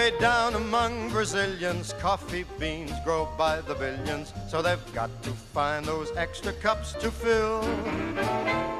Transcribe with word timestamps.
Way 0.00 0.16
down 0.18 0.54
among 0.54 1.10
Brazilians, 1.10 1.92
coffee 2.00 2.46
beans 2.58 2.90
grow 3.04 3.28
by 3.36 3.60
the 3.60 3.74
billions, 3.74 4.32
so 4.48 4.62
they've 4.62 4.94
got 4.94 5.10
to 5.24 5.30
find 5.52 5.84
those 5.84 6.10
extra 6.16 6.54
cups 6.54 6.94
to 7.04 7.10
fill. 7.10 7.60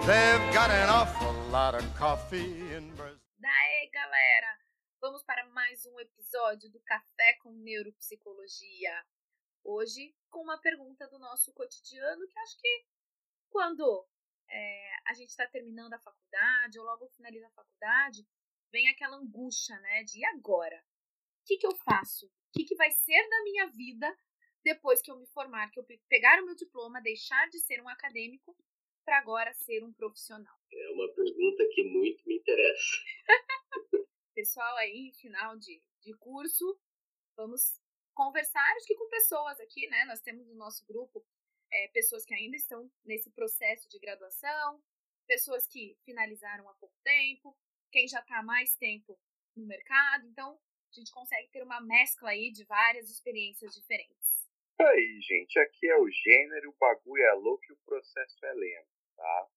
They've 0.08 0.46
got 0.56 0.70
an 0.70 0.88
awful 0.88 1.34
lot 1.52 1.74
of 1.74 1.84
coffee 1.94 2.72
in 2.74 2.88
Brazil. 2.96 3.20
Daí, 3.38 3.90
galera, 3.92 4.50
vamos 4.98 5.22
para 5.22 5.44
mais 5.50 5.84
um 5.84 6.00
episódio 6.00 6.70
do 6.70 6.80
Café 6.80 7.34
com 7.42 7.52
Neuropsicologia. 7.52 9.04
Hoje, 9.62 10.14
com 10.30 10.40
uma 10.40 10.56
pergunta 10.56 11.06
do 11.08 11.18
nosso 11.18 11.52
cotidiano 11.52 12.26
que 12.28 12.38
acho 12.38 12.56
que 12.58 12.86
quando 13.50 14.08
é, 14.48 14.90
a 15.06 15.12
gente 15.12 15.28
está 15.28 15.46
terminando 15.46 15.92
a 15.92 15.98
faculdade 15.98 16.78
ou 16.78 16.86
logo 16.86 17.10
finaliza 17.10 17.46
a 17.46 17.50
faculdade, 17.50 18.26
vem 18.72 18.88
aquela 18.88 19.18
angústia, 19.18 19.78
né? 19.80 20.02
De 20.04 20.20
e 20.20 20.24
agora? 20.24 20.82
O 21.50 21.52
que, 21.52 21.58
que 21.58 21.66
eu 21.66 21.74
faço? 21.78 22.26
O 22.26 22.52
que, 22.52 22.64
que 22.64 22.76
vai 22.76 22.92
ser 22.92 23.28
da 23.28 23.42
minha 23.42 23.66
vida 23.70 24.16
depois 24.62 25.02
que 25.02 25.10
eu 25.10 25.18
me 25.18 25.26
formar, 25.26 25.68
que 25.72 25.80
eu 25.80 25.86
pegar 26.08 26.40
o 26.40 26.46
meu 26.46 26.54
diploma, 26.54 27.02
deixar 27.02 27.48
de 27.48 27.58
ser 27.58 27.82
um 27.82 27.88
acadêmico 27.88 28.56
para 29.04 29.18
agora 29.18 29.52
ser 29.54 29.82
um 29.82 29.92
profissional? 29.92 30.56
É 30.72 30.90
uma 30.90 31.12
pergunta 31.12 31.68
que 31.74 31.82
muito 31.82 32.22
me 32.24 32.36
interessa. 32.36 32.96
Pessoal 34.32 34.76
aí, 34.76 35.10
final 35.20 35.58
de, 35.58 35.82
de 36.00 36.14
curso, 36.18 36.80
vamos 37.36 37.80
conversar 38.14 38.64
acho 38.76 38.86
que 38.86 38.94
com 38.94 39.08
pessoas 39.08 39.58
aqui, 39.58 39.88
né? 39.88 40.04
Nós 40.04 40.20
temos 40.20 40.46
no 40.46 40.54
nosso 40.54 40.86
grupo 40.86 41.26
é, 41.72 41.88
pessoas 41.88 42.24
que 42.24 42.32
ainda 42.32 42.56
estão 42.56 42.88
nesse 43.04 43.28
processo 43.32 43.88
de 43.88 43.98
graduação, 43.98 44.80
pessoas 45.26 45.66
que 45.66 45.98
finalizaram 46.04 46.68
há 46.68 46.74
pouco 46.74 46.94
tempo, 47.02 47.58
quem 47.90 48.06
já 48.06 48.20
está 48.20 48.38
há 48.38 48.42
mais 48.44 48.76
tempo 48.76 49.18
no 49.56 49.66
mercado. 49.66 50.28
Então, 50.28 50.56
a 50.90 51.00
gente 51.00 51.12
consegue 51.12 51.48
ter 51.48 51.62
uma 51.62 51.80
mescla 51.80 52.30
aí 52.30 52.50
de 52.50 52.64
várias 52.64 53.08
experiências 53.08 53.74
diferentes. 53.74 54.48
Aí, 54.80 55.20
gente, 55.20 55.58
aqui 55.58 55.88
é 55.88 55.98
o 55.98 56.10
gênero, 56.10 56.70
o 56.70 56.76
bagulho 56.78 57.22
é 57.22 57.32
louco 57.34 57.62
e 57.68 57.72
o 57.72 57.78
processo 57.84 58.46
é 58.46 58.52
lento, 58.52 58.88
tá? 59.16 59.48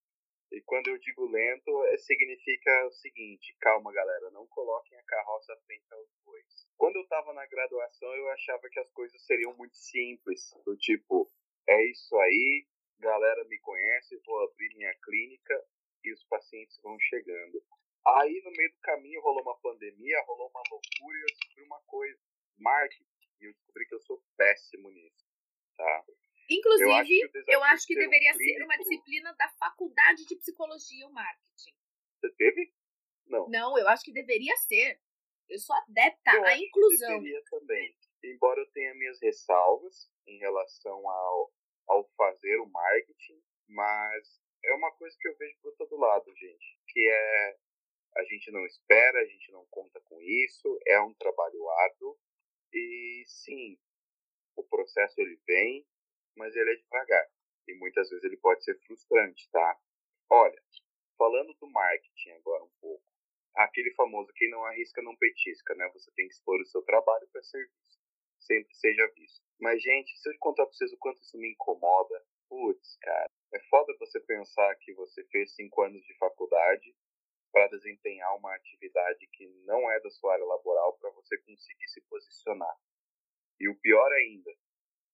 E 0.52 0.62
quando 0.62 0.88
eu 0.88 0.98
digo 1.00 1.26
lento, 1.26 1.84
é, 1.86 1.98
significa 1.98 2.86
o 2.86 2.92
seguinte, 2.92 3.56
calma 3.60 3.92
galera, 3.92 4.30
não 4.32 4.46
coloquem 4.48 4.98
a 5.00 5.04
carroça 5.04 5.58
frente 5.66 5.92
aos 5.92 6.10
bois. 6.24 6.68
Quando 6.78 6.98
eu 6.98 7.08
tava 7.08 7.34
na 7.34 7.46
graduação, 7.48 8.14
eu 8.16 8.30
achava 8.30 8.70
que 8.70 8.80
as 8.80 8.92
coisas 8.92 9.20
seriam 9.26 9.56
muito 9.58 9.76
simples, 9.76 10.54
do 10.66 10.78
tipo, 10.78 11.32
é 11.68 11.84
isso 11.90 12.16
aí, 12.18 12.68
galera 13.00 13.44
me 13.46 13.58
conhece, 13.60 14.22
vou 14.26 14.44
abrir 14.44 14.76
minha 14.76 14.94
clínica 15.04 15.66
e 16.04 16.14
os 16.14 16.24
pacientes 16.26 16.80
vão 16.82 17.00
chegando. 17.00 17.64
Aí 18.06 18.42
no 18.44 18.52
meio 18.52 18.72
do 18.72 18.80
caminho 18.80 19.22
rolou 19.22 19.42
uma 19.42 19.58
pandemia, 19.60 20.24
rolou 20.28 20.50
uma 20.50 20.64
loucura 20.70 21.18
e 21.18 21.22
eu 21.22 21.26
descobri 21.28 21.64
uma 21.64 21.82
coisa, 21.82 22.20
marketing, 22.58 23.06
e 23.40 23.46
eu 23.46 23.54
descobri 23.54 23.86
que 23.88 23.96
eu 23.96 24.02
sou 24.02 24.22
péssimo 24.36 24.90
nisso, 24.90 25.26
tá? 25.78 26.06
Inclusive, 26.50 26.90
eu 26.90 26.94
acho 26.94 27.08
que, 27.08 27.44
eu 27.48 27.64
acho 27.64 27.88
que 27.88 27.96
deveria 27.96 28.34
clínico... 28.34 28.60
ser 28.60 28.66
uma 28.66 28.78
disciplina 28.78 29.34
da 29.34 29.50
faculdade 29.58 30.26
de 30.26 30.36
psicologia 30.36 31.08
o 31.08 31.14
marketing. 31.14 31.74
Você 32.20 32.30
teve? 32.36 32.74
Não. 33.26 33.48
Não, 33.50 33.78
eu 33.78 33.88
acho 33.88 34.04
que 34.04 34.12
deveria 34.12 34.56
ser. 34.58 35.00
Eu 35.50 35.60
sou 35.60 35.76
adepta 35.76 36.32
eu 36.34 36.46
à 36.46 36.58
inclusão. 36.58 37.20
deveria 37.20 37.42
também. 37.46 37.96
Embora 38.24 38.60
eu 38.60 38.72
tenha 38.72 38.94
minhas 38.96 39.22
ressalvas 39.22 40.10
em 40.28 40.38
relação 40.40 41.10
ao, 41.10 41.54
ao 41.88 42.10
fazer 42.18 42.58
o 42.60 42.70
marketing, 42.70 43.42
mas 43.70 44.42
é 44.64 44.74
uma 44.74 44.92
coisa 44.94 45.16
que 45.20 45.28
eu 45.28 45.38
vejo 45.38 45.58
por 45.62 45.74
todo 45.76 45.98
lado, 45.98 46.34
gente, 46.36 46.80
que 46.88 47.10
é 47.10 47.58
a 48.16 48.24
gente 48.24 48.52
não 48.52 48.66
espera, 48.66 49.20
a 49.20 49.26
gente 49.26 49.52
não 49.52 49.66
conta 49.68 50.00
com 50.02 50.22
isso, 50.22 50.80
é 50.86 51.00
um 51.02 51.14
trabalho 51.16 51.70
árduo 51.70 52.18
e 52.72 53.24
sim, 53.28 53.78
o 54.56 54.64
processo 54.64 55.20
ele 55.20 55.40
vem, 55.48 55.86
mas 56.36 56.56
ele 56.56 56.72
é 56.72 56.76
devagar 56.76 57.28
e 57.68 57.74
muitas 57.76 58.10
vezes 58.10 58.24
ele 58.24 58.38
pode 58.38 58.64
ser 58.64 58.78
frustrante, 58.86 59.50
tá? 59.52 59.80
Olha, 60.30 60.62
falando 61.18 61.54
do 61.56 61.68
marketing 61.70 62.32
agora 62.32 62.64
um 62.64 62.72
pouco, 62.82 63.04
aquele 63.56 63.94
famoso 63.94 64.32
quem 64.34 64.50
não 64.50 64.64
arrisca 64.66 65.02
não 65.02 65.16
petisca, 65.16 65.74
né? 65.76 65.90
Você 65.94 66.12
tem 66.12 66.28
que 66.28 66.34
expor 66.34 66.60
o 66.60 66.66
seu 66.66 66.82
trabalho 66.84 67.28
para 67.32 67.44
ser 67.44 67.66
visto, 67.68 68.02
sempre 68.40 68.76
seja 68.76 69.08
visto. 69.16 69.42
Mas 69.60 69.82
gente, 69.82 70.18
se 70.18 70.30
eu 70.30 70.38
contar 70.40 70.66
para 70.66 70.74
vocês 70.74 70.92
o 70.92 70.98
quanto 70.98 71.22
isso 71.22 71.38
me 71.38 71.52
incomoda, 71.52 72.26
putz, 72.50 72.98
cara, 72.98 73.30
é 73.54 73.60
foda 73.70 73.96
você 74.00 74.20
pensar 74.22 74.76
que 74.78 74.94
você 74.94 75.24
fez 75.26 75.54
cinco 75.56 75.82
anos 75.82 76.04
de 76.06 76.18
faculdade 76.18 76.96
para 77.54 77.68
desempenhar 77.68 78.36
uma 78.36 78.56
atividade 78.56 79.28
que 79.28 79.48
não 79.64 79.90
é 79.92 80.00
da 80.00 80.10
sua 80.10 80.34
área 80.34 80.44
laboral 80.44 80.98
para 80.98 81.12
você 81.12 81.38
conseguir 81.38 81.88
se 81.88 82.02
posicionar. 82.02 82.76
E 83.60 83.70
o 83.70 83.80
pior 83.80 84.12
ainda, 84.12 84.52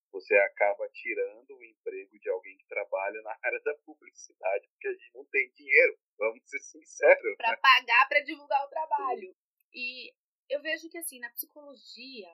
você 0.09 0.33
acaba 0.35 0.87
tirando 0.89 1.51
o 1.51 1.63
emprego 1.63 2.17
de 2.17 2.29
alguém 2.29 2.57
que 2.57 2.65
trabalha 2.65 3.21
na 3.21 3.37
área 3.43 3.59
da 3.59 3.75
publicidade, 3.79 4.69
porque 4.69 4.87
a 4.87 4.93
gente 4.93 5.13
não 5.13 5.25
tem 5.25 5.51
dinheiro, 5.51 5.99
vamos 6.17 6.41
ser 6.49 6.59
sinceros. 6.59 7.35
Para 7.35 7.51
né? 7.51 7.57
pagar 7.57 8.07
para 8.07 8.21
divulgar 8.21 8.65
o 8.65 8.69
trabalho. 8.69 9.35
E 9.73 10.13
eu 10.49 10.61
vejo 10.61 10.89
que 10.89 10.97
assim, 10.97 11.19
na 11.19 11.29
psicologia, 11.31 12.33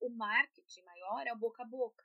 o 0.00 0.10
marketing 0.10 0.82
maior 0.82 1.26
é 1.28 1.32
o 1.32 1.38
boca 1.38 1.62
a 1.62 1.66
boca. 1.66 2.04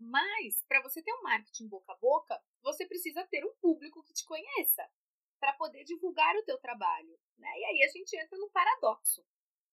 Mas, 0.00 0.64
para 0.68 0.82
você 0.82 1.02
ter 1.02 1.12
um 1.12 1.22
marketing 1.22 1.68
boca 1.68 1.92
a 1.92 1.96
boca, 1.96 2.40
você 2.62 2.84
precisa 2.84 3.24
ter 3.26 3.44
um 3.44 3.54
público 3.60 4.02
que 4.02 4.12
te 4.12 4.24
conheça 4.24 4.88
para 5.38 5.52
poder 5.54 5.84
divulgar 5.84 6.34
o 6.36 6.44
teu 6.44 6.58
trabalho. 6.58 7.18
Né? 7.38 7.48
E 7.58 7.64
aí 7.64 7.82
a 7.82 7.88
gente 7.88 8.16
entra 8.16 8.38
no 8.38 8.50
paradoxo. 8.50 9.24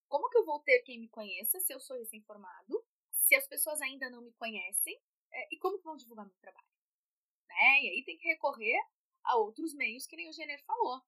Como 0.07 0.29
que 0.29 0.37
eu 0.37 0.45
vou 0.45 0.59
ter 0.59 0.81
quem 0.81 0.99
me 0.99 1.09
conheça 1.09 1.59
se 1.59 1.73
eu 1.73 1.79
sou 1.79 1.97
recém-formado, 1.97 2.85
se 3.11 3.35
as 3.35 3.47
pessoas 3.47 3.81
ainda 3.81 4.09
não 4.09 4.21
me 4.21 4.31
conhecem, 4.33 4.99
é, 5.31 5.47
e 5.51 5.57
como 5.57 5.77
que 5.77 5.83
vão 5.83 5.97
divulgar 5.97 6.25
meu 6.25 6.35
trabalho? 6.39 6.67
Né? 7.47 7.81
E 7.83 7.89
aí 7.89 8.03
tem 8.05 8.17
que 8.17 8.27
recorrer 8.27 8.79
a 9.23 9.37
outros 9.37 9.73
meios, 9.73 10.05
que 10.05 10.15
nem 10.15 10.29
o 10.29 10.33
Gênero 10.33 10.61
falou. 10.63 11.01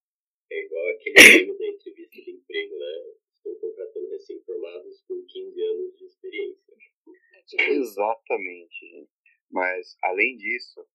É 0.49 0.65
igual 0.65 0.87
aquele 0.89 1.45
meme 1.45 1.57
da 1.57 1.67
entrevista 1.67 2.21
de 2.21 2.31
emprego, 2.31 2.75
né? 2.77 3.15
Estão 3.33 3.55
contratando 3.59 4.09
recém-formados 4.09 5.01
com 5.01 5.25
15 5.25 5.61
anos 5.61 5.97
de 5.97 6.05
experiência. 6.05 6.77
É 7.33 7.41
tipo 7.43 7.63
Exatamente. 7.63 9.09
Mas, 9.51 9.97
além 10.01 10.37
disso, 10.37 10.85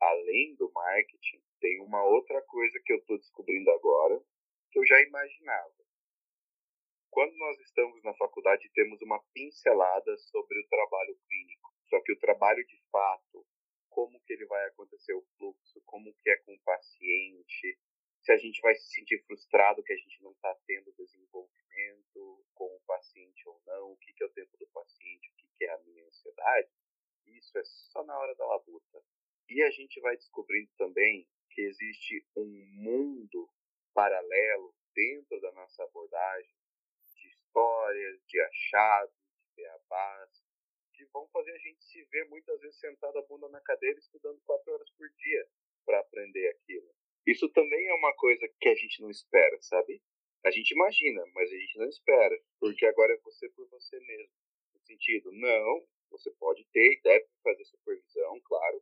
além 0.00 0.54
do 0.56 0.70
marketing, 0.72 1.42
tem 1.60 1.80
uma 1.80 2.02
outra 2.04 2.40
coisa 2.42 2.80
que 2.84 2.92
eu 2.92 2.98
estou 2.98 3.18
descobrindo 3.18 3.70
agora, 3.70 4.20
que 4.70 4.78
eu 4.78 4.86
já 4.86 5.00
imaginava. 5.02 5.74
Quando 7.10 7.34
nós 7.36 7.58
estamos 7.60 8.02
na 8.02 8.14
faculdade, 8.14 8.70
temos 8.74 9.00
uma 9.02 9.22
pincelada 9.32 10.16
sobre 10.18 10.60
o 10.60 10.68
trabalho 10.68 11.18
clínico. 11.26 11.74
Só 11.88 12.00
que 12.02 12.12
o 12.12 12.18
trabalho 12.18 12.64
de 12.66 12.80
fato, 12.92 13.46
como 13.88 14.20
que 14.20 14.34
ele 14.34 14.46
vai 14.46 14.66
acontecer 14.66 15.14
o 15.14 15.26
fluxo, 15.36 15.80
como 15.86 16.14
que 16.14 16.30
é 16.30 16.36
com 16.38 16.54
o 16.54 16.60
paciente, 16.60 17.78
se 18.22 18.32
a 18.32 18.36
gente 18.36 18.60
vai 18.60 18.74
se 18.74 18.88
sentir 18.90 19.24
frustrado 19.24 19.82
que 19.82 19.92
a 19.92 19.96
gente 19.96 20.22
não 20.22 20.32
está 20.32 20.54
tendo 20.66 20.92
desenvolvimento 20.92 22.44
com 22.54 22.66
o 22.66 22.80
paciente 22.86 23.48
ou 23.48 23.60
não, 23.66 23.92
o 23.92 23.96
que, 23.96 24.12
que 24.12 24.22
é 24.22 24.26
o 24.26 24.32
tempo 24.32 24.56
do 24.58 24.66
paciente, 24.68 25.30
o 25.30 25.34
que, 25.36 25.48
que 25.56 25.64
é 25.64 25.70
a 25.70 25.78
minha 25.78 26.04
ansiedade, 26.04 26.68
isso 27.26 27.56
é 27.58 27.64
só 27.64 28.04
na 28.04 28.18
hora 28.18 28.34
da 28.34 28.46
labuta. 28.46 29.02
E 29.48 29.62
a 29.62 29.70
gente 29.70 29.98
vai 30.00 30.16
descobrindo 30.16 30.70
também 30.76 31.26
que 31.58 31.62
existe 31.62 32.24
um 32.36 32.46
mundo 32.76 33.50
paralelo 33.92 34.72
dentro 34.94 35.40
da 35.40 35.50
nossa 35.50 35.82
abordagem 35.82 36.54
de 37.16 37.28
histórias, 37.30 38.22
de 38.28 38.40
achados, 38.40 39.12
de 39.12 39.56
beabás, 39.56 40.30
que 40.94 41.04
vão 41.06 41.26
fazer 41.32 41.50
a 41.50 41.58
gente 41.58 41.82
se 41.82 42.04
ver 42.12 42.28
muitas 42.28 42.60
vezes 42.60 42.78
sentado 42.78 43.18
a 43.18 43.22
bunda 43.22 43.48
na 43.48 43.60
cadeira 43.60 43.98
estudando 43.98 44.40
quatro 44.46 44.72
horas 44.72 44.88
por 44.90 45.10
dia 45.10 45.48
para 45.84 45.98
aprender 45.98 46.48
aquilo. 46.50 46.88
Isso 47.26 47.48
também 47.48 47.88
é 47.88 47.94
uma 47.94 48.14
coisa 48.14 48.48
que 48.60 48.68
a 48.68 48.74
gente 48.76 49.02
não 49.02 49.10
espera, 49.10 49.60
sabe? 49.60 50.00
A 50.44 50.52
gente 50.52 50.70
imagina, 50.70 51.26
mas 51.34 51.50
a 51.50 51.56
gente 51.56 51.76
não 51.76 51.88
espera, 51.88 52.40
porque 52.60 52.86
agora 52.86 53.12
é 53.12 53.18
você 53.18 53.48
por 53.48 53.68
você 53.68 53.98
mesmo. 53.98 54.32
No 54.74 54.80
sentido, 54.86 55.32
não, 55.32 55.84
você 56.08 56.30
pode 56.38 56.64
ter 56.66 56.92
e 56.92 57.00
deve 57.02 57.26
fazer 57.42 57.64
supervisão, 57.64 58.40
claro, 58.44 58.80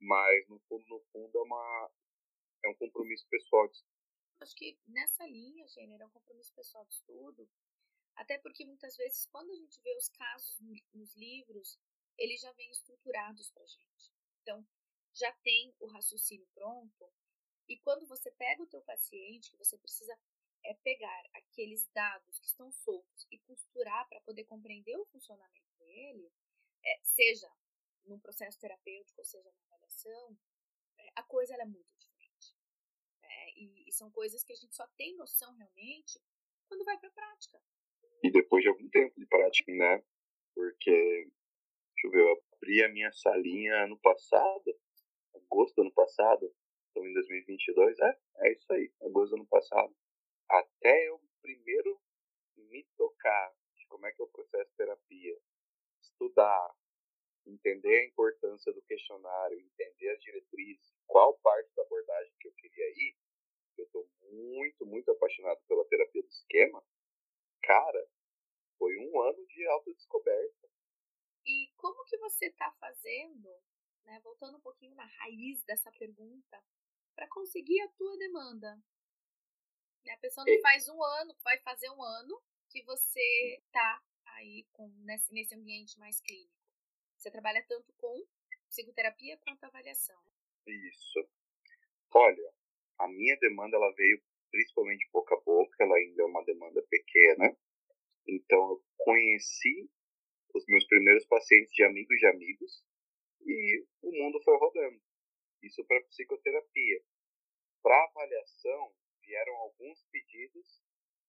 mas 0.00 0.48
no 0.48 0.60
fundo, 0.68 0.84
no 0.88 1.00
fundo 1.12 1.36
é 1.36 1.42
uma, 1.42 1.90
é 2.64 2.68
um 2.68 2.74
compromisso 2.74 3.26
pessoal 3.28 3.68
de 3.68 3.82
Acho 4.40 4.56
que 4.56 4.76
nessa 4.88 5.24
linha, 5.26 5.68
gênero, 5.68 6.02
é 6.02 6.06
um 6.06 6.10
compromisso 6.10 6.52
pessoal 6.52 6.84
de 6.84 6.94
estudo, 6.94 7.48
até 8.16 8.38
porque 8.38 8.64
muitas 8.64 8.96
vezes, 8.96 9.24
quando 9.26 9.50
a 9.50 9.54
gente 9.54 9.80
vê 9.80 9.96
os 9.96 10.08
casos 10.08 10.58
nos 10.92 11.14
livros, 11.14 11.78
eles 12.18 12.40
já 12.40 12.50
vêm 12.52 12.68
estruturados 12.70 13.52
para 13.52 13.64
gente. 13.64 14.12
Então, 14.42 14.66
já 15.14 15.32
tem 15.44 15.72
o 15.78 15.86
raciocínio 15.86 16.48
pronto, 16.54 17.12
e 17.68 17.78
quando 17.78 18.06
você 18.06 18.32
pega 18.32 18.62
o 18.62 18.66
teu 18.66 18.82
paciente, 18.82 19.50
que 19.50 19.56
você 19.56 19.78
precisa 19.78 20.18
é 20.64 20.74
pegar 20.74 21.22
aqueles 21.34 21.88
dados 21.92 22.38
que 22.38 22.46
estão 22.46 22.70
soltos 22.70 23.26
e 23.30 23.38
costurar 23.40 24.08
para 24.08 24.20
poder 24.20 24.44
compreender 24.44 24.96
o 24.96 25.06
funcionamento 25.06 25.72
dele, 25.78 26.32
é, 26.84 27.00
seja 27.02 27.50
num 28.04 28.18
processo 28.18 28.58
terapêutico, 28.58 29.20
ou 29.20 29.24
seja 29.24 29.50
na 29.50 29.60
avaliação, 29.62 30.38
é, 30.98 31.12
a 31.16 31.22
coisa 31.22 31.54
é 31.54 31.64
muito. 31.64 32.01
E, 33.56 33.88
e, 33.88 33.92
são 33.92 34.10
coisas 34.10 34.42
que 34.44 34.52
a 34.52 34.56
gente 34.56 34.74
só 34.74 34.86
tem 34.96 35.16
noção 35.16 35.52
realmente 35.54 36.20
quando 36.66 36.84
vai 36.84 36.98
para 36.98 37.08
a 37.08 37.12
prática. 37.12 37.60
E 38.22 38.30
depois 38.30 38.62
de 38.62 38.68
algum 38.68 38.88
tempo 38.88 39.18
de 39.18 39.26
prática, 39.26 39.72
né? 39.72 40.02
Porque, 40.54 40.90
deixa 40.90 42.06
eu 42.06 42.10
ver, 42.10 42.20
eu 42.20 42.42
abri 42.54 42.84
a 42.84 42.88
minha 42.88 43.12
salinha 43.12 43.84
ano 43.84 43.98
passado, 43.98 44.80
agosto 45.34 45.76
do 45.76 45.82
ano 45.82 45.92
passado, 45.92 46.54
então 46.90 47.06
em 47.06 47.12
2022, 47.14 47.98
é, 47.98 48.18
é 48.38 48.52
isso 48.52 48.72
aí, 48.72 48.92
agosto 49.02 49.30
do 49.30 49.36
ano 49.36 49.48
passado. 49.48 49.94
Até 50.48 51.08
eu 51.08 51.20
primeiro 51.40 52.00
me 52.56 52.84
tocar 52.96 53.54
de 53.76 53.86
como 53.86 54.06
é 54.06 54.12
que 54.12 54.22
é 54.22 54.24
o 54.24 54.28
processo 54.28 54.70
de 54.70 54.76
terapia, 54.76 55.38
estudar, 56.00 56.74
entender 57.46 58.00
a 58.00 58.06
importância 58.06 58.72
do 58.72 58.82
questionário, 58.82 59.58
entender 59.58 60.10
as 60.10 60.20
diretrizes, 60.20 60.94
qual 61.06 61.36
parte 61.38 61.70
da 61.74 61.82
abordagem 61.82 62.32
que 62.38 62.48
eu 62.48 62.52
queria 62.52 62.88
ir, 62.90 63.16
eu 63.80 63.86
estou 63.86 64.08
muito, 64.30 64.86
muito 64.86 65.10
apaixonado 65.10 65.60
pela 65.66 65.84
terapia 65.86 66.22
do 66.22 66.28
esquema, 66.28 66.82
cara, 67.62 68.08
foi 68.78 68.96
um 68.98 69.20
ano 69.20 69.46
de 69.46 69.66
autodescoberta. 69.66 70.68
E 71.46 71.72
como 71.76 72.04
que 72.04 72.16
você 72.18 72.46
está 72.46 72.70
fazendo, 72.72 73.48
né, 74.04 74.20
voltando 74.20 74.58
um 74.58 74.60
pouquinho 74.60 74.94
na 74.94 75.04
raiz 75.04 75.62
dessa 75.64 75.90
pergunta, 75.92 76.62
para 77.14 77.28
conseguir 77.28 77.80
a 77.80 77.88
tua 77.88 78.16
demanda? 78.16 78.76
Né, 80.04 80.12
a 80.12 80.18
pessoa 80.18 80.44
não 80.46 80.60
faz 80.60 80.88
um 80.88 81.02
ano, 81.02 81.34
vai 81.42 81.58
fazer 81.60 81.90
um 81.90 82.02
ano 82.02 82.42
que 82.68 82.82
você 82.84 83.60
está 83.66 84.02
aí 84.24 84.66
com, 84.72 84.88
nesse, 85.04 85.32
nesse 85.32 85.54
ambiente 85.54 85.98
mais 85.98 86.20
clínico. 86.20 86.52
Você 87.16 87.30
trabalha 87.30 87.64
tanto 87.68 87.92
com 87.94 88.26
psicoterapia 88.68 89.36
quanto 89.38 89.64
avaliação. 89.64 90.20
Isso. 90.66 91.28
Olha, 92.14 92.54
a 93.02 93.08
minha 93.08 93.36
demanda 93.38 93.76
ela 93.76 93.92
veio 93.94 94.22
principalmente 94.50 95.08
boca 95.12 95.34
a 95.34 95.40
boca, 95.40 95.76
ela 95.80 95.96
ainda 95.96 96.22
é 96.22 96.26
uma 96.26 96.44
demanda 96.44 96.82
pequena. 96.88 97.56
Então 98.28 98.70
eu 98.70 98.84
conheci 98.98 99.90
os 100.54 100.64
meus 100.66 100.86
primeiros 100.86 101.24
pacientes 101.26 101.72
de 101.74 101.82
amigos 101.82 102.18
de 102.18 102.26
amigos 102.26 102.84
e 103.44 103.84
o 104.02 104.12
mundo 104.12 104.40
foi 104.42 104.56
rodando. 104.56 105.00
Isso 105.62 105.84
para 105.84 106.02
psicoterapia. 106.04 107.02
Para 107.82 108.04
avaliação 108.04 108.92
vieram 109.24 109.54
alguns 109.56 110.04
pedidos, 110.12 110.80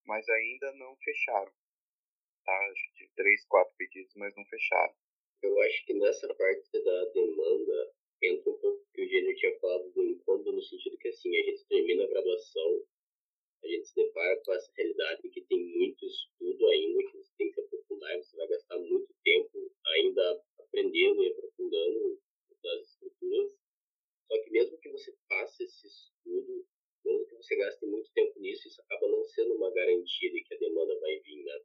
mas 0.06 0.28
ainda 0.30 0.72
não 0.74 0.96
fecharam. 0.98 1.52
Tá? 2.44 2.72
Acho 2.72 2.94
que 2.96 3.10
três, 3.16 3.46
quatro 3.46 3.74
pedidos, 3.78 4.14
mas 4.16 4.36
não 4.36 4.46
fecharam. 4.46 4.94
Eu 5.42 5.60
acho 5.62 5.86
que 5.86 5.94
nessa 5.94 6.28
parte 6.36 6.84
da 6.84 7.06
demanda 7.14 7.94
entra 8.24 8.50
um 8.50 8.58
pouco 8.58 8.86
que 8.94 9.04
o 9.04 9.08
Gênio 9.08 9.36
tinha 9.36 9.60
falado 9.60 9.92
do 9.92 10.04
incômodo, 10.04 10.54
no 10.54 10.62
sentido 10.62 10.98
que 10.98 11.10
assim, 11.10 11.36
a 11.36 11.44
gente 11.44 11.66
termina 11.66 12.04
a 12.04 12.08
graduação, 12.08 12.84
a 13.64 13.68
gente 13.68 13.88
se 13.88 13.96
depara 13.96 14.42
com 14.46 14.54
essa 14.54 14.72
realidade 14.76 15.30
que 15.30 15.42
tem 15.42 15.64
muito 15.78 16.06
estudo 16.06 16.68
ainda, 16.68 17.12
que 17.12 17.18
você 17.18 17.32
tem 17.38 17.52
que 17.52 17.62
aprofundar, 17.62 18.18
você 18.18 18.36
vai 18.36 18.48
gastar 18.48 18.78
muito 18.80 19.14
tempo 19.24 19.72
ainda 19.86 20.44
aprendendo 20.60 21.24
e 21.24 21.32
aprofundando 21.32 22.20
das 22.62 22.88
estruturas. 22.88 23.58
Só 24.28 24.42
que 24.42 24.52
mesmo 24.52 24.78
que 24.80 24.90
você 24.90 25.14
faça 25.28 25.64
esse 25.64 25.88
estudo, 25.88 26.66
mesmo 27.06 27.26
que 27.26 27.36
você 27.36 27.56
gaste 27.56 27.86
muito 27.86 28.10
tempo 28.14 28.40
nisso, 28.40 28.68
isso 28.68 28.82
acaba 28.82 29.08
não 29.08 29.24
sendo 29.26 29.54
uma 29.56 29.72
garantia 29.72 30.32
de 30.32 30.44
que 30.44 30.54
a 30.56 30.58
demanda 30.58 31.00
vai 31.00 31.20
vir, 31.20 31.44
né? 31.44 31.62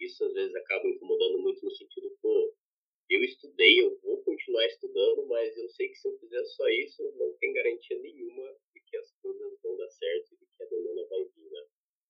Isso 0.00 0.24
às 0.24 0.32
vezes 0.32 0.54
acaba 0.54 0.88
incomodando 0.88 1.38
muito 1.38 1.64
no 1.64 1.70
sentido, 1.70 2.16
pô, 2.20 2.54
eu 3.14 3.22
estudei, 3.24 3.80
eu 3.80 3.98
vou 4.00 4.22
continuar 4.22 4.66
estudando, 4.66 5.26
mas 5.26 5.56
eu 5.56 5.68
sei 5.70 5.88
que 5.88 5.96
se 5.96 6.08
eu 6.08 6.18
fizer 6.18 6.44
só 6.44 6.68
isso, 6.68 7.02
não 7.16 7.32
tem 7.38 7.52
garantia 7.52 7.98
nenhuma 7.98 8.56
de 8.74 8.80
que 8.80 8.96
as 8.96 9.10
coisas 9.20 9.60
vão 9.62 9.76
dar 9.76 9.90
certo 9.90 10.34
e 10.34 10.36
de 10.36 10.46
que 10.46 10.62
a 10.62 10.66
demanda 10.66 11.06
vai 11.08 11.24
vir, 11.24 11.50
né? 11.50 11.66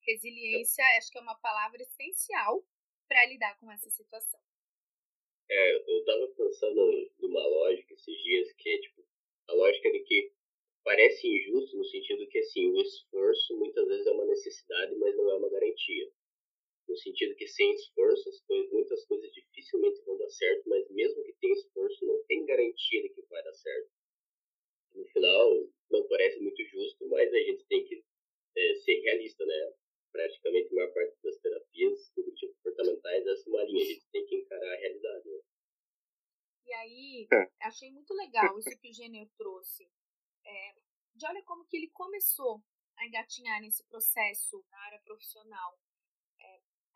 Resiliência, 0.06 0.84
acho 0.98 1.10
que 1.10 1.18
é 1.18 1.20
uma 1.20 1.38
palavra 1.38 1.82
essencial 1.82 2.64
para 3.08 3.26
lidar 3.26 3.58
com 3.58 3.70
essa 3.70 3.90
situação. 3.90 4.40
É, 5.50 5.76
eu 5.76 6.04
tava 6.04 6.26
pensando 6.28 7.10
numa 7.18 7.46
lógica 7.46 7.94
esses 7.94 8.22
dias 8.22 8.52
que 8.54 8.70
é 8.70 8.78
tipo 8.80 9.04
a 9.48 9.52
lógica 9.52 9.90
de 9.90 10.00
que 10.00 10.32
parece 10.84 11.28
injusto 11.28 11.76
no 11.76 11.84
sentido 11.84 12.26
que 12.28 12.38
assim 12.38 12.70
o 12.70 12.80
esforço 12.80 13.56
muitas 13.58 13.86
vezes 13.86 14.06
é 14.06 14.10
uma 14.12 14.24
necessidade, 14.24 14.94
mas 14.96 15.16
não 15.16 15.30
é 15.30 15.34
uma 15.34 15.50
garantia 15.50 16.10
no 16.88 16.96
sentido 16.96 17.34
que 17.36 17.46
sem 17.46 17.72
esforço 17.74 18.28
as 18.28 18.40
coisas, 18.40 18.70
muitas 18.72 19.04
coisas 19.06 19.32
dificilmente 19.32 20.02
vão 20.02 20.18
dar 20.18 20.28
certo, 20.30 20.68
mas 20.68 20.88
mesmo 20.90 21.22
que 21.22 21.32
tenha 21.34 21.54
esforço, 21.54 22.04
não 22.04 22.22
tem 22.24 22.44
garantia 22.44 23.02
de 23.02 23.08
que 23.10 23.22
vai 23.22 23.42
dar 23.42 23.54
certo. 23.54 23.90
No 24.94 25.04
final, 25.06 25.68
não 25.90 26.06
parece 26.08 26.40
muito 26.40 26.62
justo, 26.64 27.08
mas 27.08 27.32
a 27.32 27.38
gente 27.38 27.64
tem 27.66 27.84
que 27.84 28.04
é, 28.56 28.74
ser 28.74 29.00
realista, 29.00 29.44
né? 29.46 29.74
Praticamente 30.12 30.68
a 30.70 30.74
maior 30.74 30.92
parte 30.92 31.16
das 31.22 31.38
terapias 31.38 32.10
cognitivo-comportamentais 32.14 33.26
é 33.26 33.48
uma 33.48 33.64
linha, 33.64 33.82
a 33.82 33.88
gente 33.88 34.06
tem 34.12 34.26
que 34.26 34.36
encarar 34.36 34.72
a 34.72 34.76
realidade. 34.76 35.28
Né? 35.28 35.40
E 36.66 36.72
aí, 36.74 37.28
é. 37.32 37.66
achei 37.66 37.90
muito 37.90 38.12
legal 38.14 38.58
isso 38.58 38.78
que 38.78 38.90
o 38.90 38.92
Gênero 38.92 39.30
trouxe. 39.36 39.88
É, 40.44 40.74
de 41.14 41.26
olha 41.26 41.42
como 41.44 41.64
que 41.66 41.76
ele 41.76 41.88
começou 41.90 42.62
a 42.96 43.06
engatinhar 43.06 43.60
nesse 43.60 43.84
processo 43.84 44.62
na 44.70 44.78
área 44.80 45.00
profissional 45.00 45.78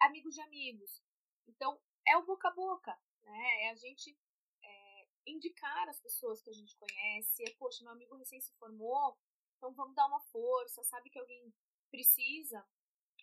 amigos 0.01 0.35
de 0.35 0.41
amigos. 0.41 1.03
Então, 1.47 1.81
é 2.07 2.17
o 2.17 2.25
boca 2.25 2.49
a 2.49 2.55
boca, 2.55 2.99
né? 3.23 3.65
É 3.65 3.71
a 3.71 3.75
gente 3.75 4.17
é, 4.63 5.09
indicar 5.27 5.89
as 5.89 6.01
pessoas 6.01 6.41
que 6.43 6.51
a 6.51 6.53
gente 6.53 6.77
conhece. 6.77 7.45
É, 7.45 7.55
poxa, 7.55 7.83
meu 7.85 7.93
amigo 7.93 8.17
recém 8.17 8.41
se 8.41 8.53
formou, 8.55 9.17
então 9.57 9.73
vamos 9.75 9.95
dar 9.95 10.07
uma 10.07 10.21
força. 10.21 10.83
Sabe 10.85 11.11
que 11.11 11.19
alguém 11.19 11.53
precisa? 11.91 12.65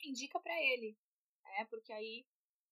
Indica 0.04 0.40
para 0.40 0.60
ele, 0.62 0.98
né? 1.44 1.66
Porque 1.66 1.92
aí 1.94 2.26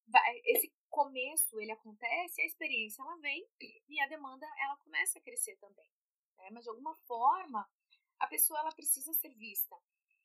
vai, 0.07 0.41
esse 0.45 0.73
começo 0.89 1.59
ele 1.59 1.71
acontece, 1.71 2.41
a 2.41 2.45
experiência 2.45 3.01
ela 3.01 3.17
vem 3.17 3.47
e 3.87 4.01
a 4.01 4.07
demanda 4.07 4.45
ela 4.59 4.75
começa 4.77 5.19
a 5.19 5.21
crescer 5.21 5.55
também. 5.57 5.89
Né? 6.37 6.49
Mas 6.51 6.63
de 6.63 6.69
alguma 6.69 6.95
forma 7.07 7.67
a 8.19 8.27
pessoa 8.27 8.59
ela 8.59 8.71
precisa 8.71 9.13
ser 9.13 9.33
vista. 9.35 9.75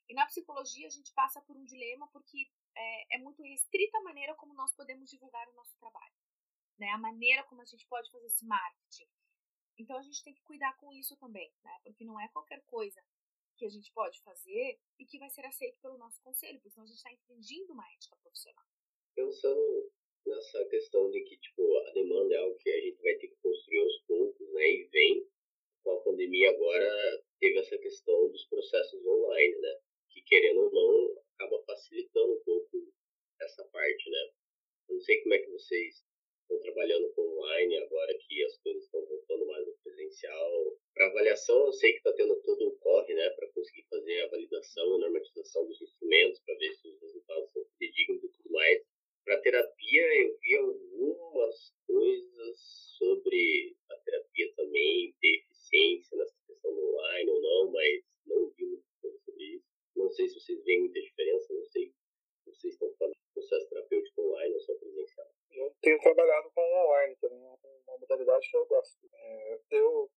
E 0.09 0.15
na 0.15 0.27
psicologia 0.27 0.87
a 0.87 0.91
gente 0.91 1.13
passa 1.13 1.41
por 1.41 1.57
um 1.57 1.65
dilema 1.65 2.09
porque 2.09 2.51
é, 2.77 3.17
é 3.17 3.19
muito 3.19 3.43
restrita 3.43 3.99
a 3.99 4.03
maneira 4.03 4.35
como 4.35 4.55
nós 4.55 4.75
podemos 4.75 5.09
divulgar 5.11 5.49
o 5.49 5.55
nosso 5.55 5.77
trabalho, 5.79 6.15
né? 6.79 6.89
A 6.91 6.99
maneira 6.99 7.43
como 7.45 7.63
a 7.63 7.65
gente 7.65 7.87
pode 7.87 8.11
fazer 8.11 8.27
esse 8.27 8.45
marketing. 8.45 9.09
Então 9.79 9.97
a 9.97 10.03
gente 10.03 10.23
tem 10.23 10.35
que 10.35 10.43
cuidar 10.43 10.77
com 10.79 10.93
isso 10.93 11.17
também, 11.17 11.53
né? 11.63 11.81
Porque 11.85 12.05
não 12.05 12.21
é 12.21 12.29
qualquer 12.29 12.63
coisa 12.67 13.03
que 13.57 13.65
a 13.65 13.69
gente 13.69 13.91
pode 13.93 14.21
fazer 14.23 14.79
e 14.99 15.05
que 15.07 15.19
vai 15.19 15.31
ser 15.31 15.45
aceito 15.47 15.79
pelo 15.81 15.99
nosso 15.99 16.21
conselho, 16.23 16.59
porque 16.59 16.71
senão 16.71 16.85
a 16.85 16.87
gente 16.87 16.99
está 16.99 17.13
infringindo 17.13 17.73
uma 17.73 17.91
ética 17.95 18.17
profissional. 18.17 18.65
Pensando 19.15 19.91
nessa 20.27 20.65
questão 20.67 21.11
de 21.11 21.23
que 21.23 21.39
tipo 21.39 21.79
a 21.79 21.93
demanda 21.93 22.35
é 22.35 22.39
algo 22.39 22.57
que 22.59 22.71
a 22.71 22.81
gente 22.81 23.01
vai 23.01 23.15
ter 23.15 23.29
que 23.29 23.37
construir 23.37 23.81
aos 23.81 23.99
poucos, 24.07 24.53
né? 24.53 24.69
E 24.69 24.85
vem 24.89 25.27
com 25.83 25.93
a 25.93 26.01
pandemia 26.01 26.51
agora 26.51 27.25
teve 27.39 27.59
essa 27.59 27.79
questão 27.79 28.29
dos 28.29 28.45
processos 28.47 29.07
online, 29.07 29.57
né? 29.61 29.81
Que 30.11 30.23
querendo 30.23 30.61
ou 30.61 30.73
não 30.73 31.26
acaba 31.37 31.63
facilitando 31.65 32.33
um 32.33 32.41
pouco 32.45 32.93
essa 33.41 33.65
parte, 33.67 34.11
né? 34.11 34.31
Eu 34.89 34.95
não 34.95 35.01
sei 35.03 35.21
como 35.23 35.35
é 35.35 35.39
que 35.39 35.51
vocês 35.51 36.05
estão 36.43 36.59
trabalhando 36.61 37.13
com 37.13 37.23
online 37.23 37.77
agora 37.79 38.17
que 38.19 38.45
as 38.45 38.57
coisas 38.59 38.85
estão 38.85 39.05
voltando 39.05 39.47
mais 39.47 39.67
no 39.67 39.75
presencial. 39.83 40.79
Para 40.95 41.09
avaliação, 41.09 41.67
eu 41.67 41.73
sei 41.73 41.93
que 41.93 41.99
está 41.99 42.13
tendo 42.15 42.41
todo 42.43 42.69
um 42.69 42.77
corre, 42.79 43.15
né, 43.15 43.29
para 43.31 43.51
conseguir 43.53 43.85
fazer 43.91 44.23
a 44.23 44.29
validação 44.29 44.97
e 44.97 45.01
normatização 45.01 45.67
dos 45.67 45.81
instrumentos, 45.83 46.41
para 46.41 46.55
ver 46.57 46.73
se 46.75 46.89
os 46.89 47.01
resultados 47.01 47.53
são 47.53 47.65
fidedignos 47.73 48.25
e 48.25 48.29
tudo 48.29 48.51
mais. 48.53 48.83
Para 49.25 49.41
terapia, 49.41 50.23
eu 50.23 50.39
vi 50.39 50.57
algumas 50.57 51.75
coisas 51.87 52.61
sobre 52.97 53.77
a 53.91 53.97
terapia 53.97 54.53
também 54.55 55.15
ter 55.21 55.37
eficiência 55.39 56.17
nessa 56.17 56.35
questão 56.47 56.73
do 56.73 56.95
online 56.95 57.31
ou 57.31 57.43
não, 57.43 57.73
mas 57.73 58.05
não 58.25 58.51
vi 58.51 58.65
muita 58.65 58.87
coisa 59.03 59.19
sobre 59.27 59.45
isso. 59.45 59.66
Não 59.97 60.11
sei 60.11 60.29
se 60.29 60.39
vocês 60.39 60.63
veem 60.65 60.81
muita 60.81 61.01
diferença, 61.01 61.55
não 61.55 61.65
sei 61.65 61.89
se 61.89 62.51
vocês 62.51 62.75
estão 62.75 62.93
falando 62.99 63.15
de 63.15 63.33
processo 63.33 63.69
terapêutico 63.69 64.23
online 64.23 64.55
ou 64.55 64.61
só 64.61 64.75
presencial. 64.75 65.27
Eu 65.53 65.75
tenho 65.81 66.01
trabalhado 66.01 66.51
com 66.55 66.61
online 66.61 67.17
também, 67.17 67.45
é 67.45 67.57
uma 67.89 67.99
modalidade 67.99 68.51
que 68.51 68.57
eu 68.57 68.67
gosto. 68.67 69.09
É, 69.13 69.61
eu, 69.71 70.11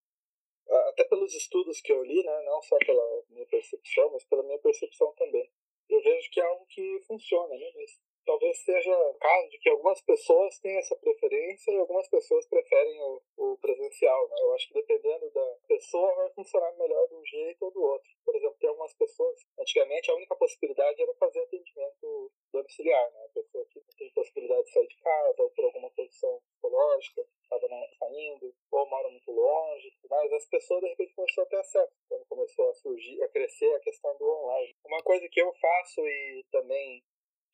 até 0.88 1.04
pelos 1.04 1.34
estudos 1.34 1.80
que 1.80 1.92
eu 1.92 2.02
li, 2.02 2.22
né, 2.22 2.42
não 2.42 2.60
só 2.62 2.76
pela 2.78 3.24
minha 3.30 3.46
percepção, 3.46 4.10
mas 4.12 4.24
pela 4.24 4.42
minha 4.42 4.58
percepção 4.58 5.12
também, 5.14 5.50
eu 5.88 6.00
vejo 6.02 6.30
que 6.30 6.40
é 6.40 6.44
algo 6.44 6.66
que 6.66 7.00
funciona, 7.06 7.56
né, 7.56 7.72
mas 7.74 7.98
talvez 8.24 8.58
seja 8.62 8.96
o 8.96 9.14
caso 9.14 9.48
de 9.48 9.58
que 9.58 9.68
algumas 9.68 10.00
pessoas 10.02 10.58
têm 10.60 10.76
essa 10.78 10.94
preferência 10.96 11.72
e 11.72 11.78
algumas 11.78 12.08
pessoas 12.08 12.46
preferem 12.46 13.00
o, 13.02 13.22
o, 13.36 13.58
presencial. 13.58 14.28
Né? 14.28 14.36
Eu 14.38 14.54
acho 14.54 14.68
que 14.68 14.74
dependendo 14.74 15.30
da 15.30 15.56
pessoa 15.66 16.14
vai 16.14 16.30
funcionar 16.30 16.72
melhor 16.76 17.08
de 17.08 17.14
um 17.14 17.24
jeito 17.24 17.64
ou 17.64 17.72
do 17.72 17.82
outro. 17.82 18.08
Por 18.24 18.36
exemplo, 18.36 18.56
tem 18.60 18.69
pessoas, 19.10 19.46
antigamente 19.58 20.10
a 20.10 20.14
única 20.14 20.36
possibilidade 20.36 21.02
era 21.02 21.14
fazer 21.14 21.40
atendimento 21.40 22.32
domiciliar. 22.52 23.10
Né? 23.12 23.24
A 23.24 23.28
pessoa 23.28 23.66
que 23.66 23.80
não 23.80 23.88
tem 23.98 24.10
possibilidade 24.10 24.64
de 24.64 24.72
sair 24.72 24.86
de 24.86 24.96
casa 24.96 25.42
ou 25.42 25.50
por 25.50 25.64
alguma 25.64 25.90
condição 25.90 26.40
psicológica, 26.40 27.26
estava 27.42 27.66
saindo, 27.98 28.54
ou 28.70 28.86
mora 28.88 29.10
muito 29.10 29.30
longe, 29.30 29.92
mas 30.08 30.32
as 30.32 30.46
pessoas 30.46 30.80
de 30.80 30.88
repente 30.88 31.14
começaram 31.14 31.46
a 31.46 31.50
ter 31.50 31.56
acesso 31.56 31.92
quando 32.08 32.26
começou 32.26 32.70
a 32.70 32.74
surgir, 32.74 33.22
a 33.22 33.28
crescer 33.28 33.74
a 33.74 33.80
questão 33.80 34.16
do 34.16 34.24
online. 34.24 34.76
Uma 34.84 35.02
coisa 35.02 35.28
que 35.28 35.40
eu 35.40 35.52
faço 35.54 36.00
e 36.06 36.44
também 36.50 37.02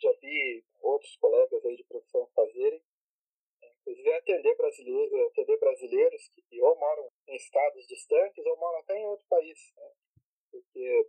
já 0.00 0.12
vi 0.20 0.62
outros 0.82 1.16
colegas 1.16 1.64
aí 1.64 1.76
de 1.76 1.84
profissão 1.84 2.26
fazerem. 2.34 2.82
Inclusive 3.62 4.12
atender, 4.14 4.56
brasileiro, 4.56 5.26
atender 5.28 5.58
brasileiros 5.58 6.28
que 6.28 6.60
ou 6.60 6.76
moram 6.76 7.08
em 7.28 7.36
estados 7.36 7.86
distantes 7.86 8.44
ou 8.44 8.56
moram 8.58 8.78
até 8.80 8.98
em 8.98 9.06
outro 9.06 9.24
país. 9.28 9.72
Né? 9.76 9.92
Porque 10.50 11.08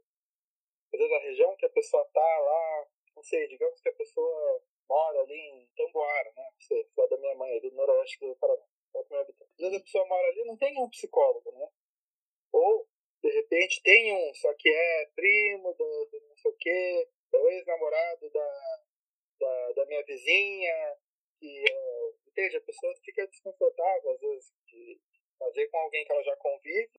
às 0.98 1.00
vezes 1.00 1.14
a 1.14 1.20
região 1.20 1.56
que 1.56 1.66
a 1.66 1.70
pessoa 1.70 2.04
está 2.04 2.40
lá, 2.40 2.88
não 3.16 3.24
sei, 3.24 3.48
digamos 3.48 3.80
que 3.82 3.90
a 3.90 3.94
pessoa 3.94 4.64
mora 4.90 5.20
ali 5.22 5.36
em 5.36 5.70
Tamboara, 5.76 6.34
né? 6.36 6.50
Não 6.52 6.62
sei, 6.62 6.90
lá 6.98 7.06
da 7.06 7.18
minha 7.18 7.36
mãe, 7.36 7.56
ali 7.56 7.70
no 7.70 7.78
noroeste 7.78 8.20
do 8.20 8.36
Paraná. 8.38 8.64
Às 8.96 9.08
vezes 9.60 9.78
a 9.78 9.84
pessoa 9.84 10.08
mora 10.08 10.28
ali 10.28 10.44
não 10.46 10.58
tem 10.58 10.82
um 10.82 10.90
psicólogo, 10.90 11.52
né? 11.52 11.68
Ou, 12.52 12.88
de 13.22 13.30
repente, 13.30 13.84
tem 13.84 14.12
um, 14.12 14.34
só 14.34 14.52
que 14.56 14.70
é 14.70 15.06
primo 15.16 15.74
do, 15.74 16.06
do 16.06 16.20
não 16.30 16.36
sei 16.38 16.52
o 16.52 16.58
quê, 16.58 17.10
é 17.32 17.38
o 17.38 17.50
ex-namorado 17.50 18.30
da, 18.32 18.80
da, 19.40 19.72
da, 19.74 19.86
minha 19.86 20.04
vizinha, 20.04 20.98
que, 21.40 21.64
uh, 21.64 22.16
entende? 22.28 22.58
A 22.58 22.62
pessoa 22.62 22.96
fica 23.04 23.28
desconfortável, 23.28 24.12
às 24.12 24.20
vezes, 24.20 24.54
de 24.66 25.00
fazer 25.38 25.68
com 25.68 25.78
alguém 25.78 26.04
que 26.06 26.12
ela 26.12 26.24
já 26.24 26.36
convive, 26.38 26.90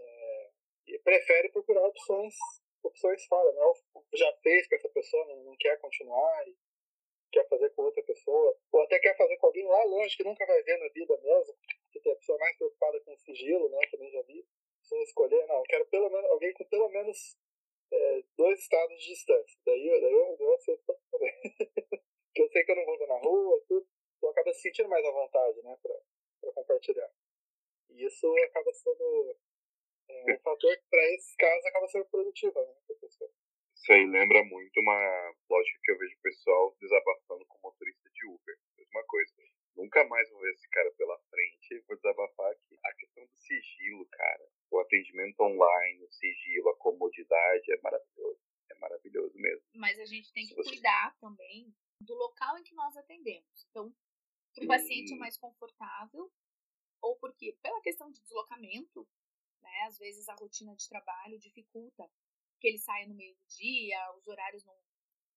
é, 0.00 0.50
e 0.86 0.98
prefere 1.00 1.48
procurar 1.50 1.84
opções, 1.86 2.34
opções 2.82 3.24
fora, 3.26 3.52
né? 3.52 3.62
Ou 3.62 3.74
já 4.14 4.32
fez 4.42 4.68
com 4.68 4.74
essa 4.74 4.88
pessoa, 4.88 5.24
não, 5.26 5.44
não 5.44 5.56
quer 5.56 5.78
continuar, 5.78 6.44
quer 7.32 7.46
fazer 7.48 7.70
com 7.70 7.82
outra 7.82 8.02
pessoa, 8.02 8.56
ou 8.72 8.82
até 8.82 8.98
quer 8.98 9.16
fazer 9.16 9.36
com 9.36 9.46
alguém 9.46 9.66
lá 9.66 9.84
longe 9.84 10.16
que 10.16 10.24
nunca 10.24 10.46
vai 10.46 10.62
ver 10.62 10.78
na 10.78 10.88
vida 10.88 11.16
mesmo, 11.20 11.54
que 11.92 12.00
tem 12.00 12.12
a 12.12 12.16
pessoa 12.16 12.38
mais 12.38 12.56
preocupada 12.56 13.00
com 13.00 13.16
sigilo, 13.18 13.68
né? 13.68 13.78
Também 13.90 14.10
já 14.10 14.22
vi. 14.22 14.46
Se 14.82 14.94
eu 14.94 15.02
escolher, 15.02 15.46
não, 15.46 15.62
quero 15.64 15.86
pelo 15.86 16.08
menos 16.08 16.30
alguém 16.30 16.52
com 16.54 16.64
pelo 16.64 16.88
menos 16.88 17.36
é, 17.92 18.22
dois 18.36 18.58
estados 18.60 18.98
de 19.00 19.08
distância. 19.08 19.58
Daí, 19.64 20.00
daí 20.00 20.12
eu, 20.12 20.36
eu 20.38 20.54
aceito 20.54 20.82
também. 21.10 21.32
Porque 21.42 22.42
eu 22.42 22.48
sei 22.48 22.64
que 22.64 22.72
eu 22.72 22.76
não 22.76 22.86
vou 22.86 22.98
ver 22.98 23.08
na 23.08 23.18
rua, 23.18 23.62
tudo. 23.68 23.86
Então 24.16 24.30
acaba 24.30 24.52
se 24.52 24.62
sentindo 24.62 24.88
mais 24.88 25.04
à 25.04 25.10
vontade, 25.10 25.62
né, 25.62 25.78
pra, 25.82 25.94
pra 26.40 26.52
compartilhar. 26.52 27.10
E 27.90 28.04
isso 28.04 28.34
acaba 28.44 28.72
sendo 28.72 29.36
é, 30.08 30.34
um 30.34 30.38
fator 30.40 30.76
que, 30.76 30.84
para 30.90 31.04
esses 31.14 31.34
casos, 31.36 31.66
acaba 31.66 31.88
sendo 31.88 32.06
produtivo, 32.06 32.58
né, 32.60 32.74
pra 32.86 32.96
pessoa. 32.96 33.30
Isso 33.74 33.92
aí 33.92 34.06
lembra 34.06 34.44
muito 34.44 34.80
uma 34.80 35.34
lógica 35.48 35.78
que 35.82 35.92
eu 35.92 35.98
vejo 35.98 36.16
o 36.16 36.22
pessoal 36.22 36.76
desabafando 36.80 37.46
com 37.46 37.60
motorista 37.62 38.10
de 38.10 38.26
Uber. 38.26 38.58
Mesma 38.76 39.04
coisa. 39.06 39.34
Nunca 39.76 40.04
mais 40.08 40.28
vou 40.30 40.40
ver 40.40 40.52
esse 40.52 40.68
cara 40.68 40.90
pela 40.98 41.16
frente. 41.30 41.84
Vou 41.86 41.96
desabafar 41.96 42.50
aqui. 42.50 42.76
A 42.84 42.94
questão 42.94 43.24
do 43.24 43.36
sigilo, 43.36 44.04
cara. 44.10 44.48
O 44.72 44.80
atendimento 44.80 45.40
online, 45.40 46.04
o 46.04 46.10
sigilo, 46.10 46.68
a 46.70 46.76
comodidade 46.76 47.72
é 47.72 47.80
maravilhoso. 47.80 48.40
É 48.70 48.74
maravilhoso 48.74 49.38
mesmo. 49.38 49.64
Mas 49.76 49.98
a 50.00 50.04
gente 50.04 50.32
tem 50.32 50.46
que 50.46 50.54
você... 50.54 50.70
cuidar 50.70 51.16
também 51.20 51.72
do 52.02 52.14
local 52.14 52.58
em 52.58 52.64
que 52.64 52.74
nós 52.74 52.96
atendemos. 52.96 53.66
Então, 53.70 53.94
para 54.54 54.64
o 54.64 54.68
paciente 54.68 55.14
é 55.14 55.16
mais 55.16 55.38
confortável, 55.38 56.30
ou 57.00 57.16
porque, 57.16 57.56
pela 57.62 57.80
questão 57.80 58.10
de 58.10 58.20
deslocamento, 58.20 59.06
né, 59.60 59.82
às 59.86 59.98
vezes 59.98 60.28
a 60.28 60.34
rotina 60.34 60.74
de 60.74 60.88
trabalho 60.88 61.38
dificulta 61.38 62.10
que 62.60 62.68
ele 62.68 62.78
saia 62.78 63.06
no 63.06 63.14
meio 63.14 63.34
do 63.34 63.46
dia, 63.46 64.12
os 64.16 64.26
horários 64.26 64.64
não, 64.64 64.76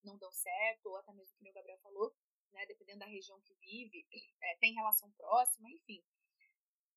não 0.03 0.17
dão 0.17 0.31
certo, 0.31 0.87
ou 0.87 0.97
até 0.97 1.13
mesmo 1.13 1.37
que 1.37 1.49
o 1.49 1.53
Gabriel 1.53 1.77
falou, 1.79 2.15
né, 2.51 2.65
dependendo 2.65 2.99
da 2.99 3.05
região 3.05 3.39
que 3.41 3.53
vive, 3.55 4.07
é, 4.41 4.55
tem 4.57 4.73
relação 4.73 5.11
próxima, 5.11 5.69
enfim. 5.69 6.03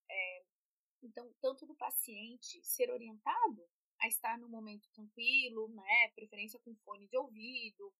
É, 0.08 0.44
então, 1.02 1.30
tanto 1.40 1.66
do 1.66 1.74
paciente 1.74 2.62
ser 2.64 2.90
orientado 2.90 3.68
a 4.00 4.08
estar 4.08 4.38
num 4.38 4.48
momento 4.48 4.88
tranquilo, 4.90 5.68
né, 5.68 6.08
preferência 6.14 6.58
com 6.60 6.74
fone 6.76 7.06
de 7.06 7.16
ouvido, 7.16 7.92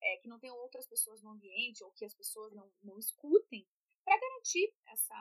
é, 0.00 0.16
que 0.18 0.28
não 0.28 0.38
tenham 0.38 0.56
outras 0.56 0.86
pessoas 0.86 1.22
no 1.22 1.30
ambiente 1.30 1.84
ou 1.84 1.92
que 1.92 2.04
as 2.04 2.14
pessoas 2.14 2.52
não, 2.52 2.70
não 2.82 2.98
escutem, 2.98 3.66
para 4.04 4.18
garantir 4.18 4.74
essa 4.86 5.14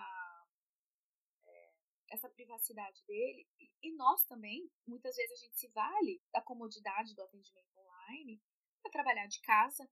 essa 2.12 2.30
privacidade 2.30 3.03
dele. 3.06 3.48
E 3.82 3.91
nós 3.96 4.24
também, 4.25 4.70
muitas 4.86 5.15
vezes 5.15 5.32
a 5.32 5.46
gente 5.46 5.58
se 5.58 5.68
vale 5.70 6.22
da 6.32 6.41
comodidade 6.41 7.15
do 7.15 7.24
atendimento 7.24 7.80
online 7.80 8.41
para 8.82 8.91
trabalhar 8.91 9.27
de 9.27 9.41
casa 9.41 9.89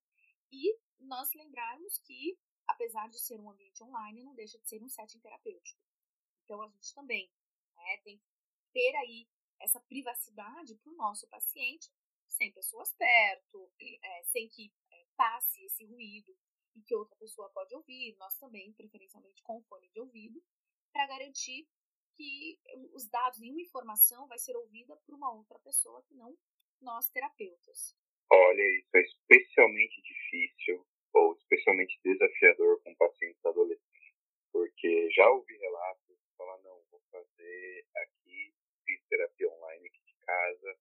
e 0.51 0.77
nós 0.99 1.33
lembrarmos 1.33 1.97
que, 1.99 2.37
apesar 2.67 3.07
de 3.09 3.19
ser 3.19 3.39
um 3.39 3.49
ambiente 3.49 3.83
online, 3.83 4.23
não 4.23 4.35
deixa 4.35 4.59
de 4.59 4.67
ser 4.67 4.83
um 4.83 4.89
setting 4.89 5.19
terapêutico. 5.19 5.79
Então 6.43 6.61
a 6.61 6.67
gente 6.67 6.93
também 6.93 7.31
né, 7.75 7.97
tem 8.03 8.17
que 8.17 8.25
ter 8.73 8.95
aí 8.97 9.27
essa 9.61 9.79
privacidade 9.81 10.75
para 10.75 10.91
o 10.91 10.95
nosso 10.95 11.27
paciente, 11.27 11.89
sem 12.27 12.51
pessoas 12.51 12.93
perto, 12.93 13.71
é, 13.81 14.23
sem 14.25 14.47
que 14.49 14.71
é, 14.91 15.05
passe 15.15 15.63
esse 15.65 15.85
ruído 15.85 16.35
e 16.75 16.81
que 16.81 16.95
outra 16.95 17.15
pessoa 17.17 17.49
pode 17.49 17.73
ouvir, 17.75 18.15
nós 18.17 18.37
também, 18.37 18.71
preferencialmente 18.73 19.41
com 19.43 19.61
fone 19.63 19.89
de 19.89 19.99
ouvido, 19.99 20.41
para 20.91 21.07
garantir 21.07 21.67
que 22.19 22.59
os 22.91 23.07
dados, 23.07 23.39
nenhuma 23.39 23.61
informação 23.61 24.27
vai 24.27 24.37
ser 24.37 24.53
ouvida 24.57 24.97
por 25.05 25.15
uma 25.15 25.33
outra 25.33 25.57
pessoa 25.59 26.03
que 26.03 26.13
não 26.13 26.37
nós 26.81 27.09
terapeutas. 27.09 27.95
Olha, 28.29 28.61
isso 28.77 28.89
é 28.93 29.01
especialmente 29.01 30.01
difícil 30.01 30.85
ou 31.13 31.33
especialmente 31.33 31.97
desafiador 32.03 32.81
com 32.83 32.93
pacientes 32.95 33.43
adolescentes, 33.45 34.13
porque 34.51 35.09
já 35.11 35.29
ouvi 35.31 35.57
relatos 35.57 36.17
de 36.17 36.35
falar, 36.37 36.57
não, 36.61 36.83
vou 36.91 37.01
fazer 37.09 37.85
aqui, 37.95 38.53
fiz 38.85 39.01
terapia 39.07 39.49
online 39.49 39.87
aqui 39.87 40.03
de 40.05 40.15
casa, 40.25 40.77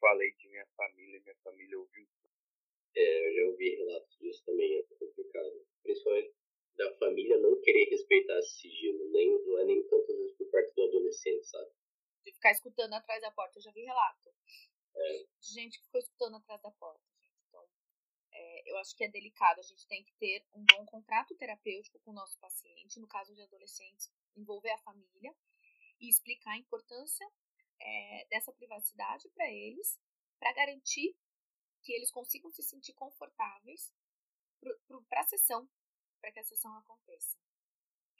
falei 0.00 0.32
de 0.32 0.48
minha 0.48 0.66
família, 0.76 1.20
minha 1.20 1.36
família 1.44 1.78
ouviu 1.78 2.06
tudo. 2.06 2.34
É, 2.96 3.28
eu 3.28 3.34
já 3.34 3.50
ouvi 3.50 3.76
relatos 3.76 4.18
disso 4.18 4.42
também, 4.46 4.78
é 4.78 4.82
complicado. 4.82 5.66
Principalmente 5.82 6.34
da 6.76 6.92
família 6.96 7.38
não 7.38 7.60
querer 7.60 7.88
respeitar 7.90 8.38
esse 8.38 8.60
sigilo, 8.60 9.10
nem, 9.10 9.30
não 9.46 9.58
é 9.60 9.64
nem 9.64 9.82
tantas 9.86 10.16
vezes 10.16 10.36
por 10.36 10.50
parte 10.50 10.74
do 10.74 10.82
adolescente, 10.82 11.46
sabe? 11.46 11.70
De 12.24 12.32
ficar 12.32 12.52
escutando 12.52 12.94
atrás 12.94 13.20
da 13.20 13.30
porta, 13.30 13.58
eu 13.58 13.62
já 13.62 13.70
vi 13.72 13.82
relato. 13.82 14.34
É. 14.96 15.26
Gente 15.40 15.78
que 15.78 15.84
ficou 15.84 16.00
escutando 16.00 16.36
atrás 16.36 16.60
da 16.62 16.70
porta, 16.72 17.04
gente. 17.20 17.40
Então, 17.48 17.68
é, 18.32 18.70
eu 18.70 18.76
acho 18.78 18.96
que 18.96 19.04
é 19.04 19.08
delicado. 19.08 19.60
A 19.60 19.62
gente 19.62 19.86
tem 19.86 20.02
que 20.02 20.12
ter 20.14 20.44
um 20.54 20.64
bom 20.64 20.86
contrato 20.86 21.34
terapêutico 21.36 21.98
com 22.00 22.10
o 22.10 22.14
nosso 22.14 22.38
paciente, 22.38 23.00
no 23.00 23.06
caso 23.06 23.34
de 23.34 23.42
adolescentes, 23.42 24.10
envolver 24.36 24.70
a 24.70 24.78
família 24.78 25.34
e 26.00 26.08
explicar 26.08 26.52
a 26.52 26.58
importância 26.58 27.26
é, 27.80 28.26
dessa 28.30 28.52
privacidade 28.52 29.28
para 29.30 29.50
eles, 29.50 30.00
para 30.38 30.52
garantir 30.54 31.16
que 31.82 31.92
eles 31.92 32.10
consigam 32.10 32.50
se 32.50 32.62
sentir 32.62 32.94
confortáveis 32.94 33.94
para 35.08 35.20
a 35.20 35.24
sessão 35.24 35.68
para 36.24 36.32
que 36.32 36.40
a 36.40 36.44
sessão 36.44 36.74
aconteça. 36.78 37.36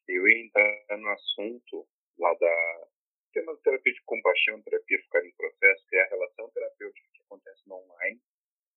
Eu 0.06 0.28
ia 0.28 0.44
entrar 0.44 0.98
no 0.98 1.08
assunto 1.08 1.88
lá 2.18 2.34
da 2.34 2.88
tema 3.32 3.56
terapia 3.62 3.94
de 3.94 4.02
compaixão, 4.02 4.60
terapia 4.60 4.98
ficar 5.04 5.24
em 5.24 5.32
processo, 5.32 5.86
que 5.88 5.96
é 5.96 6.02
a 6.02 6.08
relação 6.08 6.50
terapêutica 6.50 7.08
que 7.14 7.22
acontece 7.22 7.66
no 7.66 7.76
online 7.76 8.20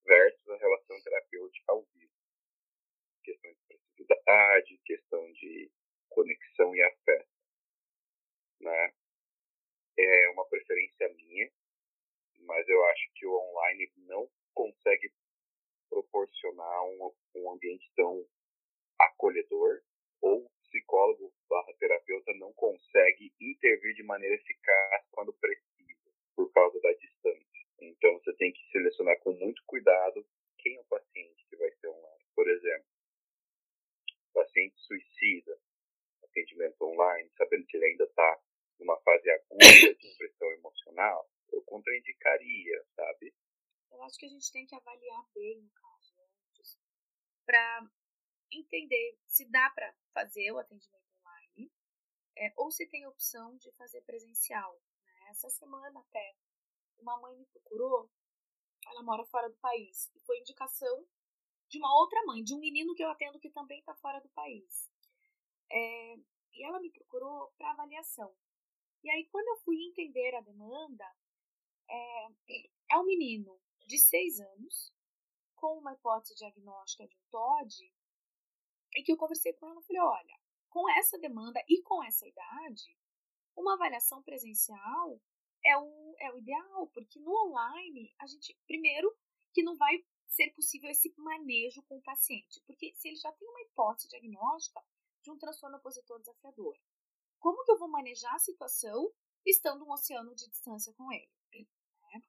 versus 0.06 0.48
a 0.48 0.56
relação 0.56 1.02
terapêutica 1.02 1.72
ao 1.72 1.82
vivo. 1.94 2.10
Questão 3.22 3.52
de 3.52 3.58
expressividade, 3.58 4.80
questão 4.86 5.32
de 5.32 5.70
conexão 6.08 6.74
e 6.74 6.82
afeto. 6.82 7.28
Né? 8.60 8.94
É 9.98 10.30
uma 10.30 10.48
preferência 10.48 11.06
minha, 11.10 11.52
mas 12.46 12.66
eu 12.66 12.82
acho 12.86 13.10
que 13.14 13.26
o 13.26 13.38
online 13.38 13.92
não 13.98 14.26
consegue 14.54 15.12
proporcionar 15.90 16.84
um, 16.84 17.14
um 17.34 17.52
ambiente 17.52 17.92
tão 17.94 18.26
acolhedor 18.98 19.82
ou 20.20 20.50
psicólogo 20.62 21.32
barra 21.48 21.72
terapeuta 21.78 22.32
não 22.34 22.52
consegue 22.52 23.32
intervir 23.40 23.94
de 23.94 24.02
maneira 24.02 24.34
eficaz 24.34 25.06
quando 25.10 25.32
precisa, 25.34 26.10
por 26.36 26.52
causa 26.52 26.80
da 26.80 26.92
distância. 26.92 27.66
Então 27.80 28.18
você 28.18 28.32
tem 28.34 28.52
que 28.52 28.70
selecionar 28.70 29.18
com 29.20 29.32
muito 29.32 29.62
cuidado 29.66 30.26
quem 30.58 30.76
é 30.76 30.80
o 30.80 30.84
paciente 30.84 31.46
que 31.48 31.56
vai 31.56 31.70
ser 31.70 31.88
online. 31.88 32.24
Por 32.34 32.48
exemplo, 32.48 32.86
paciente 34.32 34.78
suicida, 34.80 35.58
atendimento 36.24 36.82
online, 36.82 37.30
sabendo 37.36 37.66
que 37.66 37.76
ele 37.76 37.86
ainda 37.86 38.04
está 38.04 38.40
numa 38.78 38.96
fase 39.00 39.30
aguda 39.30 39.94
de 39.94 39.94
depressão 39.94 40.48
emocional, 40.52 41.28
eu 41.52 41.62
contraindicaria, 41.62 42.84
sabe? 42.94 43.34
Eu 43.90 44.02
acho 44.02 44.18
que 44.18 44.26
a 44.26 44.28
gente 44.28 44.52
tem 44.52 44.66
que 44.66 44.74
avaliar 44.74 45.24
bem 45.34 45.58
o 45.58 45.70
caso 45.70 46.14
antes, 46.20 46.78
para 47.44 47.90
entender 48.52 49.18
se 49.26 49.44
dá 49.50 49.70
para 49.70 49.94
fazer 50.12 50.50
o 50.52 50.58
atendimento 50.58 51.04
online 51.20 51.72
é, 52.36 52.52
ou 52.56 52.70
se 52.70 52.86
tem 52.86 53.06
opção 53.06 53.56
de 53.56 53.70
fazer 53.72 54.00
presencial. 54.02 54.80
Né? 55.04 55.30
Essa 55.30 55.50
semana 55.50 56.00
até 56.00 56.36
uma 56.98 57.18
mãe 57.20 57.36
me 57.36 57.46
procurou, 57.46 58.10
ela 58.86 59.02
mora 59.02 59.24
fora 59.26 59.48
do 59.48 59.56
país, 59.56 60.10
e 60.14 60.20
foi 60.20 60.38
indicação 60.38 61.06
de 61.68 61.78
uma 61.78 61.94
outra 61.98 62.24
mãe, 62.24 62.42
de 62.42 62.54
um 62.54 62.58
menino 62.58 62.94
que 62.94 63.02
eu 63.02 63.10
atendo 63.10 63.38
que 63.38 63.50
também 63.50 63.80
está 63.80 63.94
fora 63.96 64.20
do 64.20 64.28
país. 64.30 64.90
É, 65.70 66.16
e 66.52 66.64
ela 66.64 66.80
me 66.80 66.90
procurou 66.90 67.52
para 67.58 67.70
avaliação. 67.70 68.34
E 69.02 69.10
aí, 69.10 69.26
quando 69.26 69.48
eu 69.48 69.56
fui 69.58 69.76
entender 69.84 70.34
a 70.34 70.40
demanda, 70.40 71.04
é, 71.88 72.28
é 72.90 72.98
um 72.98 73.04
menino 73.04 73.60
de 73.86 73.98
seis 73.98 74.40
anos, 74.40 74.92
com 75.54 75.78
uma 75.78 75.92
hipótese 75.92 76.34
diagnóstica 76.36 77.06
de 77.06 77.16
um 77.16 77.30
TOD, 77.30 77.94
e 78.94 79.02
que 79.02 79.12
eu 79.12 79.16
conversei 79.16 79.52
com 79.54 79.68
ela 79.68 79.82
falei, 79.82 80.00
olha, 80.02 80.40
com 80.68 80.88
essa 80.90 81.18
demanda 81.18 81.62
e 81.68 81.82
com 81.82 82.02
essa 82.02 82.26
idade, 82.26 82.96
uma 83.56 83.74
avaliação 83.74 84.22
presencial 84.22 85.20
é 85.64 85.76
o, 85.76 86.16
é 86.20 86.32
o 86.32 86.38
ideal, 86.38 86.86
porque 86.88 87.18
no 87.20 87.32
online, 87.46 88.14
a 88.18 88.26
gente, 88.26 88.56
primeiro, 88.66 89.14
que 89.52 89.62
não 89.62 89.76
vai 89.76 90.04
ser 90.26 90.50
possível 90.52 90.90
esse 90.90 91.12
manejo 91.16 91.82
com 91.84 91.98
o 91.98 92.02
paciente, 92.02 92.62
porque 92.66 92.94
se 92.94 93.08
ele 93.08 93.16
já 93.16 93.32
tem 93.32 93.48
uma 93.48 93.62
hipótese 93.62 94.08
diagnóstica 94.08 94.80
de 95.22 95.30
um 95.30 95.38
transtorno 95.38 95.78
opositor 95.78 96.18
desafiador, 96.20 96.78
como 97.38 97.64
que 97.64 97.72
eu 97.72 97.78
vou 97.78 97.88
manejar 97.88 98.34
a 98.34 98.38
situação 98.38 99.12
estando 99.44 99.84
um 99.84 99.92
oceano 99.92 100.34
de 100.34 100.48
distância 100.48 100.92
com 100.94 101.10
ele? 101.12 101.30
Né? 101.52 102.22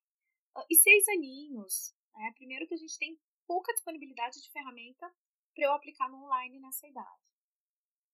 E 0.69 0.75
seis 0.75 1.07
aninhos, 1.09 1.93
né? 2.13 2.31
primeiro 2.35 2.67
que 2.67 2.73
a 2.73 2.77
gente 2.77 2.97
tem 2.97 3.19
pouca 3.45 3.73
disponibilidade 3.73 4.41
de 4.41 4.51
ferramenta 4.51 5.11
para 5.59 5.67
eu 5.67 5.73
aplicar 5.73 6.09
no 6.09 6.23
online 6.23 6.57
nessa 6.57 6.87
idade. 6.87 7.21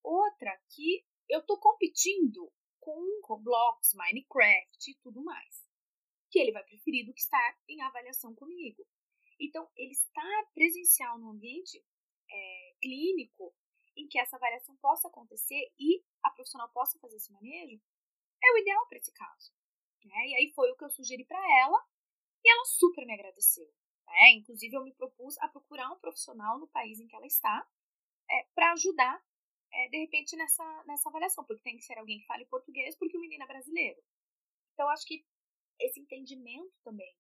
Outra 0.04 0.60
que 0.70 1.06
eu 1.30 1.42
estou 1.42 1.60
competindo 1.60 2.52
com 2.80 3.22
Roblox, 3.24 3.94
Minecraft 3.94 4.92
e 4.92 4.96
tudo 4.96 5.24
mais. 5.24 5.64
Que 6.32 6.40
ele 6.40 6.52
vai 6.52 6.64
preferir 6.64 7.06
do 7.06 7.14
que 7.14 7.20
estar 7.20 7.60
em 7.70 7.82
avaliação 7.84 8.34
comigo. 8.34 8.84
Então, 9.40 9.70
ele 9.76 9.92
estar 9.92 10.52
presencial 10.56 11.20
no 11.20 11.30
ambiente 11.30 11.86
é, 12.32 12.76
clínico 12.82 13.54
em 13.96 14.08
que 14.08 14.20
essa 14.20 14.38
avaliação 14.38 14.76
possa 14.78 15.08
acontecer 15.08 15.72
e 15.80 16.04
a 16.24 16.32
profissional 16.32 16.70
possa 16.72 16.98
fazer 17.00 17.18
esse 17.18 17.32
manejo 17.32 17.80
é 18.44 18.54
o 18.54 18.58
ideal 18.58 18.88
para 18.88 18.98
esse 18.98 19.14
caso. 19.14 19.54
Né? 20.04 20.30
E 20.30 20.36
aí 20.36 20.54
foi 20.56 20.72
o 20.72 20.76
que 20.76 20.84
eu 20.84 20.90
sugeri 20.90 21.24
para 21.26 21.40
ela 21.62 21.80
e 22.44 22.50
ela 22.50 22.66
super 22.66 23.06
me 23.06 23.14
agradeceu. 23.14 23.72
Né? 24.08 24.34
Inclusive, 24.34 24.76
eu 24.76 24.84
me 24.84 24.94
propus 24.94 25.38
a 25.40 25.48
procurar 25.48 25.92
um 25.92 26.00
profissional 26.00 26.60
no 26.60 26.68
país 26.68 27.00
em 27.00 27.08
que 27.08 27.16
ela 27.16 27.26
está 27.26 27.68
é, 28.30 28.44
para 28.54 28.74
ajudar, 28.74 29.24
é, 29.72 29.90
de 29.90 29.98
repente, 29.98 30.36
nessa, 30.36 30.84
nessa 30.86 31.10
avaliação, 31.10 31.44
porque 31.44 31.64
tem 31.64 31.78
que 31.78 31.84
ser 31.84 31.98
alguém 31.98 32.20
que 32.20 32.26
fale 32.26 32.46
português, 32.46 32.96
porque 32.98 33.18
o 33.18 33.22
menino 33.22 33.44
é 33.44 33.48
brasileiro. 33.48 34.02
Então, 34.74 34.88
acho 34.90 35.06
que 35.06 35.26
esse 35.80 36.00
entendimento 36.00 36.74
também 36.84 37.16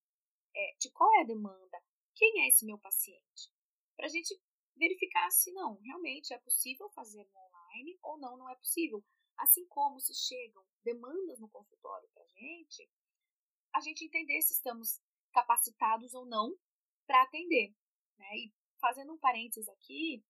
é, 0.55 0.75
de 0.79 0.89
qual 0.91 1.13
é 1.15 1.21
a 1.21 1.25
demanda, 1.25 1.83
quem 2.15 2.41
é 2.41 2.47
esse 2.47 2.65
meu 2.65 2.77
paciente, 2.77 3.51
para 3.95 4.05
a 4.05 4.09
gente 4.09 4.39
verificar 4.75 5.29
se 5.31 5.51
não, 5.53 5.79
realmente 5.81 6.33
é 6.33 6.37
possível 6.39 6.89
fazer 6.89 7.23
no 7.25 7.39
online 7.39 7.97
ou 8.01 8.17
não, 8.17 8.37
não 8.37 8.49
é 8.49 8.55
possível. 8.55 9.03
Assim 9.37 9.65
como 9.67 9.99
se 9.99 10.13
chegam 10.13 10.65
demandas 10.83 11.39
no 11.39 11.49
consultório 11.49 12.07
para 12.13 12.23
a 12.23 12.27
gente, 12.27 12.89
a 13.73 13.81
gente 13.81 14.05
entender 14.05 14.41
se 14.41 14.53
estamos 14.53 15.01
capacitados 15.33 16.13
ou 16.13 16.25
não 16.25 16.57
para 17.05 17.23
atender. 17.23 17.73
Né? 18.17 18.37
E 18.37 18.53
fazendo 18.79 19.13
um 19.13 19.17
parênteses 19.17 19.67
aqui, 19.69 20.23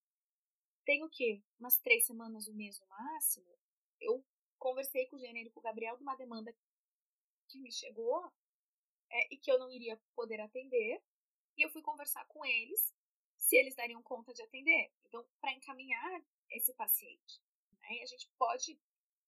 tem 0.86 1.04
o 1.04 1.10
quê? 1.10 1.42
Umas 1.60 1.78
três 1.78 2.06
semanas, 2.06 2.48
um 2.48 2.54
mês 2.54 2.80
no 2.80 2.88
máximo, 2.88 3.48
eu 4.00 4.24
conversei 4.58 5.08
com 5.08 5.16
o 5.16 5.20
gênero 5.20 5.52
com 5.52 5.60
o 5.60 5.64
Gabriel 5.64 5.98
de 5.98 6.04
uma 6.04 6.16
demanda 6.16 6.56
que 7.48 7.60
me 7.60 7.72
chegou 7.72 8.24
é, 9.12 9.34
e 9.34 9.38
que 9.38 9.52
eu 9.52 9.60
não 9.60 9.72
iria 9.72 10.00
poder 10.16 10.40
atender. 10.40 11.02
E 11.58 11.66
eu 11.66 11.70
fui 11.70 11.82
conversar 11.82 12.26
com 12.26 12.46
eles 12.46 12.94
se 13.38 13.56
eles 13.56 13.76
dariam 13.76 14.02
conta 14.02 14.34
de 14.34 14.42
atender. 14.42 14.92
Então, 15.06 15.26
para 15.40 15.54
encaminhar 15.54 16.22
esse 16.52 16.74
paciente. 16.74 17.42
Né? 17.82 18.02
a 18.02 18.06
gente 18.06 18.30
pode 18.38 18.80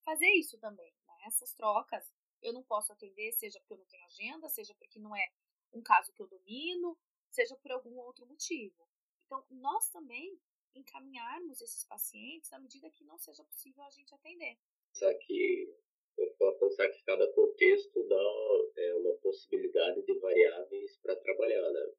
fazer 0.04 0.30
isso 0.32 0.58
também. 0.58 0.92
Né? 1.06 1.14
Essas 1.26 1.52
trocas 1.54 2.12
eu 2.40 2.52
não 2.52 2.62
posso 2.62 2.92
atender, 2.92 3.32
seja 3.32 3.58
porque 3.60 3.74
eu 3.74 3.78
não 3.78 3.86
tenho 3.86 4.06
agenda, 4.06 4.48
seja 4.48 4.74
porque 4.74 4.98
não 4.98 5.14
é 5.14 5.28
um 5.72 5.82
caso 5.82 6.12
que 6.12 6.22
eu 6.22 6.28
domino, 6.28 6.96
seja 7.30 7.56
por 7.56 7.70
algum 7.72 7.98
outro 7.98 8.26
motivo. 8.26 8.88
Então, 9.26 9.44
nós 9.50 9.90
também 9.90 10.38
encaminharmos 10.74 11.60
esses 11.60 11.84
pacientes 11.84 12.52
à 12.52 12.58
medida 12.58 12.90
que 12.90 13.04
não 13.04 13.18
seja 13.18 13.44
possível 13.44 13.82
a 13.82 13.90
gente 13.90 14.14
atender. 14.14 14.58
Só 14.92 15.12
que 15.14 15.74
vou 16.38 16.52
pensar 16.58 16.88
que 16.88 17.02
cada 17.04 17.26
contexto 17.32 18.06
dá 18.08 18.72
é, 18.76 18.94
uma 18.94 19.14
possibilidade 19.16 20.02
de 20.02 20.18
variáveis 20.18 20.96
para 20.98 21.16
trabalhar, 21.16 21.70
né? 21.70 21.92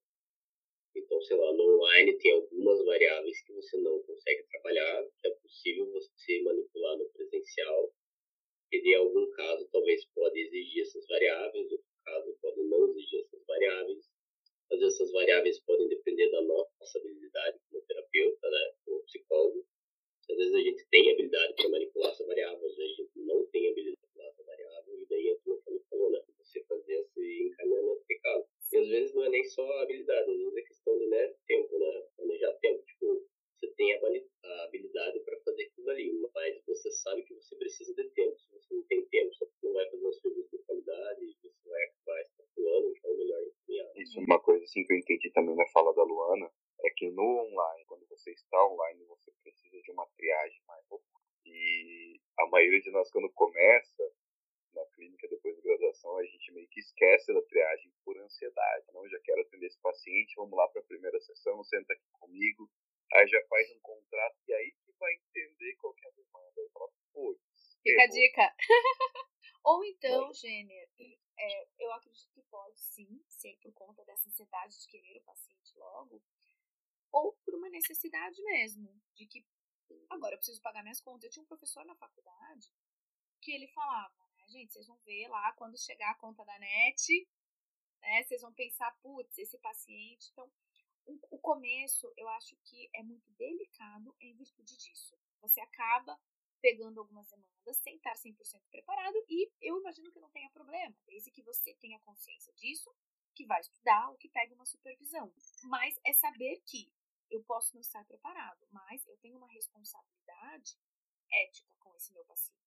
Então, 0.95 1.21
sei 1.21 1.37
lá, 1.37 1.53
no 1.53 1.75
online 1.75 2.17
tem 2.17 2.31
algumas 2.31 2.83
variáveis 2.83 3.41
que 3.43 3.53
você 3.53 3.77
não 3.77 4.01
consegue 4.03 4.43
trabalhar, 4.43 5.05
que 5.17 5.27
é 5.27 5.31
possível 5.35 5.89
você 5.91 6.41
manipular 6.41 6.97
no 6.97 7.09
presencial. 7.09 7.93
E 8.71 8.77
em 8.77 8.95
algum 8.95 9.29
caso, 9.31 9.67
talvez 9.71 10.05
pode 10.13 10.39
exigir 10.39 10.83
essas 10.83 11.05
variáveis, 11.07 11.71
outro 11.71 11.87
caso 12.03 12.37
pode 12.41 12.61
não 12.63 12.89
exigir 12.89 13.21
essas 13.21 13.45
variáveis. 13.45 14.09
Vezes 14.69 14.95
essas 14.95 15.11
variáveis 15.11 15.59
podem 15.61 15.87
depender 15.89 16.29
da 16.29 16.41
nossa 16.41 16.99
habilidade 16.99 17.59
como 17.69 17.83
terapeuta, 17.85 18.49
né, 18.49 18.73
como 18.85 19.03
psicólogo. 19.03 19.65
Às 20.29 20.37
vezes 20.37 20.53
a 20.53 20.61
gente 20.61 20.85
tem 20.89 21.11
habilidade 21.11 21.53
para 21.55 21.69
manipular 21.69 22.11
essa 22.11 22.25
variável, 22.25 22.65
às 22.65 22.75
vezes 22.75 22.93
a 22.93 23.01
gente 23.01 23.19
não 23.19 23.45
tem 23.47 23.69
habilidade 23.69 23.97
para 24.13 24.23
manipular 24.23 24.27
essa 24.29 24.43
variável, 24.43 24.99
e 25.01 25.05
daí 25.09 25.27
entra 25.27 25.43
no 25.47 25.61
que 25.61 25.69
ele 25.69 25.83
falou, 25.89 26.11
né, 26.11 26.21
você 26.37 26.63
fazer 26.63 26.93
esse 26.93 27.43
encaminhamento 27.47 28.03
de 28.07 28.19
caso. 28.19 28.45
E 28.71 28.77
às 28.77 28.87
vezes 28.87 29.13
não 29.15 29.23
é 29.25 29.29
nem 29.29 29.43
só 29.43 29.69
a 29.69 29.81
habilidade, 29.81 30.31
às 30.31 30.37
vezes 30.37 30.55
é 30.55 30.61
questão 30.61 30.97
de 30.97 31.07
né, 31.07 31.33
tempo, 31.47 31.79
né? 31.79 32.07
Planejar 32.15 32.53
tempo. 32.61 32.83
Tipo, 32.85 33.25
você 33.57 33.67
tem 33.75 33.93
a 33.93 34.63
habilidade 34.63 35.19
para 35.21 35.39
fazer 35.41 35.63
aquilo 35.63 35.89
ali, 35.89 36.13
mas 36.33 36.61
você 36.65 36.91
sabe 36.91 37.23
que 37.23 37.33
você 37.33 37.55
precisa 37.55 37.93
de 37.93 38.09
tempo. 38.11 38.37
Se 38.39 38.51
você 38.51 38.73
não 38.73 38.83
tem 38.83 39.05
tempo, 39.07 39.33
você 39.33 39.45
não 39.63 39.73
vai 39.73 39.89
fazer 39.89 40.05
um 40.05 40.13
serviço 40.13 40.49
de 40.51 40.63
qualidade, 40.63 41.35
você 41.41 41.69
vai 41.69 41.83
acabar 41.83 42.21
extrapolando, 42.21 42.93
então 42.95 43.11
é 43.11 43.17
melhor 43.17 43.41
encaminhar. 43.41 43.91
Isso 43.97 44.19
é 44.19 44.23
uma 44.23 44.39
coisa 44.39 44.63
assim 44.63 44.78
que 44.89 44.93
eu 44.93 44.97
entendi 44.97 45.29
também 45.31 45.55
na 45.55 45.67
fala 45.67 45.93
da 45.93 46.01
Luana, 46.01 46.51
é 46.81 46.89
que 46.89 47.11
no 47.11 47.21
online, 47.21 47.85
quando 47.85 48.07
você 48.07 48.31
está 48.31 48.65
online, 48.65 49.05
você 49.05 49.31
precisa 49.43 49.79
de 49.81 49.91
uma 49.91 50.07
triagem 50.17 50.63
mais 50.65 50.83
robusta. 50.87 51.29
E 51.45 52.19
a 52.39 52.47
maioria 52.47 52.81
de 52.81 52.89
nós, 52.89 53.11
quando 53.11 53.31
começa, 53.33 54.03
na 54.73 54.83
clínica 54.87 55.27
depois 55.27 55.55
da 55.55 55.61
graduação, 55.61 56.17
a 56.17 56.25
gente 56.25 56.51
meio 56.53 56.67
que 56.69 56.79
esquece 56.79 57.31
da 57.31 57.41
triagem 57.43 57.93
por 58.03 58.17
ansiedade. 58.17 58.85
Não, 58.91 59.07
já 59.07 59.19
quero 59.19 59.41
atender 59.41 59.67
esse 59.67 59.79
paciente, 59.79 60.35
vamos 60.35 60.57
lá 60.57 60.67
para 60.69 60.81
a 60.81 60.85
primeira 60.85 61.19
sessão, 61.19 61.63
senta 61.63 61.93
aqui 61.93 62.09
comigo, 62.13 62.67
aí 63.13 63.27
já 63.27 63.41
faz 63.47 63.71
um 63.71 63.79
contrato 63.81 64.37
e 64.47 64.53
aí 64.53 64.71
que 64.71 64.91
vai 64.97 65.13
entender 65.13 65.75
qual 65.75 65.93
que 65.93 66.07
é 66.07 66.09
a 66.09 66.13
demanda. 66.13 66.61
Aí 66.61 66.69
fala, 66.73 66.89
putz. 67.13 67.77
Fica 67.83 68.03
a 68.03 68.07
dica. 68.07 68.55
Ou 69.63 69.83
então, 69.83 70.33
Gêner, 70.33 70.89
é, 71.39 71.67
eu 71.79 71.91
acredito 71.93 72.31
que 72.33 72.41
pode 72.43 72.79
sim 72.81 73.23
ser 73.27 73.57
por 73.61 73.73
conta 73.73 74.03
dessa 74.03 74.29
ansiedade 74.29 74.79
de 74.79 74.87
querer 74.87 75.17
o 75.17 75.23
paciente 75.23 75.77
logo, 75.77 76.21
ou 77.11 77.33
por 77.45 77.55
uma 77.55 77.69
necessidade 77.69 78.41
mesmo, 78.43 78.89
de 79.15 79.25
que 79.25 79.45
agora 80.09 80.35
eu 80.35 80.37
preciso 80.37 80.61
pagar 80.61 80.78
minhas 80.89 81.01
contas. 81.01 81.23
Eu 81.23 81.29
tinha 81.29 81.43
um 81.43 81.47
professor 81.47 81.85
na 81.85 81.95
faculdade 81.95 82.73
que 83.41 83.51
ele 83.51 83.67
falava, 83.67 84.13
gente, 84.47 84.73
vocês 84.73 84.87
vão 84.87 84.97
ver 85.05 85.27
lá 85.29 85.53
quando 85.53 85.77
chegar 85.77 86.11
a 86.11 86.15
conta 86.15 86.43
da 86.43 86.59
net, 86.59 87.27
né? 88.01 88.23
Vocês 88.23 88.41
vão 88.41 88.51
pensar, 88.53 88.91
putz, 89.01 89.37
esse 89.37 89.57
paciente. 89.59 90.29
Então, 90.31 90.51
o, 91.05 91.35
o 91.35 91.39
começo 91.39 92.11
eu 92.17 92.27
acho 92.29 92.57
que 92.65 92.89
é 92.93 93.03
muito 93.03 93.29
delicado 93.33 94.15
em 94.19 94.35
virtude 94.35 94.75
disso. 94.77 95.17
Você 95.41 95.61
acaba 95.61 96.19
pegando 96.61 96.99
algumas 96.99 97.29
demandas 97.29 97.77
sem 97.77 97.95
estar 97.95 98.13
100% 98.15 98.35
preparado 98.69 99.15
e 99.29 99.49
eu 99.61 99.79
imagino 99.79 100.11
que 100.11 100.19
não 100.19 100.29
tenha 100.31 100.49
problema, 100.49 100.93
desde 101.05 101.31
que 101.31 101.41
você 101.41 101.73
tenha 101.75 101.97
consciência 101.99 102.53
disso, 102.55 102.93
que 103.33 103.45
vai 103.45 103.61
estudar 103.61 104.09
ou 104.09 104.17
que 104.17 104.27
pegue 104.27 104.53
uma 104.53 104.65
supervisão. 104.65 105.33
Mas 105.63 105.97
é 106.05 106.11
saber 106.11 106.61
que 106.65 106.91
eu 107.29 107.43
posso 107.43 107.73
não 107.75 107.81
estar 107.81 108.03
preparado, 108.05 108.67
mas 108.71 109.05
eu 109.07 109.17
tenho 109.17 109.37
uma 109.37 109.47
responsabilidade 109.47 110.77
ética 111.31 111.75
com 111.79 111.95
esse 111.95 112.13
meu 112.13 112.25
paciente. 112.25 112.59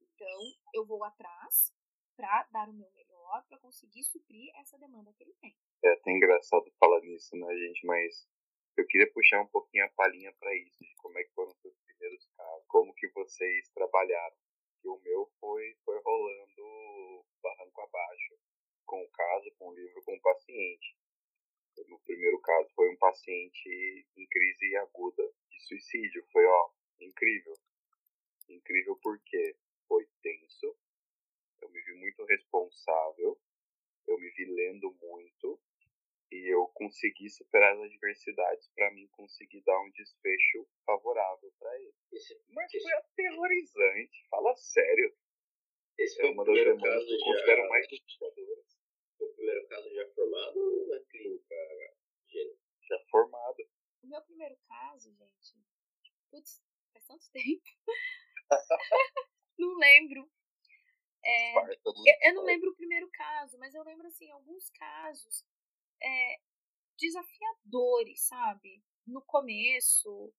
Então, 0.00 0.40
eu 0.74 0.86
vou 0.86 1.04
atrás 1.04 1.74
para 2.16 2.44
dar 2.52 2.68
o 2.68 2.72
meu 2.72 2.90
melhor 2.92 3.44
para 3.48 3.58
conseguir 3.58 4.04
suprir 4.04 4.52
essa 4.56 4.78
demanda 4.78 5.12
que 5.12 5.24
ele 5.24 5.34
tem. 5.34 5.56
É 5.82 5.92
até 5.92 6.10
engraçado 6.10 6.70
falar 6.78 7.00
nisso, 7.00 7.34
né, 7.36 7.54
gente? 7.54 7.86
Mas 7.86 8.28
eu 8.76 8.86
queria 8.86 9.10
puxar 9.12 9.42
um 9.42 9.48
pouquinho 9.48 9.84
a 9.84 9.90
palhinha 9.90 10.32
para 10.38 10.54
isso, 10.56 10.78
de 10.82 10.94
como 10.96 11.18
é 11.18 11.24
que 11.24 11.32
foram 11.34 11.50
os 11.50 11.60
seus 11.60 11.76
primeiros 11.80 12.26
casos, 12.36 12.64
como 12.68 12.94
que 12.94 13.08
vocês 13.08 13.68
trabalharam. 13.70 14.36
Que 14.80 14.88
o 14.88 14.98
meu 14.98 15.30
foi, 15.38 15.76
foi 15.84 16.00
rolando 16.02 17.24
barranco 17.42 17.80
abaixo, 17.82 18.38
com 18.84 19.02
o 19.02 19.10
caso, 19.10 19.50
com 19.58 19.68
o 19.68 19.74
livro, 19.74 20.02
com 20.02 20.14
o 20.14 20.20
paciente. 20.20 20.96
No 21.88 21.98
primeiro 22.00 22.40
caso 22.40 22.68
foi 22.74 22.90
um 22.90 22.96
paciente 22.96 24.06
em 24.16 24.26
crise 24.26 24.76
aguda 24.76 25.22
de 25.50 25.66
suicídio. 25.66 26.24
Foi, 26.32 26.44
ó, 26.44 26.70
incrível. 27.00 27.54
Incrível 28.48 28.96
porque 29.02 29.56
foi 29.88 30.06
tenso, 30.22 30.76
eu 31.60 31.70
me 31.70 31.80
vi 31.82 31.94
muito 31.94 32.24
responsável, 32.24 33.38
eu 34.06 34.18
me 34.18 34.30
vi 34.30 34.44
lendo 34.46 34.92
muito 35.00 35.60
e 36.32 36.52
eu 36.52 36.66
consegui 36.68 37.28
superar 37.28 37.74
as 37.74 37.80
adversidades 37.80 38.68
para 38.74 38.90
mim 38.90 39.06
conseguir 39.08 39.60
dar 39.62 39.78
um 39.80 39.90
desfecho 39.90 40.66
favorável 40.86 41.52
para 41.58 41.78
ele. 41.78 41.94
Esse, 42.10 42.40
Mas 42.48 42.72
esse... 42.72 42.82
foi 42.82 42.92
aterrorizante, 42.94 44.26
fala 44.30 44.56
sério. 44.56 45.14
Esse 45.98 46.22
é 46.22 46.30
uma 46.30 46.44
das 46.44 46.54
demandas 46.54 47.04
que 47.04 47.14
eu 47.14 47.18
considero 47.20 47.68
mais 47.68 47.86
desafiadoras. 47.86 48.81
Primeiro 49.42 49.66
caso 49.66 49.92
já 49.92 50.08
formado 50.14 50.56
ou 50.56 50.86
na 50.86 51.00
clínica, 51.10 51.54
Já 52.88 52.96
formada. 53.10 53.64
O 54.04 54.06
meu 54.06 54.22
primeiro 54.22 54.56
caso, 54.68 55.12
gente, 55.12 55.58
putz, 56.30 56.62
faz 56.92 57.06
tanto 57.08 57.24
tempo. 57.34 57.64
não 59.58 59.76
lembro. 59.78 60.30
É, 61.24 61.58
eu, 61.58 61.92
eu, 62.22 62.34
não 62.34 62.44
lembro 62.44 62.70
o 62.70 62.76
primeiro 62.76 63.10
caso, 63.10 63.58
mas 63.58 63.74
eu 63.74 63.82
lembro, 63.82 64.06
assim, 64.06 64.30
alguns 64.30 64.70
casos 64.70 65.44
é, 66.00 66.40
desafiadores, 66.96 68.28
sabe? 68.28 68.80
No 69.04 69.22
começo, 69.22 70.32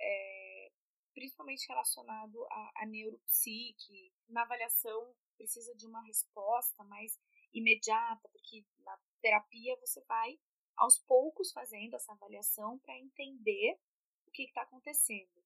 é, 0.00 0.72
principalmente 1.14 1.68
relacionado 1.68 2.44
à, 2.50 2.82
à 2.82 2.86
neuropsique. 2.86 4.12
Na 4.28 4.42
avaliação, 4.42 5.14
precisa 5.36 5.72
de 5.76 5.86
uma 5.86 6.02
resposta 6.02 6.82
mais 6.82 7.16
imediata, 7.54 8.28
porque 8.28 8.64
na 8.80 8.98
terapia 9.20 9.76
você 9.80 10.00
vai 10.02 10.38
aos 10.76 10.98
poucos 10.98 11.52
fazendo 11.52 11.94
essa 11.94 12.12
avaliação 12.12 12.78
para 12.80 12.98
entender 12.98 13.78
o 14.26 14.30
que 14.30 14.42
está 14.42 14.62
acontecendo. 14.62 15.42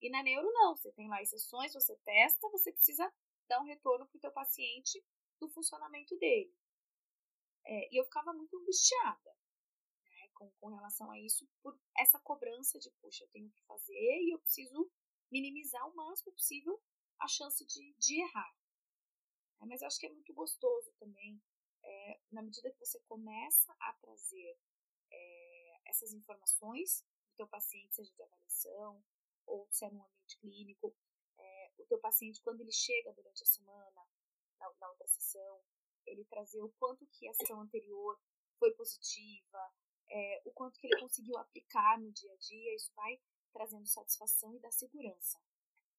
E 0.00 0.10
na 0.10 0.22
neuro 0.22 0.52
não, 0.52 0.76
você 0.76 0.92
tem 0.92 1.08
lá 1.08 1.20
as 1.20 1.30
sessões, 1.30 1.72
você 1.72 1.96
testa, 2.04 2.48
você 2.50 2.70
precisa 2.72 3.10
dar 3.48 3.60
um 3.60 3.64
retorno 3.64 4.06
para 4.06 4.16
o 4.16 4.20
teu 4.20 4.30
paciente 4.30 5.02
do 5.40 5.48
funcionamento 5.48 6.16
dele. 6.18 6.54
É, 7.64 7.92
e 7.92 7.98
eu 7.98 8.04
ficava 8.04 8.32
muito 8.32 8.56
angustiada 8.58 9.36
né, 10.04 10.28
com, 10.34 10.50
com 10.60 10.68
relação 10.68 11.10
a 11.10 11.18
isso, 11.18 11.48
por 11.62 11.78
essa 11.96 12.20
cobrança 12.20 12.78
de, 12.78 12.90
puxa, 13.00 13.24
eu 13.24 13.28
tenho 13.28 13.50
que 13.50 13.62
fazer 13.64 14.22
e 14.22 14.32
eu 14.32 14.38
preciso 14.38 14.90
minimizar 15.30 15.88
o 15.88 15.94
máximo 15.94 16.32
possível 16.32 16.80
a 17.18 17.26
chance 17.26 17.64
de, 17.64 17.94
de 17.98 18.20
errar. 18.20 18.54
É, 19.60 19.66
mas 19.66 19.82
acho 19.82 19.98
que 19.98 20.06
é 20.06 20.12
muito 20.12 20.32
gostoso 20.34 20.92
também, 20.98 21.40
é, 21.82 22.20
na 22.32 22.42
medida 22.42 22.70
que 22.70 22.78
você 22.78 23.00
começa 23.08 23.74
a 23.80 23.92
trazer 23.94 24.58
é, 25.10 25.80
essas 25.86 26.12
informações 26.12 27.04
do 27.30 27.36
teu 27.36 27.48
paciente, 27.48 27.94
seja 27.94 28.12
de 28.12 28.22
avaliação 28.22 29.02
ou 29.46 29.66
se 29.70 29.84
é 29.84 29.90
num 29.90 30.04
ambiente 30.04 30.38
clínico, 30.38 30.94
é, 31.38 31.72
o 31.78 31.84
teu 31.86 31.98
paciente, 32.00 32.42
quando 32.42 32.60
ele 32.60 32.72
chega 32.72 33.12
durante 33.12 33.42
a 33.42 33.46
semana, 33.46 34.08
na, 34.58 34.72
na 34.80 34.88
outra 34.88 35.06
sessão, 35.06 35.62
ele 36.04 36.24
trazer 36.24 36.60
o 36.62 36.72
quanto 36.78 37.06
que 37.06 37.28
a 37.28 37.34
sessão 37.34 37.60
anterior 37.60 38.20
foi 38.58 38.72
positiva, 38.72 39.74
é, 40.08 40.42
o 40.44 40.50
quanto 40.52 40.78
que 40.80 40.86
ele 40.86 41.00
conseguiu 41.00 41.36
aplicar 41.38 42.00
no 42.00 42.10
dia 42.12 42.32
a 42.32 42.36
dia, 42.36 42.74
isso 42.74 42.92
vai 42.94 43.20
trazendo 43.52 43.86
satisfação 43.86 44.54
e 44.54 44.60
dá 44.60 44.70
segurança, 44.70 45.40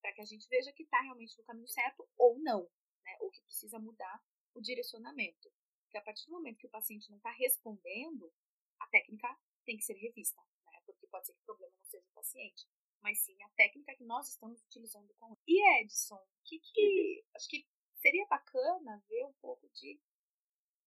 para 0.02 0.14
que 0.14 0.22
a 0.22 0.26
gente 0.26 0.48
veja 0.50 0.74
que 0.74 0.84
está 0.84 1.00
realmente 1.02 1.38
no 1.38 1.44
caminho 1.44 1.68
certo 1.68 2.08
ou 2.18 2.38
não 2.40 2.70
né, 3.08 3.18
ou 3.22 3.32
que 3.32 3.42
precisa 3.42 3.80
mudar 3.80 4.22
o 4.54 4.62
direcionamento. 4.62 5.50
Porque 5.84 5.98
a 5.98 6.02
partir 6.02 6.26
do 6.26 6.34
momento 6.34 6.58
que 6.58 6.68
o 6.68 6.70
paciente 6.70 7.10
não 7.10 7.18
está 7.18 7.32
respondendo, 7.32 8.32
a 8.80 8.88
técnica 8.88 9.36
tem 9.66 9.78
que 9.78 9.86
ser 9.86 9.94
revista, 9.94 10.42
né, 10.66 10.82
porque 10.86 11.08
pode 11.08 11.26
ser 11.26 11.34
que 11.34 11.42
o 11.42 11.46
problema 11.46 11.74
não 11.78 11.86
seja 11.86 12.06
o 12.06 12.14
paciente, 12.14 12.68
mas 13.02 13.20
sim 13.22 13.42
a 13.42 13.50
técnica 13.52 13.96
que 13.96 14.04
nós 14.04 14.30
estamos 14.30 14.62
utilizando 14.62 15.14
com 15.16 15.32
ele. 15.32 15.42
E 15.48 15.82
Edson, 15.82 16.22
que, 16.44 16.60
que 16.60 17.26
acho 17.34 17.48
que 17.48 17.66
seria 17.96 18.26
bacana 18.28 19.02
ver 19.08 19.26
um 19.26 19.34
pouco 19.34 19.68
de 19.70 20.00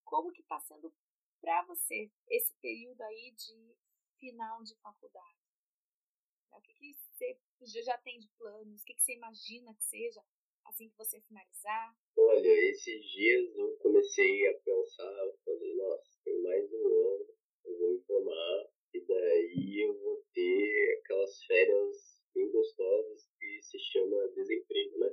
como 0.05 0.33
que 0.33 0.43
está 0.43 0.61
sendo 0.61 0.95
para 1.41 1.65
você 1.65 2.13
esse 2.29 2.53
período 2.57 3.01
aí 3.01 3.33
de 3.33 3.77
final 4.19 4.63
de 4.63 4.77
faculdade. 4.77 5.39
Né, 6.51 6.59
o 6.59 6.61
que, 6.61 6.75
que 6.75 6.95
você 7.59 7.83
já 7.83 7.97
tem 7.99 8.19
de 8.19 8.29
planos? 8.31 8.83
O 8.83 8.85
que, 8.85 8.95
que 8.95 9.03
você 9.03 9.15
imagina 9.15 9.75
que 9.75 9.85
seja 9.85 10.23
assim 10.71 10.89
que 10.89 10.97
você 10.97 11.21
finalizar? 11.21 11.93
Olha, 12.17 12.71
esses 12.71 13.05
dias 13.11 13.55
eu 13.57 13.77
comecei 13.79 14.47
a 14.47 14.55
pensar, 14.55 15.27
eu 15.27 15.37
falei, 15.45 15.75
nossa, 15.75 16.19
tem 16.25 16.41
mais 16.43 16.73
um 16.73 16.87
ano, 16.87 17.27
eu 17.65 17.79
vou 17.79 17.91
me 17.91 18.03
formar, 18.05 18.71
e 18.95 19.01
daí 19.01 19.81
eu 19.81 19.99
vou 20.01 20.25
ter 20.33 21.01
aquelas 21.01 21.45
férias 21.45 22.23
bem 22.33 22.51
gostosas 22.53 23.29
que 23.39 23.63
se 23.63 23.79
chama 23.81 24.29
desemprego, 24.29 24.99
né? 24.99 25.11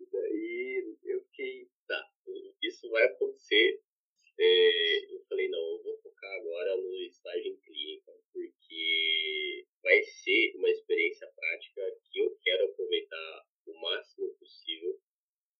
E 0.00 0.06
daí 0.12 0.96
eu 1.04 1.22
fiquei, 1.22 1.68
tá, 1.88 2.10
isso 2.62 2.90
vai 2.90 3.04
acontecer. 3.04 3.80
É, 4.38 5.14
eu 5.14 5.24
falei, 5.28 5.48
não, 5.48 5.58
eu 5.58 5.82
vou 5.82 5.98
focar 6.02 6.32
agora 6.34 6.76
no 6.76 6.94
estágio 7.04 7.52
em 7.52 7.56
clínica, 7.60 8.12
porque 8.32 9.66
vai 9.82 10.02
ser 10.02 10.52
uma 10.56 10.70
experiência 10.70 11.26
prática 11.34 11.96
que 12.04 12.18
eu 12.18 12.36
quero 12.42 12.64
aproveitar 12.66 13.51
o 13.72 13.80
máximo 13.80 14.34
possível, 14.34 14.98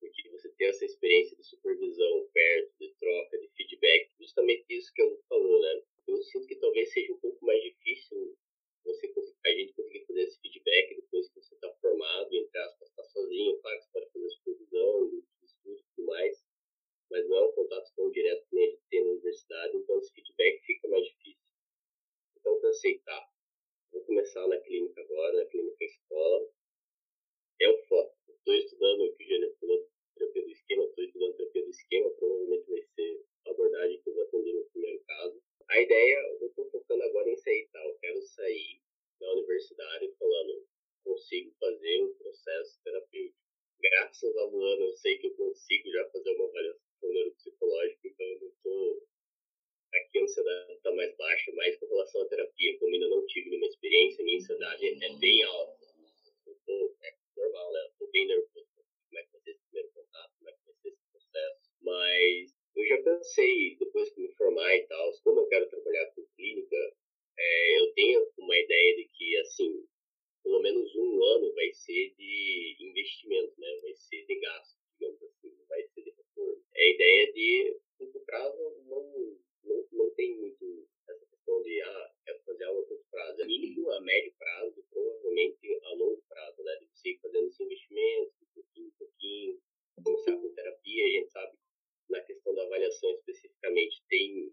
porque 0.00 0.28
você 0.30 0.48
tem 0.50 0.68
essa 0.68 0.84
experiência 0.84 1.36
de 1.36 1.44
supervisão 1.44 2.28
perto, 2.32 2.72
de 2.80 2.94
troca, 2.94 3.38
de 3.38 3.48
feedback, 3.56 4.10
justamente 4.18 4.64
isso 4.68 4.92
que 4.94 5.02
eu 5.02 5.20
falou, 5.28 5.60
né? 5.60 5.82
Eu 6.08 6.22
sinto 6.22 6.46
que 6.46 6.56
talvez 6.56 6.92
seja 6.92 7.12
um 7.12 7.20
pouco 7.20 7.44
mais 7.44 7.62
difícil 7.62 8.36
você 8.84 9.12
a 9.44 9.50
gente 9.50 9.72
conseguir 9.74 10.04
fazer 10.06 10.22
esse 10.22 10.40
feedback 10.40 10.94
depois 10.96 11.28
que 11.28 11.40
você 11.40 11.54
está 11.54 11.72
formado, 11.80 12.32
entre 12.32 12.58
aspas, 12.58 12.88
está 12.88 13.04
sozinho, 13.04 13.58
claro 13.60 13.78
que 13.78 13.84
você 13.84 13.90
pode 13.92 14.12
fazer 14.12 14.30
supervisão, 14.30 15.22
estudo 15.42 15.78
e 15.78 15.82
tudo 15.94 16.06
mais, 16.06 16.44
mas 17.10 17.28
não 17.28 17.36
é 17.36 17.46
um 17.46 17.52
contato 17.52 17.92
tão 17.94 18.10
direto 18.10 18.46
que 18.48 18.58
a 18.58 18.66
gente 18.66 18.82
tem 18.90 19.04
na 19.04 19.10
universidade, 19.10 19.76
então 19.76 19.98
esse 19.98 20.12
feedback 20.12 20.60
fica 20.64 20.88
mais 20.88 21.04
difícil. 21.04 21.42
Então 22.36 22.60
pensei, 22.60 22.98
tá, 23.00 23.28
vou 23.92 24.04
começar 24.04 24.46
na 24.46 24.58
clínica 24.58 25.00
agora, 25.00 25.36
na 25.38 25.46
clínica 25.46 25.84
escola, 25.84 26.48
é 27.62 27.68
o 27.68 27.78
foco. 27.86 28.14
Estou 28.28 28.54
estudando 28.54 29.04
o 29.04 29.16
que 29.16 29.24
Jânio 29.24 29.56
falou, 29.60 29.88
terapia 30.16 30.42
do 30.42 30.50
esquema, 30.50 30.84
estou 30.84 31.04
estudando 31.04 31.36
terapia 31.36 31.62
do 31.62 31.70
esquema, 31.70 32.10
provavelmente 32.10 32.70
vai 32.70 32.82
ser 32.82 33.24
a 33.46 33.50
abordagem 33.50 34.02
que 34.02 34.10
eu 34.10 34.14
vou 34.14 34.24
atender 34.24 34.52
no 34.52 34.64
primeiro 34.70 35.04
caso. 35.04 35.42
A 35.68 35.80
ideia, 35.80 36.38
eu 36.40 36.46
estou 36.48 36.70
focando 36.70 37.02
agora 37.04 37.30
em 37.30 37.36
sair, 37.36 37.68
tá? 37.72 37.84
Eu 37.84 37.94
quero 38.00 38.22
sair 38.22 38.80
da 39.20 39.32
universidade 39.32 40.12
falando, 40.18 40.66
consigo 41.04 41.52
fazer 41.60 42.02
um 42.02 42.14
processo 42.14 42.80
terapêutico. 42.82 43.38
Graças 43.80 44.36
ao 44.36 44.50
Luana, 44.50 44.82
eu 44.82 44.96
sei 44.96 45.18
que 45.18 45.28
eu 45.28 45.34
consigo 45.34 45.90
já 45.90 46.08
fazer 46.10 46.30
uma 46.30 46.48
avaliação 46.48 47.12
neuropsicológica, 47.12 48.08
então 48.08 48.26
eu 48.26 48.40
não 48.40 48.48
estou 48.48 49.02
aqui 49.94 50.18
a 50.18 50.22
ansiedade 50.22 50.72
está 50.72 50.92
mais 50.92 51.16
baixa, 51.16 51.52
mas 51.54 51.76
com 51.78 51.86
relação 51.86 52.22
à 52.22 52.28
terapia, 52.28 52.78
como 52.78 52.94
ainda 52.94 53.08
não 53.08 53.26
tive 53.26 53.50
nenhuma 53.50 53.66
experiência, 53.66 54.24
minha 54.24 54.38
ansiedade 54.38 54.86
é 54.86 55.18
bem 55.18 55.42
alta. 55.44 55.86
Então, 56.46 56.94
é 57.02 57.14
normal, 57.36 57.72
né? 57.72 57.80
Eu 57.86 57.92
tô 57.98 58.12
bem 58.12 58.26
nervoso 58.26 58.66
como 58.74 59.18
é 59.18 59.22
que 59.24 59.32
vai 59.32 59.40
ser 59.40 59.50
esse 59.50 59.64
primeiro 59.64 59.90
contato, 59.92 60.32
como 60.38 60.50
é 60.50 60.52
que 60.52 60.64
vai 60.64 60.74
ser 60.74 60.88
esse 60.88 61.02
processo. 61.10 61.70
Mas 61.82 62.54
eu 62.74 62.86
já 62.86 63.02
pensei, 63.02 63.76
depois 63.76 64.10
que 64.10 64.20
me 64.20 64.32
formar 64.34 64.74
e 64.74 64.86
tal, 64.86 65.12
como 65.22 65.40
eu 65.40 65.46
quero 65.48 65.68
trabalhar 65.68 66.06
com 66.14 66.26
clínica, 66.36 66.76
é, 67.38 67.80
eu 67.80 67.92
tenho 67.94 68.28
uma 68.38 68.56
ideia 68.56 68.96
de 68.96 69.08
que, 69.08 69.36
assim, 69.38 69.86
pelo 70.42 70.60
menos 70.60 70.94
um 70.94 71.24
ano 71.24 71.52
vai 71.54 71.72
ser 71.72 72.14
de 72.16 72.76
investimento, 72.80 73.58
né? 73.58 73.78
Vai 73.82 73.94
ser 73.94 74.24
de 74.26 74.34
gasto, 74.36 74.78
digamos 74.98 75.22
assim, 75.22 75.50
não 75.50 75.66
vai 75.66 75.82
ser 75.88 76.02
de 76.02 76.10
retorno. 76.10 76.64
É 76.74 76.82
a 76.82 76.90
ideia 76.90 77.32
de, 77.32 77.80
curto 77.98 78.20
prazo, 78.20 78.82
não, 78.86 79.38
não, 79.64 79.88
não 79.92 80.10
tem 80.14 80.36
muito 80.36 80.88
essa 81.08 81.26
questão 81.26 81.62
de, 81.62 81.80
ah, 81.82 82.14
quero 82.24 82.40
fazer 82.42 82.64
algo 82.64 82.82
a 82.82 82.86
curto 82.86 83.04
prazo. 83.10 83.42
É 83.42 83.44
mínimo 83.44 83.90
a 83.90 84.00
médio 84.00 84.32
prazo, 84.38 84.84
provavelmente 84.90 85.80
a 85.84 85.94
longo 85.94 86.22
prazo, 86.28 86.62
né? 86.62 86.76
De 86.76 86.86
você 86.86 87.10
ir 87.10 87.18
fazendo 87.18 87.48
esse 87.48 87.62
investimento, 87.62 88.32
de 88.40 88.46
pouquinho 88.54 88.88
em 88.88 88.90
pouquinho, 88.92 89.60
começar 90.02 90.36
com 90.36 90.54
terapia, 90.54 91.04
a 91.04 91.10
gente 91.10 91.30
sabe 91.30 91.56
na 92.10 92.20
questão 92.20 92.54
da 92.54 92.62
avaliação 92.64 93.10
especificamente 93.12 94.02
tem 94.08 94.52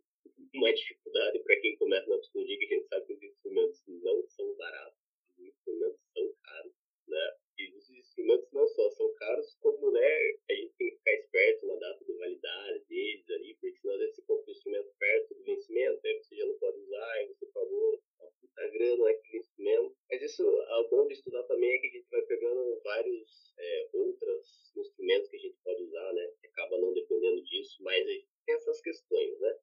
uma 0.54 0.74
dificuldade 0.74 1.40
para 1.40 1.60
quem 1.60 1.76
começa 1.78 2.10
na 2.10 2.18
psicologia, 2.18 2.58
que 2.58 2.66
a 2.66 2.78
gente 2.78 2.88
sabe 2.88 3.06
que 3.06 3.14
os 3.14 3.24
instrumentos 3.24 3.84
não 3.88 4.28
são 4.28 4.56
baratos, 4.56 5.00
os 5.38 5.46
instrumentos 5.46 6.00
são 6.14 6.34
caros, 6.44 6.74
né? 7.08 7.36
E 7.58 7.72
os 7.76 7.90
instrumentos 7.90 8.52
não 8.54 8.68
só 8.70 8.90
são 8.92 9.14
caros, 9.16 9.56
como 9.60 9.92
né, 9.92 10.38
a 10.50 10.54
gente 10.54 10.74
tem 10.76 10.90
que 10.90 10.98
ficar 10.98 11.14
esperto 11.14 11.68
na 11.68 11.76
data 11.76 12.06
de 12.06 12.14
validade 12.14 12.86
deles 12.86 13.30
ali, 13.30 13.54
porque 13.56 13.78
senão 13.78 13.98
você 13.98 14.22
compra 14.22 14.48
o 14.48 14.52
instrumento 14.52 14.94
perto 14.98 15.36
do 15.36 15.44
vencimento, 15.44 16.08
aí 16.08 16.18
você 16.18 16.36
já 16.36 16.46
não 16.46 16.58
pode 16.58 16.80
usar, 16.80 17.12
aí 17.12 17.28
você 17.28 17.46
pagou 17.48 18.02
uma 18.20 18.32
puta 18.32 18.68
grana 18.70 19.04
naquele 19.04 19.40
instrumento. 19.40 19.96
Mas 20.10 20.22
isso, 20.22 20.48
o 20.48 20.90
bom 20.90 21.08
de 21.08 21.14
estudar 21.14 21.44
também 21.44 21.72
é 21.74 21.78
que 21.80 21.88
a 21.88 21.92
gente 21.92 22.10
vai 22.10 22.22
pegando 22.22 22.82
vários 22.82 23.54
é, 23.58 23.90
outros 23.94 24.72
instrumentos 24.78 25.30
que 25.30 25.36
a 25.36 25.40
gente 25.40 25.58
pode 25.64 25.84
usar, 25.84 26.14
né? 26.14 26.32
Que 26.42 26.48
acaba 26.48 26.78
não 26.78 26.94
dependendo 26.94 27.44
disso, 27.44 27.84
mas 27.84 28.08
a 28.08 28.12
gente 28.12 28.28
tem 28.46 28.56
essas 28.56 28.82
questões, 28.82 29.40
né? 29.40 29.60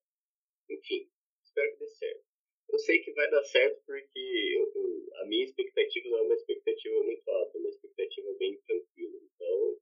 Enfim, 0.71 1.09
espero 1.45 1.73
que 1.73 1.79
dê 1.79 1.89
certo. 1.89 2.25
Eu 2.69 2.79
sei 2.79 2.99
que 2.99 3.13
vai 3.13 3.31
dar 3.31 3.45
certo 3.45 3.81
porque 3.87 4.19
eu, 4.19 4.73
eu, 4.75 5.15
a 5.21 5.27
minha 5.27 5.45
expectativa 5.45 6.09
não 6.09 6.19
é 6.19 6.23
uma 6.23 6.35
expectativa 6.35 7.03
muito 7.05 7.29
alta, 7.31 7.57
é 7.57 7.61
uma 7.61 7.69
expectativa 7.69 8.33
bem 8.39 8.61
tranquila. 8.67 9.19
Então, 9.23 9.79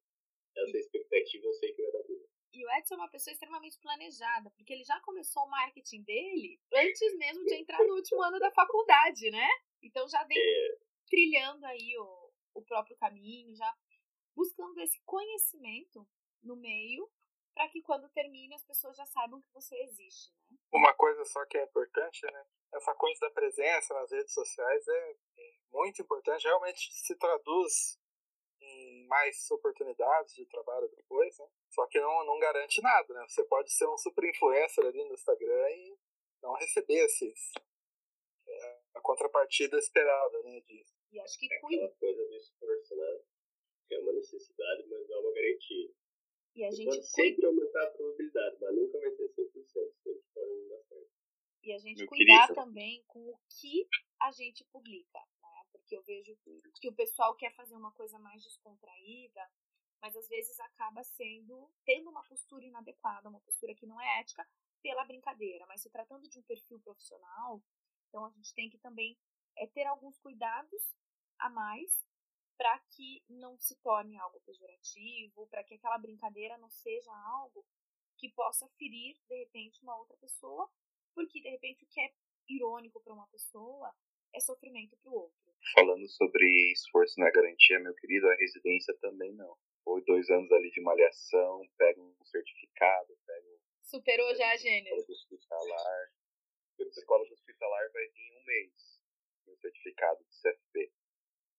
essa 0.57 0.79
expectativa 0.79 1.46
eu 1.46 1.53
sei 1.55 1.73
que 1.73 1.83
vai 1.83 1.92
dar 1.92 2.03
boa. 2.03 2.25
E 2.53 2.64
o 2.64 2.71
Edson 2.79 2.94
é 2.94 2.99
uma 2.99 3.04
pessoa 3.14 3.33
extremamente 3.33 3.79
planejada, 3.79 4.50
porque 4.57 4.72
ele 4.72 4.83
já 4.83 4.98
começou 5.00 5.44
o 5.44 5.50
marketing 5.50 6.03
dele 6.03 6.61
antes 6.72 7.16
mesmo 7.16 7.44
de 7.44 7.55
entrar 7.55 7.79
no 7.85 7.94
último 7.94 8.20
ano 8.20 8.40
da 8.40 8.50
faculdade, 8.50 9.31
né? 9.31 9.48
Então 9.81 10.09
já 10.09 10.24
vem 10.24 10.37
é... 10.37 10.79
trilhando 11.09 11.64
aí 11.64 11.96
o, 11.96 12.33
o 12.55 12.62
próprio 12.62 12.96
caminho, 12.96 13.55
já 13.55 13.72
buscando 14.35 14.81
esse 14.81 15.00
conhecimento 15.05 16.05
no 16.42 16.57
meio 16.57 17.09
para 17.55 17.68
que 17.68 17.81
quando 17.83 18.09
termine 18.09 18.53
as 18.53 18.64
pessoas 18.64 18.96
já 18.96 19.07
saibam 19.07 19.40
que 19.40 19.53
você 19.53 19.77
existe, 19.83 20.33
né? 20.50 20.59
Uma 20.72 20.92
coisa 20.92 21.24
só 21.24 21.46
que 21.46 21.57
é 21.57 21.62
importante, 21.62 22.27
né? 22.27 22.44
Essa 22.72 22.92
coisa 22.96 23.20
da 23.20 23.31
presença 23.31 23.94
nas 23.94 24.11
redes 24.11 24.35
sociais 24.35 24.88
é, 24.88 25.12
é 25.38 25.55
muito 25.70 26.03
importante. 26.03 26.42
Realmente 26.42 26.92
se 26.92 27.14
traduz 27.14 27.96
mais 29.07 29.51
oportunidades 29.51 30.35
de 30.35 30.47
trabalho 30.47 30.88
depois, 30.88 31.38
né? 31.38 31.47
Só 31.71 31.87
que 31.87 32.01
não, 32.01 32.25
não 32.27 32.38
garante 32.38 32.81
nada, 32.83 33.12
né? 33.14 33.25
Você 33.29 33.45
pode 33.45 33.71
ser 33.73 33.87
um 33.88 33.97
super 33.99 34.25
influencer 34.25 34.85
ali 34.85 35.05
no 35.05 35.14
Instagram 35.14 35.71
e 35.71 35.99
não 36.43 36.55
receber 36.55 37.05
esses, 37.05 37.53
é, 38.47 38.81
a 38.95 39.01
contrapartida 39.01 39.79
esperada, 39.79 40.43
né, 40.43 40.61
disso. 40.61 40.95
E 41.12 41.21
acho 41.21 41.38
que 41.38 41.53
É 41.53 41.61
cuida. 41.61 41.85
aquela 41.85 41.97
coisa 41.99 42.25
do 42.29 42.37
esforço, 42.37 42.97
né? 42.97 43.21
Que 43.88 43.95
é 43.95 43.99
uma 44.01 44.12
necessidade, 44.12 44.87
mas 44.88 45.09
não 45.09 45.17
é 45.17 45.21
uma 45.21 45.33
garantia. 45.33 45.90
E 46.57 46.64
a 46.64 46.71
Você 46.71 46.77
gente 46.77 46.87
pode 46.87 47.01
cuida. 47.01 47.07
sempre 47.33 47.47
aumentar 47.47 47.83
a 47.85 47.90
probabilidade, 47.90 48.57
mas 48.61 48.75
nunca 48.75 48.99
vai 49.01 49.11
ser 49.11 49.29
100%. 49.29 49.93
Sempre 50.03 50.23
pode 50.35 50.51
não 50.51 50.69
dar 50.69 50.83
certo. 50.85 51.11
E 51.62 51.73
a 51.73 51.79
gente 51.79 51.99
Meu 51.99 52.07
cuidar 52.09 52.47
querido. 52.49 52.55
também 52.55 53.03
com 53.09 53.21
o 53.31 53.38
que 53.61 53.88
a 54.21 54.31
gente 54.33 54.64
publica, 54.67 55.19
eu 55.94 56.02
vejo 56.02 56.37
que 56.80 56.88
o 56.88 56.94
pessoal 56.94 57.35
quer 57.35 57.54
fazer 57.54 57.76
uma 57.76 57.92
coisa 57.92 58.18
mais 58.18 58.42
descontraída, 58.42 59.50
mas 60.00 60.16
às 60.16 60.28
vezes 60.28 60.59
acaba 60.61 61.02
sendo 61.02 61.70
tendo 61.85 62.11
uma 62.11 62.22
postura 62.24 62.64
inadequada, 62.64 63.28
uma 63.28 63.40
postura 63.40 63.74
que 63.74 63.87
não 63.87 64.00
é 64.00 64.20
ética 64.20 64.46
pela 64.83 65.04
brincadeira, 65.04 65.66
mas 65.66 65.80
se 65.80 65.90
tratando 65.90 66.28
de 66.28 66.38
um 66.38 66.42
perfil 66.42 66.78
profissional, 66.80 67.62
então 68.09 68.24
a 68.24 68.30
gente 68.30 68.54
tem 68.54 68.68
que 68.68 68.78
também 68.78 69.18
é, 69.57 69.66
ter 69.66 69.87
alguns 69.87 70.18
cuidados 70.18 70.94
a 71.38 71.48
mais 71.48 72.04
para 72.57 72.78
que 72.90 73.24
não 73.28 73.59
se 73.59 73.74
torne 73.76 74.16
algo 74.18 74.40
pejorativo, 74.40 75.46
para 75.48 75.64
que 75.64 75.74
aquela 75.74 75.98
brincadeira 75.98 76.57
não 76.59 76.70
seja 76.70 77.12
algo 77.26 77.64
que 78.16 78.28
possa 78.28 78.68
ferir 78.78 79.18
de 79.28 79.38
repente 79.38 79.83
uma 79.83 79.96
outra 79.96 80.16
pessoa 80.18 80.70
porque 81.14 81.40
de 81.40 81.48
repente 81.48 81.85
o 81.85 81.88
que 81.88 82.00
é 82.00 82.12
irônico 82.48 83.00
para 83.00 83.14
uma 83.14 83.26
pessoa 83.28 83.94
é 84.33 84.40
sofrimento 84.40 84.96
para 84.96 85.11
o 85.11 85.14
outro. 85.14 85.43
Falando 85.72 86.07
sobre 86.09 86.72
esforço 86.72 87.18
na 87.18 87.31
garantia, 87.31 87.81
meu 87.81 87.94
querido, 87.94 88.29
a 88.29 88.35
residência 88.35 88.94
também 89.00 89.33
não. 89.33 89.57
Ou 89.87 90.05
dois 90.05 90.29
anos 90.31 90.50
ali 90.53 90.70
de 90.70 90.81
malhação, 90.81 91.62
pega 91.79 92.00
um 92.00 92.14
certificado, 92.24 93.16
pega 93.27 93.48
Superou 93.83 94.35
já 94.35 94.50
a 94.50 94.57
gênero. 94.57 94.96
hospitalar. 94.96 96.11
Escola 96.79 97.22
hospitalar 97.24 97.92
vai 97.92 98.07
vir 98.09 98.33
em 98.33 98.37
um 98.40 98.44
mês, 98.44 99.00
um 99.48 99.57
certificado 99.57 100.24
de 100.24 100.40
CFP. 100.40 100.92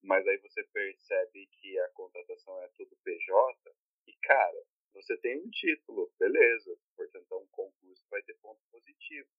Mas 0.04 0.28
aí 0.28 0.38
você 0.38 0.64
percebe 0.64 1.48
que 1.48 1.80
a 1.80 1.90
contratação 1.90 2.62
é 2.64 2.70
tudo 2.76 2.96
PJ 3.04 3.76
e, 4.08 4.14
cara, 4.22 4.64
você 4.94 5.18
tem 5.18 5.40
um 5.40 5.50
título, 5.50 6.12
beleza. 6.20 6.78
Portanto, 6.96 7.32
é 7.32 7.36
um 7.36 7.48
concurso 7.48 8.06
vai 8.10 8.22
ter 8.24 8.36
ponto 8.36 8.62
positivo. 8.72 9.30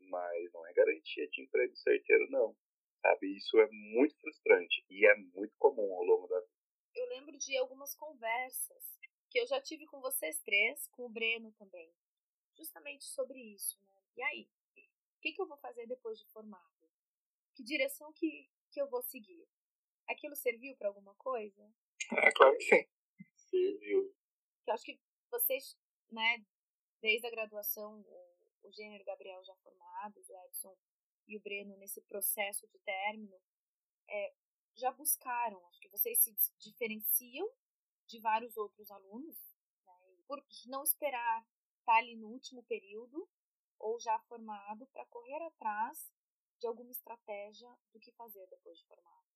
Mas 0.00 0.52
não 0.52 0.66
é 0.66 0.72
garantia 0.72 1.28
de 1.28 1.42
emprego 1.42 1.76
certeiro, 1.76 2.30
não. 2.30 2.56
Sabe? 3.04 3.36
Isso 3.36 3.60
é 3.60 3.68
muito 3.70 4.16
frustrante 4.16 4.82
e 4.88 5.06
é 5.06 5.14
muito 5.14 5.54
comum 5.58 5.94
ao 5.94 6.04
longo 6.04 6.26
da 6.26 6.40
vida. 6.40 6.52
Eu 6.94 7.06
lembro 7.08 7.36
de 7.36 7.54
algumas 7.58 7.94
conversas 7.94 8.98
que 9.28 9.38
eu 9.38 9.46
já 9.46 9.60
tive 9.60 9.84
com 9.84 10.00
vocês 10.00 10.40
três, 10.40 10.88
com 10.88 11.04
o 11.04 11.10
Breno 11.10 11.52
também, 11.52 11.92
justamente 12.56 13.04
sobre 13.04 13.38
isso, 13.38 13.78
né? 13.82 14.02
E 14.16 14.22
aí, 14.22 14.48
o 15.18 15.20
que, 15.20 15.32
que 15.32 15.42
eu 15.42 15.46
vou 15.46 15.58
fazer 15.58 15.86
depois 15.86 16.18
de 16.18 16.26
formado? 16.32 16.88
Que 17.54 17.62
direção 17.62 18.10
que, 18.14 18.50
que 18.70 18.80
eu 18.80 18.88
vou 18.88 19.02
seguir? 19.02 19.46
Aquilo 20.08 20.34
serviu 20.34 20.74
para 20.76 20.88
alguma 20.88 21.14
coisa? 21.16 21.70
É 22.26 22.32
claro 22.32 22.56
que 22.56 22.64
sim. 22.64 22.88
Serviu. 23.36 24.14
eu 24.66 24.74
acho 24.74 24.84
que 24.84 25.00
vocês, 25.30 25.78
né, 26.10 26.44
desde 27.02 27.26
a 27.26 27.30
graduação, 27.30 28.00
o, 28.62 28.72
Gênero 28.72 29.04
Gabriel 29.04 29.44
já 29.44 29.54
formados, 29.56 30.28
o 30.28 30.44
Edson 30.46 30.76
e 31.26 31.36
o 31.36 31.40
Breno 31.40 31.76
nesse 31.76 32.00
processo 32.02 32.66
de 32.68 32.78
término, 32.80 33.40
é, 34.08 34.34
já 34.74 34.90
buscaram, 34.92 35.64
acho 35.68 35.80
que 35.80 35.88
vocês 35.88 36.18
se 36.18 36.34
diferenciam 36.58 37.48
de 38.06 38.20
vários 38.20 38.56
outros 38.56 38.90
alunos, 38.90 39.36
né, 39.86 40.16
por 40.26 40.44
não 40.66 40.82
esperar 40.82 41.46
estar 41.78 41.96
ali 41.96 42.16
no 42.16 42.28
último 42.28 42.62
período 42.64 43.28
ou 43.78 43.98
já 44.00 44.18
formado 44.20 44.86
para 44.86 45.06
correr 45.06 45.42
atrás 45.42 46.12
de 46.58 46.66
alguma 46.66 46.90
estratégia 46.90 47.68
do 47.92 48.00
que 48.00 48.12
fazer 48.12 48.46
depois 48.48 48.78
de 48.78 48.86
formado. 48.86 49.26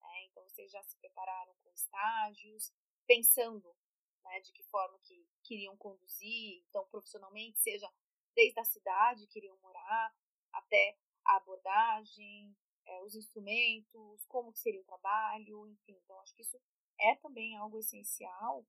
né? 0.00 0.24
Então, 0.24 0.42
vocês 0.44 0.70
já 0.70 0.82
se 0.82 0.96
prepararam 0.96 1.54
com 1.62 1.70
estágios, 1.72 2.72
pensando 3.06 3.76
né, 4.24 4.40
de 4.40 4.52
que 4.52 4.62
forma 4.64 4.98
que 5.00 5.26
queriam 5.42 5.76
conduzir, 5.76 6.62
então 6.68 6.86
profissionalmente, 6.88 7.58
seja 7.58 7.90
desde 8.34 8.60
a 8.60 8.64
cidade 8.64 9.26
que 9.26 9.38
iriam 9.38 9.56
morar 9.58 10.14
até 10.52 10.96
a 11.28 11.36
abordagem, 11.36 12.56
eh, 12.86 13.02
os 13.02 13.14
instrumentos, 13.14 14.24
como 14.26 14.54
seria 14.54 14.80
o 14.80 14.84
trabalho, 14.84 15.66
enfim. 15.68 15.96
Então 16.04 16.18
acho 16.20 16.34
que 16.34 16.42
isso 16.42 16.60
é 16.98 17.14
também 17.16 17.56
algo 17.56 17.78
essencial 17.78 18.66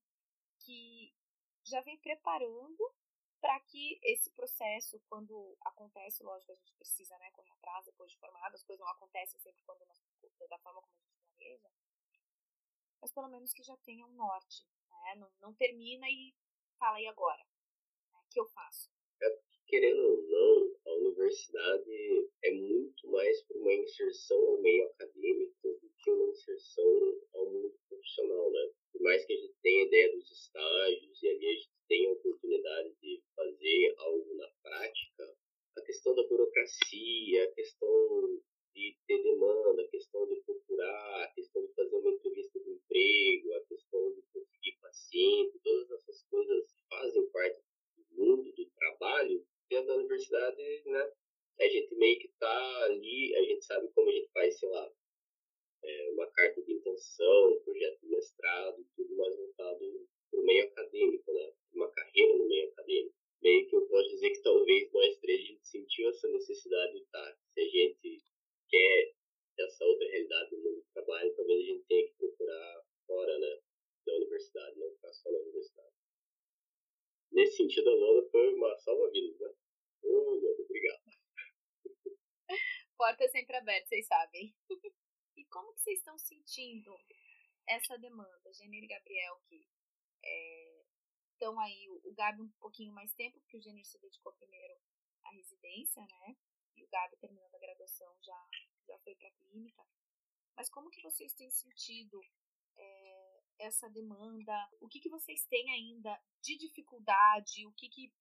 que 0.60 1.14
já 1.64 1.82
vem 1.82 1.98
preparando 2.00 2.94
para 3.42 3.60
que 3.62 4.00
esse 4.04 4.30
processo, 4.32 5.00
quando 5.10 5.58
acontece, 5.62 6.24
lógico, 6.24 6.52
a 6.52 6.56
gente 6.56 6.74
precisa 6.74 7.18
né, 7.18 7.32
correr 7.32 7.52
atrás 7.52 7.86
depois 7.86 8.12
de 8.12 8.18
formado, 8.18 8.56
as 8.56 8.64
coisas 8.64 8.84
não 8.84 8.92
acontecem 8.92 9.40
sempre 9.40 9.64
quando 9.64 9.86
nós, 9.86 9.98
da 10.50 10.60
forma 10.60 10.82
como 10.82 10.94
a 10.94 11.00
gente 11.00 11.38
planeja, 11.38 11.70
mas 13.02 13.14
pelo 13.14 13.30
menos 13.30 13.54
que 13.54 13.64
já 13.64 13.78
tenha 13.78 14.06
um 14.06 14.14
norte, 14.14 14.66
né? 14.90 15.16
Não, 15.16 15.32
não 15.40 15.54
termina 15.54 16.06
e 16.10 16.36
fala, 16.78 17.00
e 17.00 17.08
agora? 17.08 17.46
O 18.14 18.30
que 18.30 18.40
eu 18.40 18.48
faço? 18.50 18.90
Querendo 19.70 20.02
ou 20.02 20.24
não, 20.24 20.76
a 20.88 20.96
universidade 20.96 22.28
é 22.44 22.52
muito 22.52 23.08
mais 23.12 23.40
para 23.44 23.58
uma 23.58 23.74
inserção 23.74 24.40
ao 24.48 24.62
meio 24.62 24.88
acadêmico 24.88 25.54
do 25.64 25.90
que 25.96 26.10
uma 26.10 26.32
inserção 26.32 27.22
ao 27.34 27.46
mundo 27.52 27.76
profissional, 27.88 28.50
né? 28.50 28.72
Por 28.92 29.02
mais 29.04 29.24
que 29.26 29.34
a 29.34 29.36
gente 29.36 29.54
tenha 29.62 29.86
ideia 29.86 30.12
dos 30.12 30.32
estágios 30.32 31.22
e 31.22 31.28
ali 31.28 31.46
a 31.46 31.54
gente 31.54 31.70
tenha 31.88 32.10
a 32.10 32.14
oportunidade 32.14 32.96
de 33.00 33.22
fazer 33.36 33.94
algo 33.98 34.36
na 34.38 34.50
prática, 34.64 35.38
a 35.78 35.82
questão 35.82 36.16
da 36.16 36.24
burocracia, 36.24 37.44
a 37.44 37.52
questão 37.52 38.42
de 38.74 38.98
ter 39.06 39.22
demanda, 39.22 39.84
a 39.84 39.88
questão 39.90 40.28
de 40.28 40.42
procurar, 40.42 41.24
a 41.26 41.32
questão 41.36 41.64
de 41.64 41.74
fazer 41.76 41.96
uma 41.96 42.10
entrevista 42.10 42.60
de 42.60 42.72
emprego, 42.72 43.54
a 43.54 43.66
questão 43.66 44.14
de 44.14 44.24
conseguir 44.34 44.78
paciente, 44.82 45.60
todas 45.64 45.92
essas 45.92 46.24
coisas 46.24 46.76
fazem 46.90 47.30
parte 47.30 47.69
mundo 48.12 48.52
do 48.52 48.66
trabalho, 48.72 49.46
dentro 49.70 49.88
da 49.88 49.96
universidade, 49.96 50.82
né? 50.86 51.12
A 51.60 51.68
gente 51.68 51.94
meio 51.96 52.20
que 52.20 52.30
tá 52.40 52.84
ali, 52.86 53.36
a 53.36 53.44
gente 53.44 53.66
sabe 53.66 53.88
como 53.90 54.10
a 54.10 54.14
gente 54.14 54.30
faz, 54.32 54.58
sei 54.58 54.70
lá, 54.70 54.92
é, 55.84 56.10
uma 56.12 56.28
carta 56.32 56.62
de 56.62 56.74
intenção, 56.74 57.60
projeto 57.64 58.00
de 58.02 58.08
mestrado, 58.08 58.86
tudo 58.96 59.16
mais 59.16 59.36
voltado 59.36 60.08
para 60.30 60.40
o 60.40 60.44
meio 60.44 60.66
acadêmico, 60.66 61.34
né? 61.34 61.54
Uma 61.74 61.92
carreira 61.92 62.38
no 62.38 62.48
meio 62.48 62.70
acadêmico. 62.70 63.16
Meio 63.42 63.68
que 63.68 63.76
eu 63.76 63.88
posso 63.88 64.10
dizer 64.10 64.30
que 64.32 64.42
talvez 64.42 64.92
nós 64.92 65.18
três 65.18 65.42
a 65.42 65.46
gente 65.46 65.68
sentiu 65.68 66.10
essa 66.10 66.28
necessidade 66.28 66.94
de 66.94 67.00
estar. 67.00 67.38
Se 67.54 67.62
a 67.62 67.68
gente 67.68 68.24
quer 68.70 69.14
essa 69.60 69.86
outra 69.86 70.08
realidade 70.08 70.52
no 70.52 70.64
mundo 70.64 70.76
do 70.76 70.94
trabalho, 70.94 71.36
talvez 71.36 71.60
a 71.60 71.64
gente 71.64 71.86
tenha 71.86 72.08
que 72.08 72.14
procurar 72.14 72.84
fora, 73.08 73.40
né? 73.40 73.60
Da 74.06 74.16
universidade, 74.16 74.80
não 74.80 74.92
ficar 74.92 75.14
só 75.14 75.32
na 75.32 75.40
universidade. 75.40 75.99
Nesse 77.32 77.58
sentido, 77.58 77.90
a 77.90 77.96
Lola 77.96 78.30
foi 78.30 78.54
uma 78.54 78.78
salva-vidas, 78.80 79.40
né? 79.40 79.54
Oh, 80.04 80.64
obrigado. 80.64 81.02
Porta 82.98 83.28
sempre 83.30 83.56
aberta, 83.56 83.88
vocês 83.88 84.08
sabem. 84.08 84.56
e 85.38 85.46
como 85.46 85.74
que 85.74 85.82
vocês 85.82 86.00
estão 86.00 86.18
sentindo 86.18 86.96
essa 87.68 87.98
demanda? 87.98 88.54
Gênero 88.54 88.86
e 88.86 88.88
Gabriel, 88.88 89.40
que 89.48 89.66
estão 91.34 91.58
aí, 91.60 91.90
o, 91.90 92.14
Gabi 92.14 92.42
um 92.42 92.50
pouquinho 92.60 92.94
mais 92.94 93.14
tempo, 93.14 93.40
porque 93.40 93.58
o 93.58 93.62
Gênero 93.62 93.86
se 93.86 94.00
dedicou 94.00 94.34
primeiro 94.34 94.78
à 95.24 95.32
residência, 95.32 96.02
né? 96.06 96.36
E 96.76 96.84
o 96.84 96.90
Gabi, 96.90 97.16
terminando 97.18 97.56
a 97.56 97.60
graduação, 97.60 98.14
já, 98.22 98.48
já 98.88 98.98
foi 99.00 99.16
para 99.16 99.30
a 99.30 99.32
clínica. 99.32 99.86
Mas 100.56 100.70
como 100.70 100.90
que 100.90 101.02
vocês 101.02 101.34
têm 101.34 101.50
sentido 101.50 102.22
é, 102.76 103.09
essa 103.60 103.90
demanda? 103.90 104.54
O 104.80 104.88
que, 104.88 105.00
que 105.00 105.10
vocês 105.10 105.46
têm 105.46 105.72
ainda 105.72 106.18
de 106.42 106.58
dificuldade? 106.58 107.66
O 107.68 107.74
que, 107.74 107.90
que 107.90 108.12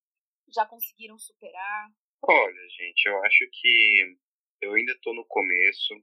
já 0.53 0.66
conseguiram 0.66 1.18
superar? 1.18 1.90
Olha, 2.22 2.68
gente, 2.70 3.07
eu 3.07 3.22
acho 3.24 3.48
que 3.53 4.18
eu 4.61 4.74
ainda 4.74 4.92
estou 4.92 5.14
no 5.14 5.24
começo, 5.24 5.94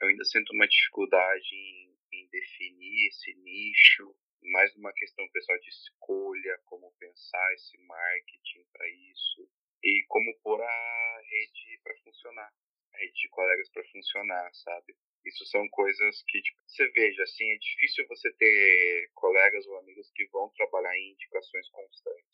eu 0.00 0.08
ainda 0.08 0.24
sinto 0.24 0.52
uma 0.54 0.66
dificuldade 0.66 1.54
em, 1.54 1.98
em 2.12 2.28
definir 2.28 3.08
esse 3.08 3.34
nicho, 3.34 4.16
mais 4.42 4.74
uma 4.76 4.92
questão 4.92 5.28
pessoal 5.28 5.58
de 5.58 5.68
escolha, 5.68 6.58
como 6.64 6.92
pensar 6.98 7.54
esse 7.54 7.76
marketing 7.78 8.64
para 8.72 8.88
isso 8.88 9.50
e 9.82 10.04
como 10.08 10.34
pôr 10.42 10.62
a 10.62 11.20
rede 11.28 11.80
para 11.82 11.96
funcionar, 11.98 12.52
a 12.94 12.98
rede 12.98 13.14
de 13.14 13.28
colegas 13.28 13.68
para 13.70 13.84
funcionar, 13.84 14.54
sabe? 14.54 14.96
Isso 15.24 15.44
são 15.46 15.68
coisas 15.68 16.22
que, 16.26 16.40
tipo, 16.40 16.60
você 16.66 16.88
veja, 16.92 17.22
assim, 17.22 17.52
é 17.52 17.58
difícil 17.58 18.06
você 18.08 18.32
ter 18.32 19.10
colegas 19.14 19.66
ou 19.66 19.78
amigos 19.78 20.10
que 20.14 20.26
vão 20.28 20.48
trabalhar 20.50 20.96
em 20.96 21.12
indicações 21.12 21.68
constantes. 21.70 22.30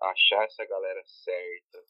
achar 0.00 0.44
essa 0.44 0.64
galera 0.64 1.02
certa, 1.04 1.84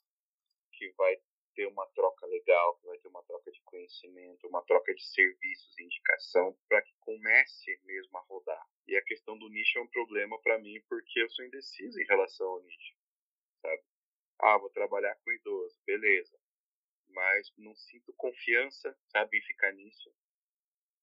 que 0.72 0.90
vai 0.92 1.16
ter 1.54 1.66
uma 1.66 1.86
troca 1.88 2.26
legal, 2.26 2.76
que 2.76 2.86
vai 2.86 2.98
ter 2.98 3.08
uma 3.08 3.22
troca 3.24 3.50
de 3.50 3.60
conhecimento, 3.62 4.46
uma 4.46 4.64
troca 4.64 4.94
de 4.94 5.04
serviços, 5.04 5.78
indicação, 5.78 6.56
para 6.68 6.82
que 6.82 6.94
comece 7.00 7.80
mesmo 7.84 8.16
a 8.16 8.20
rodar. 8.22 8.64
E 8.86 8.96
a 8.96 9.02
questão 9.02 9.36
do 9.36 9.48
nicho 9.48 9.78
é 9.78 9.82
um 9.82 9.88
problema 9.88 10.40
para 10.40 10.58
mim, 10.58 10.80
porque 10.88 11.20
eu 11.20 11.28
sou 11.30 11.44
indeciso 11.44 12.00
em 12.00 12.06
relação 12.06 12.46
ao 12.46 12.62
nicho, 12.62 12.94
sabe? 13.60 13.82
Ah, 14.40 14.58
vou 14.58 14.70
trabalhar 14.70 15.16
com 15.24 15.32
idoso, 15.32 15.76
beleza. 15.84 16.38
Mas 17.18 17.52
não 17.59 17.74
sinto 17.74 18.12
confiança, 18.16 18.96
sabe, 19.09 19.38
em 19.38 19.42
ficar 19.42 19.72
nisso. 19.72 20.09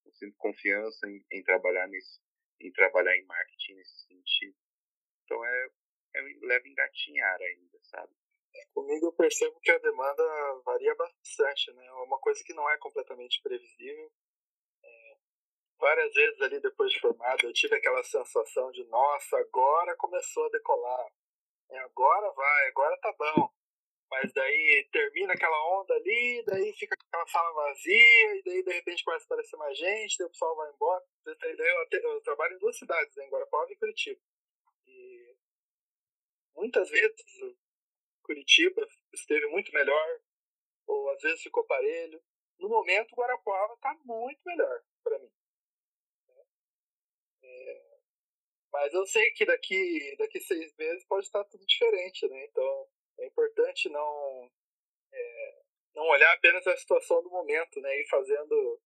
Não 0.05 0.13
sinto 0.13 0.37
confiança 0.37 1.09
em, 1.09 1.21
em 1.29 1.43
trabalhar 1.43 1.87
nesse, 1.89 2.21
em 2.61 2.71
trabalhar 2.71 3.17
em 3.17 3.25
marketing 3.25 3.73
nesse 3.73 4.07
sentido. 4.07 4.55
Então 5.25 5.43
é, 5.43 5.67
é 6.15 6.21
leva 6.41 6.65
engatinhar 6.69 7.41
ainda, 7.41 7.77
sabe? 7.83 8.13
Comigo 8.73 9.07
eu 9.07 9.11
percebo 9.11 9.59
que 9.59 9.69
a 9.69 9.77
demanda 9.77 10.23
varia 10.63 10.95
bastante, 10.95 11.73
né? 11.73 11.85
É 11.85 11.91
uma 11.91 12.17
coisa 12.19 12.41
que 12.45 12.53
não 12.53 12.69
é 12.69 12.77
completamente 12.77 13.41
previsível. 13.41 14.09
É, 14.81 15.17
várias 15.77 16.13
vezes 16.13 16.39
ali 16.39 16.61
depois 16.61 16.93
de 16.93 17.01
formado 17.01 17.45
eu 17.45 17.51
tive 17.51 17.75
aquela 17.75 18.01
sensação 18.05 18.71
de 18.71 18.85
nossa, 18.85 19.37
agora 19.37 19.97
começou 19.97 20.45
a 20.45 20.49
decolar. 20.49 21.11
É, 21.71 21.79
agora 21.79 22.31
vai, 22.31 22.67
agora 22.69 22.97
tá 23.01 23.13
bom. 23.19 23.49
Mas 24.15 24.31
daí 24.31 24.87
termina 24.93 25.33
aquela 25.33 25.81
onda 25.81 25.93
ali, 25.93 26.41
daí 26.47 26.71
fica 26.75 26.95
aquela 26.95 27.27
sala 27.27 27.51
vazia, 27.51 28.35
e 28.37 28.43
daí 28.43 28.63
de 28.63 28.71
repente 28.71 29.03
começa 29.03 29.25
a 29.25 29.27
aparecer 29.27 29.57
mais 29.57 29.77
gente, 29.77 30.17
daí 30.17 30.27
o 30.27 30.29
pessoal 30.29 30.55
vai 30.55 30.71
embora. 30.71 31.03
Eu, 31.25 32.11
eu 32.11 32.21
trabalho 32.21 32.55
em 32.55 32.59
duas 32.59 32.77
cidades, 32.77 33.13
né, 33.17 33.25
em 33.25 33.29
Guarapuava 33.29 33.69
e 33.73 33.75
Curitiba. 33.75 34.21
E 34.87 35.35
muitas 36.55 36.89
vezes 36.89 37.25
Curitiba 38.23 38.87
esteve 39.13 39.47
muito 39.47 39.73
melhor, 39.73 40.21
ou 40.87 41.09
às 41.09 41.21
vezes 41.21 41.43
ficou 41.43 41.65
parelho. 41.65 42.23
No 42.57 42.69
momento, 42.69 43.15
Guarapuava 43.15 43.73
está 43.73 43.93
muito 44.05 44.39
melhor 44.45 44.81
para 45.03 45.19
mim. 45.19 45.31
É, 47.43 47.97
mas 48.71 48.93
eu 48.93 49.05
sei 49.07 49.29
que 49.31 49.45
daqui, 49.45 50.15
daqui 50.17 50.39
seis 50.39 50.73
meses 50.77 51.05
pode 51.05 51.25
estar 51.25 51.43
tudo 51.43 51.65
diferente, 51.65 52.29
né? 52.29 52.45
Então 52.45 52.87
é 53.19 53.25
importante 53.25 53.89
não, 53.89 54.51
é, 55.11 55.61
não 55.93 56.03
olhar 56.03 56.33
apenas 56.33 56.65
a 56.67 56.77
situação 56.77 57.21
do 57.23 57.29
momento, 57.29 57.79
né? 57.81 57.99
E 57.99 58.07
fazendo 58.07 58.79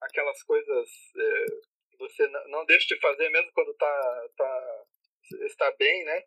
aquelas 0.00 0.42
coisas 0.42 0.90
é, 1.16 1.44
que 1.90 1.96
você 1.98 2.26
não 2.48 2.64
deixa 2.64 2.94
de 2.94 3.00
fazer 3.00 3.28
mesmo 3.30 3.52
quando 3.52 3.74
tá, 3.74 4.28
tá, 4.36 4.84
está 5.46 5.70
bem, 5.72 6.04
né? 6.04 6.24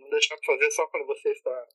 não 0.00 0.08
deixar 0.08 0.36
para 0.36 0.54
fazer 0.54 0.70
só 0.70 0.86
quando 0.88 1.06
você 1.06 1.30
está, 1.30 1.68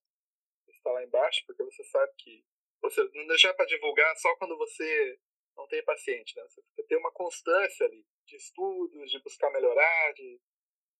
está 0.67 0.91
lá 0.91 1.03
embaixo, 1.03 1.43
porque 1.45 1.63
você 1.63 1.83
sabe 1.85 2.11
que. 2.17 2.43
Você 2.81 3.03
não 3.13 3.25
deixar 3.27 3.53
para 3.53 3.65
divulgar 3.65 4.15
só 4.17 4.35
quando 4.35 4.57
você 4.57 5.19
não 5.55 5.67
tem 5.67 5.83
paciente, 5.83 6.35
né? 6.35 6.43
Você 6.49 6.83
tem 6.83 6.97
uma 6.97 7.11
constância 7.11 7.85
ali 7.85 8.05
de 8.27 8.35
estudos, 8.35 9.09
de 9.09 9.19
buscar 9.23 9.49
melhorar, 9.51 10.13
de 10.13 10.39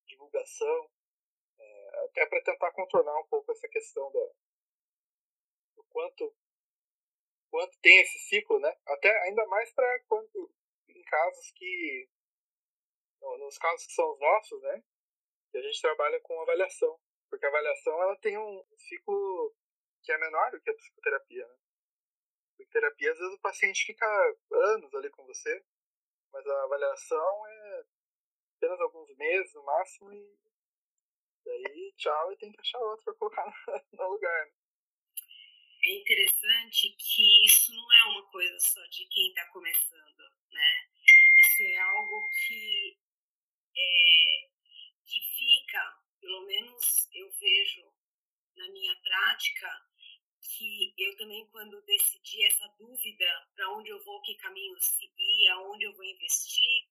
divulgação, 0.08 0.90
até 2.06 2.26
para 2.26 2.44
tentar 2.44 2.72
contornar 2.72 3.18
um 3.20 3.28
pouco 3.28 3.52
essa 3.52 3.68
questão 3.68 4.12
do 4.12 5.84
quanto, 5.90 6.36
quanto 7.50 7.80
tem 7.80 8.00
esse 8.00 8.20
ciclo, 8.20 8.60
né? 8.60 8.76
Até 8.86 9.10
ainda 9.24 9.46
mais 9.48 9.72
para 9.74 10.00
quando 10.08 10.54
em 10.90 11.02
casos 11.04 11.52
que 11.52 12.10
nos 13.40 13.58
casos 13.58 13.88
que 13.88 13.94
são 13.94 14.12
os 14.12 14.20
nossos, 14.20 14.62
né? 14.62 14.84
Que 15.52 15.58
a 15.58 15.62
gente 15.62 15.82
trabalha 15.82 16.20
com 16.22 16.42
avaliação. 16.42 17.00
Porque 17.30 17.46
a 17.46 17.50
avaliação 17.50 18.02
ela 18.04 18.16
tem 18.18 18.38
um 18.38 18.64
ciclo 18.78 19.56
que 20.04 20.12
é 20.12 20.18
menor 20.18 20.52
do 20.52 20.62
que 20.62 20.70
a 20.70 20.76
psicoterapia. 20.76 21.48
Né? 21.48 21.56
Em 22.60 22.66
terapia, 22.68 23.12
às 23.12 23.18
vezes 23.18 23.34
o 23.34 23.42
paciente 23.42 23.86
fica 23.86 24.06
anos 24.52 24.94
ali 24.94 25.10
com 25.10 25.26
você, 25.26 25.66
mas 26.32 26.46
a 26.46 26.64
avaliação 26.64 27.48
é 27.48 27.86
apenas 28.58 28.80
alguns 28.80 29.16
meses 29.18 29.54
no 29.54 29.64
máximo 29.64 30.14
e 30.14 30.38
daí 31.46 31.94
tchau 31.98 32.32
e 32.32 32.38
tem 32.38 32.52
que 32.52 32.60
achar 32.60 32.80
outro 32.80 33.06
para 33.06 33.14
colocar 33.16 33.46
no 33.94 34.10
lugar. 34.10 34.46
Né? 34.46 34.52
É 35.86 35.96
interessante 35.96 36.96
que 36.98 37.46
isso 37.46 37.72
não 37.74 37.94
é 37.94 38.04
uma 38.06 38.24
coisa 38.32 38.60
só 38.60 38.82
de 38.88 39.06
quem 39.08 39.28
está 39.30 39.46
começando, 39.52 40.32
né? 40.52 40.90
Isso 41.40 41.62
é 41.62 41.78
algo 41.78 42.30
que, 42.32 42.98
é, 43.78 44.48
que 45.06 45.22
fica 45.38 46.06
pelo 46.26 46.42
menos 46.48 47.08
eu 47.14 47.30
vejo 47.40 47.86
na 48.58 48.68
minha 48.70 48.96
prática 49.02 49.70
que 50.42 50.94
eu 50.98 51.16
também 51.18 51.46
quando 51.52 51.82
decidi 51.84 52.44
essa 52.46 52.68
dúvida 52.80 53.48
para 53.56 53.72
onde 53.74 53.90
eu 53.90 54.04
vou, 54.04 54.22
que 54.22 54.36
caminho 54.36 54.76
seguir, 54.80 55.50
aonde 55.50 55.86
eu 55.86 55.94
vou 55.94 56.04
investir, 56.04 56.88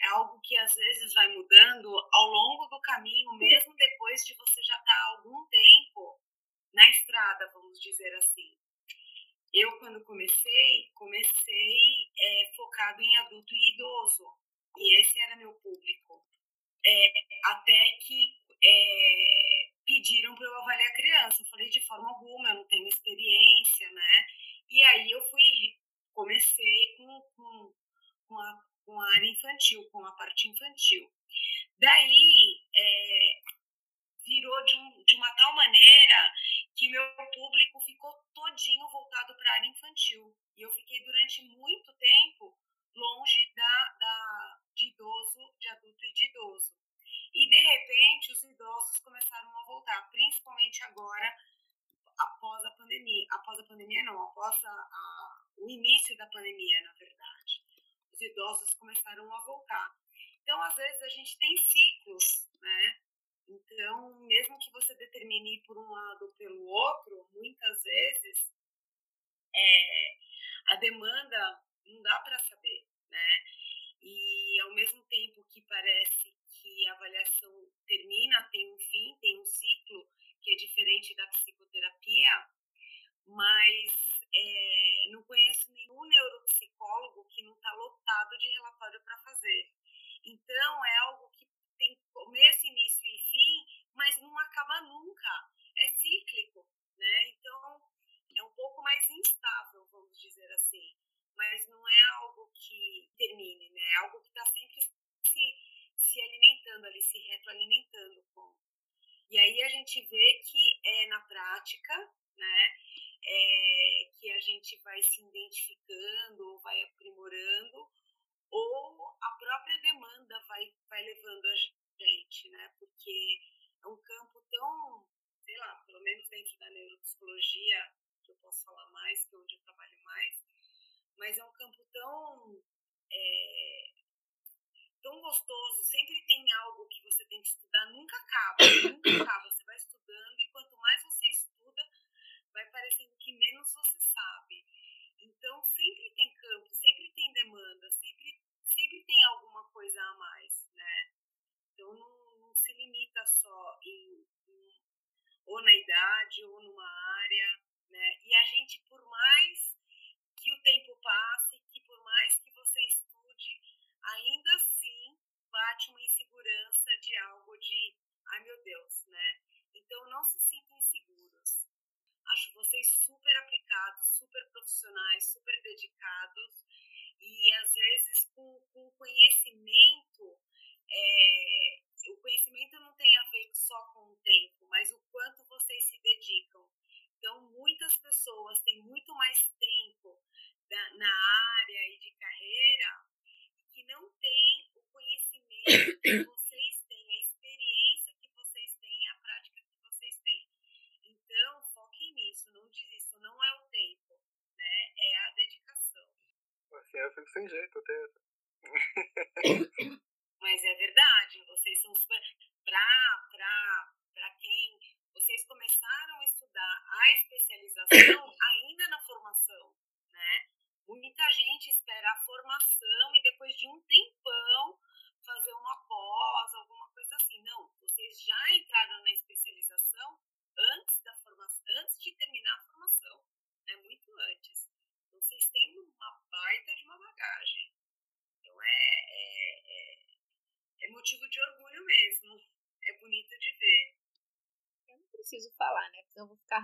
é 0.00 0.06
algo 0.08 0.40
que 0.40 0.56
às 0.58 0.74
vezes 0.74 1.12
vai 1.14 1.28
mudando 1.28 1.88
ao 2.12 2.26
longo 2.28 2.66
do 2.66 2.80
caminho, 2.80 3.32
mesmo 3.34 3.74
depois 3.74 4.24
de 4.24 4.34
você 4.34 4.62
já 4.62 4.78
estar 4.78 4.84
tá 4.84 5.16
algum 5.16 5.44
tempo 5.46 6.20
na 6.72 6.88
estrada, 6.90 7.50
vamos 7.52 7.80
dizer 7.80 8.14
assim. 8.14 8.56
Eu, 9.52 9.78
quando 9.78 10.04
comecei, 10.04 10.90
comecei 10.94 12.10
é, 12.18 12.52
focado 12.54 13.02
em 13.02 13.16
adulto 13.16 13.54
e 13.54 13.74
idoso, 13.74 14.24
e 14.76 15.00
esse 15.00 15.18
era 15.20 15.36
meu 15.36 15.52
público. 15.54 16.24
É, 16.86 17.12
até 17.44 17.98
que 18.06 18.32
é, 18.62 19.70
pediram 19.86 20.34
para 20.34 20.46
eu 20.46 20.56
avaliar 20.58 20.90
a 20.90 20.94
criança. 20.94 21.42
Eu 21.42 21.46
falei 21.46 21.68
de 21.68 21.80
forma 21.86 22.08
alguma, 22.08 22.50
eu 22.50 22.54
não 22.56 22.68
tenho 22.68 22.86
experiência, 22.86 23.90
né? 23.90 24.26
E 24.68 24.82
aí 24.82 25.10
eu 25.10 25.20
fui, 25.30 25.78
comecei 26.12 26.96
com, 26.96 27.20
com, 27.34 27.74
com, 28.28 28.38
a, 28.38 28.60
com 28.88 28.98
a 28.98 29.14
área 29.16 29.30
infantil, 29.30 29.84
com 29.90 30.02
a 30.06 30.12
parte 30.12 30.48
infantil. 30.48 31.12
Daí 31.78 32.64
é, 32.74 33.40
virou 34.24 34.64
de, 34.64 34.76
um, 34.76 35.04
de 35.04 35.14
uma 35.14 35.30
tal 35.34 35.54
maneira 35.54 36.32
que 36.74 36.88
meu 36.88 37.04
público 37.34 37.80
ficou 37.82 38.14
todinho 38.32 38.88
voltado 38.88 39.36
para 39.36 39.50
a 39.50 39.54
área 39.56 39.66
infantil. 39.66 40.34
E 40.56 40.62
eu 40.62 40.72
fiquei 40.72 41.04
durante 41.04 41.42
muito 41.42 41.92
tempo 41.98 42.58
longe 42.94 43.52
da, 43.54 43.96
da, 44.00 44.58
de 44.74 44.88
idoso, 44.88 45.54
de 45.60 45.68
adulto 45.68 46.02
e 46.02 46.12
de 46.14 46.24
idoso. 46.30 46.72
E, 47.34 47.50
de 47.50 47.60
repente, 47.60 48.32
os 48.32 48.42
idosos 48.42 49.00
começaram 49.00 49.50
a 49.50 49.64
voltar, 49.66 50.10
principalmente 50.10 50.82
agora, 50.84 51.36
após 52.18 52.64
a 52.64 52.70
pandemia. 52.70 53.26
Após 53.32 53.60
a 53.60 53.64
pandemia, 53.64 54.02
não, 54.04 54.22
após 54.22 54.64
a, 54.64 54.70
a, 54.70 55.44
o 55.58 55.68
início 55.68 56.16
da 56.16 56.26
pandemia, 56.28 56.80
na 56.84 56.92
verdade. 56.94 57.62
Os 58.18 58.20
idosos 58.20 58.74
começaram 58.98 59.32
a 59.32 59.44
voltar. 59.44 59.94
Então, 60.42 60.60
às 60.62 60.74
vezes, 60.74 61.02
a 61.02 61.08
gente 61.08 61.38
tem 61.38 61.56
ciclos, 61.56 62.48
né? 62.60 63.00
Então, 63.48 64.26
mesmo 64.26 64.58
que 64.58 64.70
você 64.72 64.94
determine 64.94 65.62
por 65.66 65.78
um 65.78 65.90
lado 65.90 66.22
ou 66.26 66.32
pelo 66.32 66.66
outro, 66.66 67.07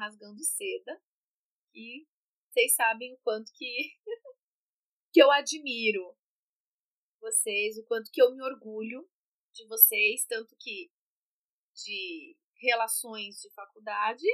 rasgando 0.05 0.43
seda. 0.43 1.01
E 1.75 2.07
vocês 2.51 2.75
sabem 2.75 3.15
o 3.15 3.19
quanto 3.19 3.53
que, 3.53 3.97
que 5.13 5.23
eu 5.23 5.31
admiro 5.31 6.17
vocês, 7.21 7.79
o 7.79 7.85
quanto 7.85 8.11
que 8.11 8.23
eu 8.23 8.35
me 8.35 8.43
orgulho 8.43 9.09
de 9.53 9.67
vocês, 9.67 10.25
tanto 10.27 10.55
que 10.59 10.91
de 11.75 12.37
relações 12.61 13.41
de 13.41 13.51
faculdade 13.51 14.27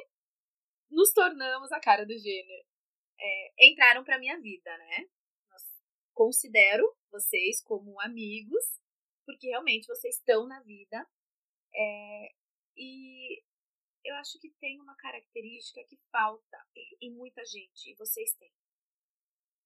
nos 0.91 1.13
tornamos 1.13 1.71
a 1.73 1.81
cara 1.81 2.05
do 2.05 2.19
gênero. 2.19 2.67
É, 3.19 3.67
entraram 3.69 4.03
para 4.03 4.19
minha 4.19 4.41
vida, 4.41 4.77
né? 4.79 5.09
considero 6.21 6.85
vocês 7.11 7.63
como 7.63 7.99
amigos, 8.03 8.63
porque 9.25 9.49
realmente 9.49 9.87
vocês 9.87 10.17
estão 10.17 10.47
na 10.47 10.61
vida. 10.61 11.09
É, 11.75 12.35
e 12.77 13.43
eu 14.11 14.17
acho 14.17 14.39
que 14.41 14.51
tem 14.61 14.81
uma 14.81 14.97
característica 14.97 15.83
que 15.85 15.97
falta 16.11 16.59
em 17.01 17.11
muita 17.11 17.45
gente, 17.45 17.91
e 17.91 17.95
vocês 17.95 18.35
têm, 18.35 18.53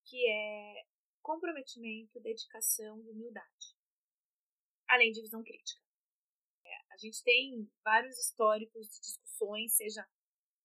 que 0.05 0.29
é 0.29 0.87
comprometimento, 1.23 2.21
dedicação 2.21 3.01
e 3.01 3.11
humildade, 3.11 3.75
além 4.89 5.11
de 5.13 5.23
visão 5.23 5.43
crítica. 5.43 5.83
É, 6.65 6.75
a 6.93 6.97
gente 6.99 7.23
tem 7.23 7.71
vários 7.83 8.19
históricos 8.19 8.87
de 8.89 9.01
discussões, 9.01 9.75
seja 9.75 10.07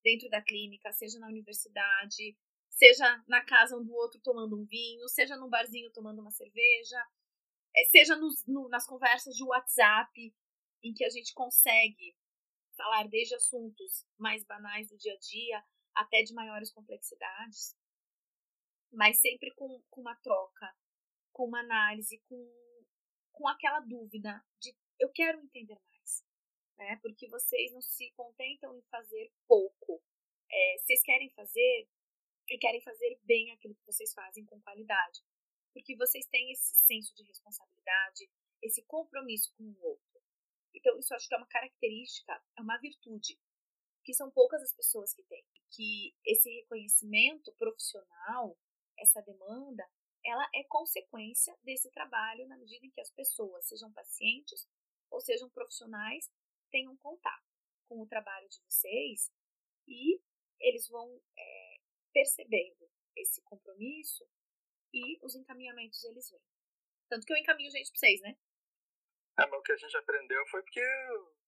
dentro 0.03 0.30
da 0.30 0.41
clínica, 0.41 0.91
seja 0.91 1.17
na 1.19 1.27
universidade, 1.27 2.38
seja 2.69 3.23
na 3.27 3.43
casa 3.43 3.77
um 3.77 3.84
do 3.84 3.93
outro 3.93 4.19
tomando 4.21 4.59
um 4.59 4.65
vinho, 4.65 5.07
seja 5.07 5.38
num 5.38 5.49
barzinho 5.49 5.91
tomando 5.91 6.19
uma 6.19 6.32
cerveja, 6.32 7.01
é, 7.75 7.86
seja 7.86 8.15
nos, 8.17 8.45
no, 8.45 8.67
nas 8.67 8.86
conversas 8.86 9.36
de 9.36 9.43
WhatsApp, 9.43 10.36
em 10.84 10.93
que 10.93 11.05
a 11.05 11.09
gente 11.09 11.34
consegue 11.34 12.15
falar 12.80 13.09
desde 13.09 13.36
assuntos 13.36 14.07
mais 14.17 14.45
banais 14.45 14.88
do 14.88 14.97
dia 14.97 15.13
a 15.13 15.17
dia 15.17 15.65
até 15.93 16.23
de 16.23 16.34
maiores 16.34 16.71
complexidades, 16.71 17.75
mas 18.89 19.19
sempre 19.19 19.51
com, 19.51 19.84
com 19.89 19.99
uma 19.99 20.15
troca, 20.15 20.73
com 21.34 21.45
uma 21.45 21.59
análise, 21.59 22.23
com, 22.30 22.86
com 23.34 23.49
aquela 23.49 23.82
dúvida 23.82 24.41
de 24.61 24.73
eu 24.97 25.09
quero 25.11 25.41
entender 25.41 25.77
mais, 25.89 26.25
né? 26.77 26.97
Porque 27.01 27.27
vocês 27.27 27.73
não 27.73 27.82
se 27.82 28.11
contentam 28.11 28.73
em 28.73 28.82
fazer 28.84 29.30
pouco. 29.45 30.01
É, 30.49 30.77
vocês 30.80 31.03
querem 31.03 31.30
fazer 31.32 31.88
e 32.49 32.57
querem 32.57 32.82
fazer 32.82 33.19
bem 33.23 33.51
aquilo 33.51 33.75
que 33.75 33.86
vocês 33.86 34.13
fazem 34.13 34.45
com 34.45 34.59
qualidade, 34.61 35.21
porque 35.73 35.97
vocês 35.97 36.25
têm 36.27 36.51
esse 36.51 36.75
senso 36.75 37.13
de 37.13 37.23
responsabilidade, 37.23 38.30
esse 38.61 38.82
compromisso 38.86 39.53
com 39.57 39.63
o 39.65 39.84
outro. 39.84 40.09
Então, 40.80 40.97
isso 40.97 41.13
acho 41.13 41.27
que 41.27 41.36
é 41.36 41.38
uma 41.38 41.47
característica, 41.47 42.41
é 42.57 42.61
uma 42.61 42.77
virtude, 42.77 43.38
que 44.03 44.13
são 44.13 44.32
poucas 44.32 44.61
as 44.63 44.73
pessoas 44.73 45.13
que 45.13 45.23
têm. 45.23 45.45
Que 45.71 46.15
esse 46.25 46.49
reconhecimento 46.61 47.53
profissional, 47.55 48.57
essa 48.97 49.21
demanda, 49.21 49.86
ela 50.25 50.49
é 50.55 50.63
consequência 50.63 51.57
desse 51.63 51.91
trabalho 51.91 52.47
na 52.47 52.57
medida 52.57 52.86
em 52.86 52.91
que 52.91 53.01
as 53.01 53.11
pessoas, 53.11 53.67
sejam 53.67 53.91
pacientes 53.91 54.67
ou 55.11 55.19
sejam 55.19 55.49
profissionais, 55.49 56.32
tenham 56.71 56.95
contato 56.97 57.43
com 57.88 58.01
o 58.01 58.07
trabalho 58.07 58.47
de 58.47 58.61
vocês 58.63 59.32
e 59.88 60.21
eles 60.59 60.88
vão 60.88 61.21
é, 61.38 61.80
percebendo 62.13 62.89
esse 63.17 63.41
compromisso 63.41 64.25
e 64.93 65.19
os 65.25 65.36
encaminhamentos 65.36 66.03
eles 66.05 66.30
vêm. 66.30 66.41
Tanto 67.09 67.25
que 67.25 67.34
eu 67.34 67.38
encaminho 67.38 67.71
gente 67.71 67.91
pra 67.91 67.99
vocês, 67.99 68.21
né? 68.21 68.38
Ah, 69.39 69.47
mas 69.47 69.59
o 69.59 69.63
que 69.63 69.71
a 69.71 69.77
gente 69.77 69.95
aprendeu 69.95 70.45
foi 70.47 70.61
porque 70.61 70.83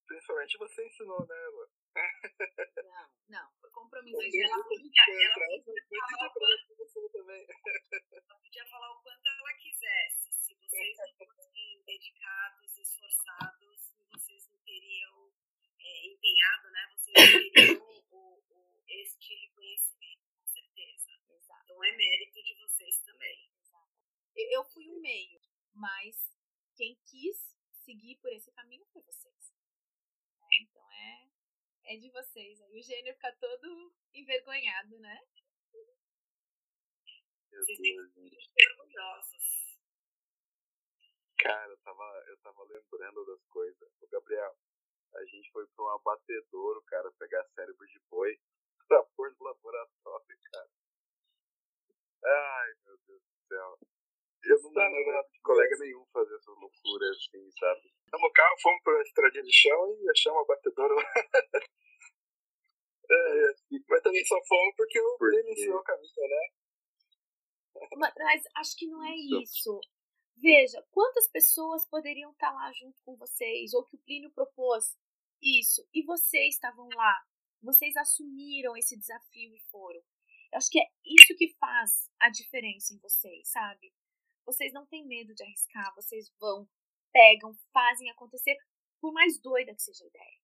principalmente 0.08 0.58
você 0.58 0.88
ensinou, 0.88 1.28
né, 1.28 1.48
Lu? 1.48 1.70
Não, 2.84 3.10
não, 3.28 3.52
foi 3.60 3.70
compromisso. 3.72 4.18
Mas 4.18 4.34
ela 4.34 4.64
podia, 4.64 5.04
ela 5.10 5.64
podia 5.64 5.84
falar 6.10 6.28
o 6.28 6.34
quanto, 6.34 7.12
também. 7.12 7.48
ela 8.12 8.40
podia 8.40 8.66
falar 8.68 8.92
o 8.92 9.02
quanto 9.02 9.28
ela 9.28 9.54
quisesse. 9.56 10.32
Se 10.32 10.56
vocês 10.56 10.98
não 10.98 11.28
fossem 11.28 11.84
dedicados, 11.86 12.78
esforçados, 12.78 13.94
vocês 14.10 14.48
não 14.48 14.60
teriam 14.64 15.34
é, 15.80 16.08
empenhado, 16.08 16.72
né? 16.72 16.88
Vocês 16.96 17.14
não 17.18 17.52
teriam 17.52 17.82
o, 18.12 18.44
o, 18.48 18.84
este 18.88 19.36
reconhecimento, 19.36 20.32
com 20.34 20.46
certeza. 20.48 21.12
Exato. 21.30 21.64
Então 21.66 21.84
é 21.84 21.92
mérito 21.92 22.42
de 22.42 22.56
vocês 22.56 23.00
também. 23.02 23.50
Exato. 23.60 23.92
Eu 24.36 24.64
fui 24.64 24.88
o 24.88 24.98
um 24.98 25.02
meio, 25.02 25.42
mas 25.74 26.16
quem 26.76 26.96
quis 27.06 27.51
seguir 27.92 28.16
por 28.22 28.32
esse 28.32 28.50
caminho 28.52 28.86
foi 28.94 29.02
vocês. 29.02 29.54
É, 30.40 30.62
então 30.62 30.92
é, 30.92 31.30
é 31.84 31.98
de 31.98 32.10
vocês. 32.10 32.62
Aí 32.62 32.80
o 32.80 32.82
gênio 32.82 33.14
fica 33.14 33.32
todo 33.34 33.94
envergonhado, 34.14 34.98
né? 35.00 35.22
Vocês 37.52 37.78
têm 37.78 38.30
que 38.30 38.42
ser 38.42 38.72
orgulhosos. 38.72 39.78
Cara, 41.38 41.72
eu 41.72 41.78
tava, 41.80 42.24
eu 42.28 42.38
tava 42.38 42.64
lembrando 42.64 43.26
das 43.26 43.46
coisas. 43.48 43.92
O 44.02 44.08
Gabriel, 44.08 44.58
a 45.16 45.26
gente 45.26 45.52
foi 45.52 45.68
pra 45.68 45.84
um 45.84 45.90
abatedouro, 45.90 46.82
cara, 46.84 47.12
pegar 47.14 47.44
cérebro 47.50 47.86
de 47.88 48.00
boi 48.10 48.40
pra 48.88 49.04
pôr 49.18 49.36
no 49.38 49.44
laboratório, 49.44 50.40
cara. 50.54 50.70
Ai, 52.24 52.74
meu 52.86 52.98
Deus 53.06 53.22
do 53.22 53.48
céu. 53.48 53.80
Eu 54.44 54.60
não 54.64 54.74
dá 54.74 54.90
nada 54.90 55.28
de 55.32 55.40
colega 55.42 55.78
nenhum 55.80 56.06
fazer 56.12 56.36
essas 56.36 56.56
loucuras 56.58 57.18
assim, 57.18 57.52
sabe? 57.60 57.94
Tamo 58.10 58.28
no 58.28 58.34
carro, 58.34 58.56
fomos 58.62 58.82
pra 58.84 59.02
estradinha 59.02 59.44
de 59.44 59.54
chão 59.54 59.98
e 60.02 60.10
achamos 60.10 60.42
a 60.42 60.46
batedora 60.46 60.94
lá. 60.96 61.04
é, 63.10 63.16
é, 63.16 63.54
mas 63.88 64.02
também 64.02 64.26
só 64.26 64.36
fomos 64.48 64.76
porque 64.76 65.00
o 65.00 65.18
porque... 65.18 65.40
iniciou 65.42 65.78
o 65.78 65.84
caminho, 65.84 66.12
né? 66.18 66.50
Mas, 67.98 68.14
mas 68.18 68.44
acho 68.58 68.76
que 68.78 68.88
não 68.88 69.04
é 69.04 69.16
isso. 69.16 69.80
Veja, 70.38 70.84
quantas 70.92 71.28
pessoas 71.30 71.88
poderiam 71.88 72.32
estar 72.32 72.52
lá 72.52 72.72
junto 72.74 73.00
com 73.04 73.16
vocês, 73.16 73.74
ou 73.74 73.86
que 73.86 73.96
o 73.96 74.00
Plínio 74.00 74.32
propôs 74.32 74.98
isso, 75.42 75.88
e 75.94 76.04
vocês 76.04 76.56
estavam 76.56 76.88
lá. 76.96 77.24
Vocês 77.62 77.96
assumiram 77.96 78.76
esse 78.76 78.98
desafio 78.98 79.56
e 79.56 79.60
foram. 79.70 80.02
Eu 80.52 80.58
acho 80.58 80.70
que 80.70 80.80
é 80.80 80.86
isso 81.06 81.36
que 81.38 81.56
faz 81.60 82.10
a 82.20 82.30
diferença 82.30 82.94
em 82.94 83.00
vocês, 83.00 83.50
sabe? 83.50 83.94
Vocês 84.46 84.74
não 84.74 84.86
têm 84.86 85.08
medo 85.08 85.34
de 85.34 85.44
arriscar, 85.44 85.94
vocês 85.96 86.32
vão, 86.40 86.68
pegam, 87.12 87.54
fazem 87.74 88.10
acontecer, 88.10 88.56
por 89.00 89.14
mais 89.14 89.40
doida 89.40 89.74
que 89.74 89.82
seja 89.82 90.04
a 90.04 90.08
ideia. 90.08 90.42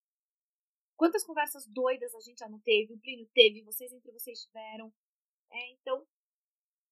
Quantas 0.96 1.24
conversas 1.24 1.66
doidas 1.68 2.14
a 2.14 2.20
gente 2.20 2.38
já 2.38 2.48
não 2.48 2.60
teve, 2.60 2.92
o 2.92 3.00
Plínio 3.00 3.28
teve, 3.32 3.62
vocês 3.62 3.92
entre 3.92 4.10
vocês 4.12 4.42
tiveram. 4.42 4.92
É, 5.50 5.72
então, 5.72 6.06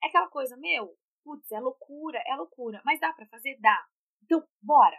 é 0.03 0.07
aquela 0.07 0.29
coisa, 0.29 0.57
meu, 0.57 0.97
putz, 1.25 1.51
é 1.51 1.59
loucura, 1.59 2.23
é 2.27 2.37
loucura, 2.37 2.81
mas 2.85 3.01
dá 3.01 3.13
para 3.13 3.27
fazer? 3.27 3.59
Dá. 3.61 3.85
Então, 4.23 4.47
bora. 4.63 4.97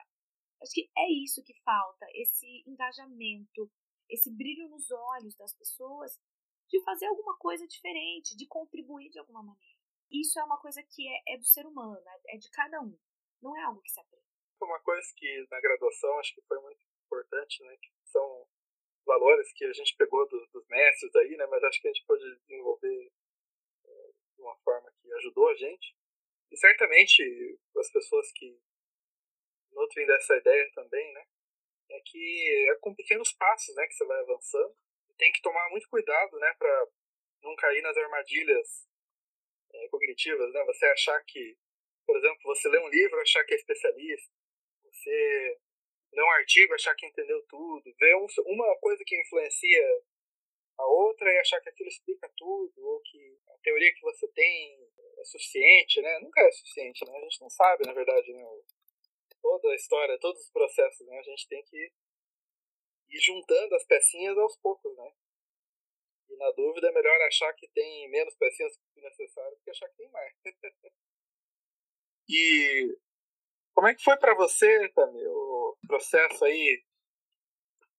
Acho 0.62 0.74
que 0.74 0.90
é 0.98 1.12
isso 1.24 1.44
que 1.44 1.54
falta, 1.64 2.06
esse 2.16 2.64
engajamento, 2.68 3.72
esse 4.10 4.36
brilho 4.36 4.68
nos 4.70 4.90
olhos 4.92 5.36
das 5.36 5.54
pessoas 5.54 6.20
de 6.68 6.84
fazer 6.84 7.06
alguma 7.06 7.38
coisa 7.38 7.66
diferente, 7.68 8.36
de 8.36 8.48
contribuir 8.48 9.10
de 9.10 9.20
alguma 9.20 9.44
maneira. 9.44 9.77
Isso 10.12 10.40
é 10.40 10.44
uma 10.44 10.60
coisa 10.60 10.82
que 10.84 11.08
é, 11.08 11.34
é 11.34 11.38
do 11.38 11.46
ser 11.46 11.66
humano, 11.66 11.98
é, 11.98 12.36
é 12.36 12.38
de 12.38 12.50
cada 12.50 12.80
um. 12.82 12.98
Não 13.42 13.56
é 13.58 13.64
algo 13.64 13.82
que 13.82 13.92
se 13.92 14.00
aprende. 14.00 14.24
Uma 14.62 14.80
coisa 14.80 15.08
que 15.16 15.48
na 15.52 15.62
graduação 15.62 16.18
acho 16.20 16.34
que 16.34 16.42
foi 16.42 16.60
muito 16.62 16.84
importante, 17.06 17.64
né? 17.64 17.78
Que 17.78 17.92
são 18.06 18.48
valores 19.06 19.52
que 19.54 19.66
a 19.66 19.74
gente 19.74 19.96
pegou 19.96 20.28
do, 20.28 20.48
dos 20.48 20.68
mestres 20.68 21.16
aí, 21.16 21.38
né? 21.38 21.46
Mas 21.48 21.64
acho 21.64 21.82
que 21.82 21.88
a 21.88 21.94
gente 21.94 22.06
pode 22.06 22.24
desenvolver 22.40 23.12
é, 23.86 24.12
de 24.36 24.42
uma 24.42 24.58
forma 24.58 24.92
que 25.02 25.14
ajudou 25.14 25.50
a 25.50 25.56
gente. 25.56 25.96
E 26.52 26.58
certamente 26.58 27.60
as 27.78 27.92
pessoas 27.92 28.32
que 28.34 28.60
nutrem 29.72 30.08
dessa 30.08 30.36
ideia 30.36 30.72
também, 30.74 31.14
né? 31.14 31.26
É 31.92 32.02
que 32.02 32.70
é 32.72 32.76
com 32.76 32.96
pequenos 32.96 33.32
passos, 33.34 33.74
né, 33.76 33.86
que 33.88 33.94
você 33.94 34.06
vai 34.06 34.20
avançando. 34.20 34.76
Tem 35.18 35.32
que 35.32 35.42
tomar 35.42 35.70
muito 35.70 35.88
cuidado, 35.90 36.38
né, 36.38 36.54
para 36.60 36.88
não 37.42 37.56
cair 37.56 37.82
nas 37.82 37.96
armadilhas 37.96 38.87
cognitivas, 39.90 40.52
né? 40.54 40.64
Você 40.66 40.86
achar 40.88 41.24
que, 41.26 41.58
por 42.06 42.18
exemplo, 42.18 42.40
você 42.44 42.70
lê 42.70 42.80
um 42.80 42.90
livro 42.90 43.20
achar 43.20 43.44
que 43.46 43.54
é 43.54 43.58
especialista, 43.58 44.34
você 44.84 45.58
lê 46.14 46.24
um 46.24 46.32
artigo 46.32 46.74
achar 46.74 46.96
que 46.96 47.06
entendeu 47.06 47.44
tudo, 47.48 47.84
ver 48.00 48.16
um, 48.16 48.28
uma 48.46 48.76
coisa 48.78 49.04
que 49.06 49.20
influencia 49.22 50.04
a 50.78 50.86
outra 50.86 51.32
e 51.32 51.40
achar 51.40 51.60
que 51.62 51.70
aquilo 51.70 51.90
explica 51.90 52.32
tudo, 52.38 52.74
ou 52.86 53.02
que 53.02 53.38
a 53.50 53.58
teoria 53.64 53.94
que 53.94 54.02
você 54.02 54.28
tem 54.30 54.80
é 55.18 55.24
suficiente, 55.26 56.02
né? 56.02 56.20
Nunca 56.20 56.42
é 56.42 56.52
suficiente, 56.52 57.06
né? 57.06 57.18
A 57.18 57.22
gente 57.22 57.42
não 57.42 57.50
sabe, 57.50 57.86
na 57.86 57.94
verdade, 57.94 58.32
né? 58.32 58.46
Toda 59.42 59.70
a 59.70 59.76
história, 59.76 60.20
todos 60.20 60.42
os 60.42 60.52
processos, 60.52 61.06
né? 61.08 61.18
A 61.20 61.24
gente 61.24 61.48
tem 61.48 61.64
que 61.64 61.92
ir 63.10 63.20
juntando 63.20 63.76
as 63.76 63.86
pecinhas 63.86 64.38
aos 64.38 64.58
poucos, 64.58 64.96
né? 64.96 65.12
Na 66.38 66.52
dúvida 66.52 66.88
é 66.88 66.92
melhor 66.92 67.20
achar 67.22 67.52
que 67.54 67.68
tem 67.70 68.10
menos 68.10 68.36
pecinhas 68.36 68.78
que 68.94 69.02
necessário 69.02 69.56
do 69.56 69.64
que 69.64 69.72
achar 69.72 69.90
que 69.90 69.98
tem 69.98 70.10
mais. 70.10 70.34
e 72.30 72.98
como 73.74 73.88
é 73.88 73.96
que 73.96 74.04
foi 74.04 74.18
para 74.18 74.36
você, 74.36 74.90
Tami, 74.90 75.26
o 75.28 75.78
processo 75.88 76.46
aí? 76.46 76.84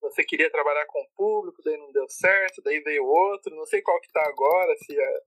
Você 0.00 0.24
queria 0.24 0.50
trabalhar 0.50 0.86
com 0.86 1.00
o 1.00 1.10
público, 1.16 1.62
daí 1.62 1.76
não 1.76 1.90
deu 1.92 2.08
certo, 2.08 2.62
daí 2.62 2.80
veio 2.80 3.04
outro, 3.04 3.54
não 3.54 3.66
sei 3.66 3.82
qual 3.82 4.00
que 4.00 4.12
tá 4.12 4.22
agora, 4.26 4.76
se 4.76 4.98
é, 4.98 5.22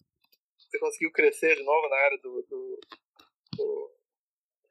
você 0.58 0.80
conseguiu 0.80 1.12
crescer 1.12 1.56
de 1.56 1.64
novo 1.64 1.90
na 1.90 1.98
área 1.98 2.18
do, 2.20 2.42
do, 2.44 2.80
do 3.58 3.92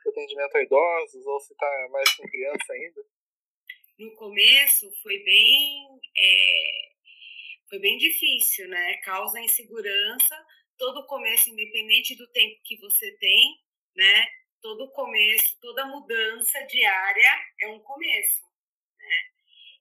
atendimento 0.07 0.57
a 0.57 0.63
idosos, 0.63 1.27
ou 1.27 1.41
se 1.41 1.55
tá 1.55 1.89
mais 1.91 2.15
com 2.15 2.27
criança 2.29 2.73
ainda? 2.73 3.05
No 3.99 4.15
começo 4.17 4.91
foi 5.03 5.19
bem 5.19 6.01
é, 6.17 6.90
foi 7.71 7.79
bem 7.79 7.97
difícil, 7.97 8.69
né? 8.69 8.97
Causa 8.97 9.41
insegurança, 9.41 10.47
todo 10.77 11.07
começo, 11.07 11.49
independente 11.49 12.17
do 12.17 12.27
tempo 12.33 12.61
que 12.65 12.77
você 12.79 13.13
tem, 13.13 13.61
né? 13.95 14.27
Todo 14.61 14.91
começo, 14.91 15.57
toda 15.61 15.87
mudança 15.87 16.61
diária 16.67 17.31
é 17.61 17.69
um 17.69 17.79
começo, 17.79 18.43
né? 18.99 19.17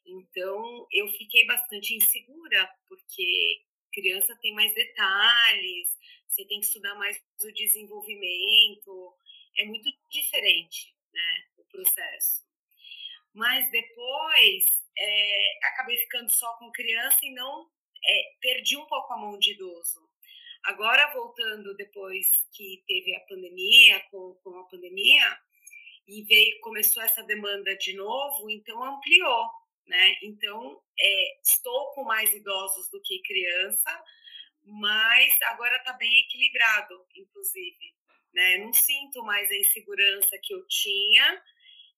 Então, 0.06 0.88
eu 0.92 1.08
fiquei 1.10 1.46
bastante 1.48 1.96
insegura, 1.96 2.70
porque 2.88 3.64
criança 3.92 4.38
tem 4.40 4.54
mais 4.54 4.72
detalhes, 4.74 5.90
você 6.28 6.46
tem 6.46 6.60
que 6.60 6.68
estudar 6.68 6.94
mais 6.94 7.20
o 7.44 7.52
desenvolvimento, 7.52 9.18
é 9.58 9.66
muito 9.66 9.90
diferente, 10.12 10.96
né? 11.12 11.48
O 11.58 11.64
processo. 11.66 12.48
Mas 13.34 13.70
depois, 13.72 14.64
é, 14.96 15.68
acabei 15.68 15.98
ficando 15.98 16.32
só 16.32 16.56
com 16.58 16.72
criança 16.72 17.18
e 17.24 17.34
não 17.34 17.68
é, 18.06 18.36
perdi 18.42 18.78
um 18.78 18.86
pouco 18.86 19.14
a 19.14 19.18
mão 19.18 19.38
de 19.38 19.52
idoso. 19.52 20.08
Agora, 20.64 21.14
voltando 21.14 21.76
depois 21.76 22.28
que 22.54 22.84
teve 22.88 23.16
a 23.16 23.22
pandemia, 23.22 24.00
com, 24.12 24.36
com 24.44 24.60
a 24.60 24.64
pandemia, 24.66 25.40
e 26.08 26.24
veio, 26.24 26.60
começou 26.62 27.02
essa 27.04 27.24
demanda 27.24 27.76
de 27.78 27.94
novo, 27.94 28.50
então 28.50 28.84
ampliou, 28.84 29.48
né? 29.86 30.18
Então, 30.24 30.82
é, 31.00 31.40
estou 31.42 31.92
com 31.94 32.04
mais 32.04 32.34
idosos 32.34 32.90
do 32.90 33.02
que 33.02 33.22
criança, 33.22 34.04
mas 34.64 35.34
agora 35.44 35.78
está 35.78 35.94
bem 35.94 36.20
equilibrado, 36.20 37.06
inclusive. 37.16 37.96
Né? 38.34 38.58
Não 38.58 38.74
sinto 38.74 39.24
mais 39.24 39.50
a 39.50 39.56
insegurança 39.56 40.38
que 40.44 40.54
eu 40.54 40.66
tinha 40.68 41.44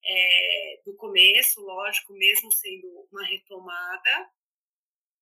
é, 0.03 0.81
do 0.85 0.95
começo, 0.95 1.61
lógico, 1.61 2.13
mesmo 2.13 2.51
sendo 2.51 3.07
uma 3.11 3.25
retomada, 3.25 4.29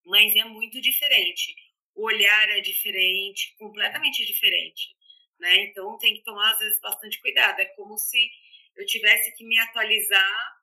mas 0.06 0.36
é 0.36 0.44
muito 0.46 0.82
diferente. 0.82 1.56
O 1.96 2.06
olhar 2.06 2.50
é 2.50 2.62
diferente, 2.62 3.56
completamente 3.58 4.26
diferente, 4.26 4.96
né? 5.40 5.64
Então 5.66 5.98
tem 5.98 6.16
que 6.16 6.24
tomar 6.24 6.52
às 6.54 6.60
vezes 6.60 6.80
bastante 6.80 7.20
cuidado. 7.22 7.60
É 7.60 7.66
como 7.66 7.98
se 7.98 8.30
eu 8.76 8.86
tivesse 8.86 9.36
que 9.36 9.44
me 9.44 9.58
atualizar 9.60 10.60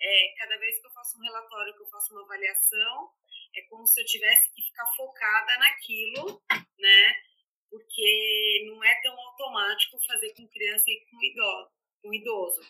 é, 0.00 0.34
cada 0.38 0.56
vez 0.58 0.80
que 0.80 0.86
eu 0.86 0.92
faço 0.92 1.18
um 1.18 1.22
relatório, 1.22 1.74
que 1.74 1.82
eu 1.82 1.88
faço 1.88 2.12
uma 2.12 2.22
avaliação, 2.22 3.10
é 3.54 3.62
como 3.62 3.86
se 3.86 4.00
eu 4.00 4.06
tivesse 4.06 4.52
que 4.54 4.62
ficar 4.62 4.86
focada 4.96 5.58
naquilo, 5.58 6.42
né? 6.78 7.22
Porque 7.70 8.64
não 8.66 8.82
é 8.82 8.94
tão 9.02 9.18
automático 9.18 9.98
fazer 10.06 10.32
com 10.34 10.46
criança 10.48 10.84
e 10.88 11.04
com 11.10 11.22
idoso. 11.22 11.70
Com 12.02 12.14
idoso. 12.14 12.60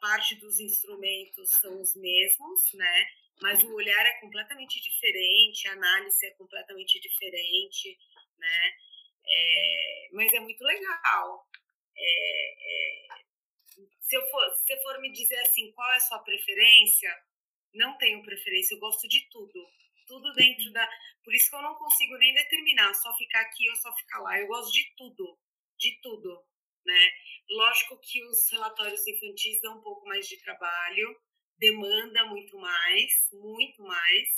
Parte 0.00 0.34
dos 0.36 0.60
instrumentos 0.60 1.50
são 1.50 1.80
os 1.80 1.94
mesmos, 1.94 2.72
né? 2.74 3.06
Mas 3.42 3.62
o 3.62 3.74
olhar 3.74 4.06
é 4.06 4.20
completamente 4.20 4.80
diferente, 4.80 5.68
a 5.68 5.72
análise 5.72 6.26
é 6.26 6.30
completamente 6.32 7.00
diferente, 7.00 7.98
né? 8.38 8.74
É, 9.26 10.08
mas 10.12 10.32
é 10.32 10.40
muito 10.40 10.62
legal. 10.62 11.48
É, 11.96 12.54
é, 12.58 13.08
se, 14.00 14.16
eu 14.16 14.26
for, 14.30 14.50
se 14.52 14.82
for 14.82 15.00
me 15.00 15.10
dizer 15.12 15.38
assim, 15.40 15.72
qual 15.72 15.90
é 15.92 15.96
a 15.96 16.00
sua 16.00 16.18
preferência? 16.20 17.10
Não 17.74 17.96
tenho 17.98 18.22
preferência, 18.22 18.74
eu 18.74 18.80
gosto 18.80 19.08
de 19.08 19.28
tudo. 19.30 19.68
Tudo 20.06 20.32
dentro 20.34 20.70
da. 20.72 20.88
Por 21.24 21.34
isso 21.34 21.48
que 21.48 21.56
eu 21.56 21.62
não 21.62 21.74
consigo 21.76 22.16
nem 22.18 22.34
determinar, 22.34 22.92
só 22.94 23.14
ficar 23.16 23.40
aqui 23.40 23.68
ou 23.70 23.76
só 23.76 23.92
ficar 23.96 24.20
lá. 24.20 24.38
Eu 24.38 24.46
gosto 24.46 24.70
de 24.70 24.94
tudo, 24.96 25.38
de 25.78 25.98
tudo, 26.02 26.44
né? 26.84 27.10
Lógico 27.48 27.98
que 28.00 28.22
os 28.24 28.50
relatórios 28.50 29.06
infantis 29.06 29.60
dão 29.62 29.78
um 29.78 29.82
pouco 29.82 30.06
mais 30.06 30.28
de 30.28 30.36
trabalho, 30.42 31.18
demanda 31.58 32.24
muito 32.26 32.58
mais, 32.58 33.28
muito 33.32 33.82
mais, 33.82 34.28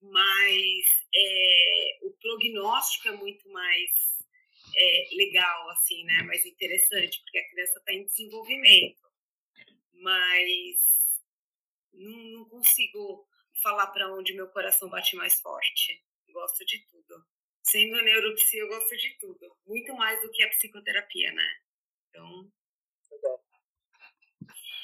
mas 0.00 1.06
é, 1.14 1.98
o 2.02 2.10
prognóstico 2.20 3.08
é 3.08 3.12
muito 3.12 3.48
mais 3.50 3.90
é, 4.76 5.08
legal, 5.12 5.70
assim, 5.70 6.04
né? 6.04 6.22
Mais 6.22 6.44
interessante, 6.44 7.20
porque 7.22 7.38
a 7.38 7.50
criança 7.50 7.78
está 7.78 7.92
em 7.92 8.04
desenvolvimento. 8.04 9.02
Mas 9.94 10.78
não, 11.92 12.18
não 12.30 12.44
consigo 12.46 13.28
falar 13.62 13.86
para 13.88 14.12
onde 14.12 14.34
meu 14.34 14.48
coração 14.48 14.88
bate 14.88 15.14
mais 15.16 15.40
forte. 15.40 16.02
Gosto 16.30 16.64
de 16.64 16.78
tudo. 16.86 17.24
Sendo 17.62 18.02
neuropsia, 18.02 18.60
eu 18.60 18.68
gosto 18.68 18.96
de 18.96 19.18
tudo. 19.18 19.56
Muito 19.66 19.94
mais 19.94 20.20
do 20.20 20.30
que 20.32 20.42
a 20.42 20.48
psicoterapia, 20.48 21.32
né? 21.32 21.56
Então, 22.08 22.52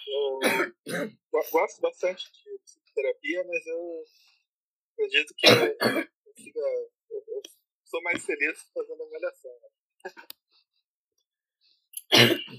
eu 0.08 1.50
gosto 1.50 1.80
bastante 1.80 2.30
de 2.32 2.58
psicoterapia, 2.64 3.44
mas 3.44 3.66
eu 3.66 4.04
acredito 4.92 5.34
que 5.36 5.46
eu, 5.46 5.52
eu, 5.52 7.24
eu 7.28 7.42
sou 7.84 8.02
mais 8.02 8.24
feliz 8.24 8.70
fazendo 8.74 9.02
avaliação. 9.02 9.52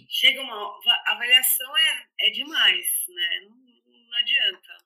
Chega 0.09 0.41
uma. 0.41 0.79
Avaliação 1.07 1.77
é, 1.77 2.07
é 2.21 2.29
demais, 2.31 2.85
né? 3.09 3.39
Não, 3.41 3.57
não 3.57 4.17
adianta. 4.17 4.77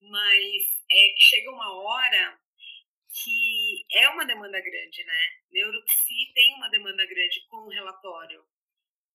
Mas 0.00 0.62
é 0.90 1.14
chega 1.18 1.50
uma 1.50 1.72
hora 1.82 2.40
que 3.10 3.84
é 3.92 4.08
uma 4.08 4.24
demanda 4.24 4.60
grande, 4.60 5.04
né? 5.04 5.42
Neuropsi 5.50 6.32
tem 6.34 6.54
uma 6.54 6.70
demanda 6.70 7.04
grande 7.04 7.46
com 7.48 7.58
o 7.58 7.68
relatório 7.68 8.44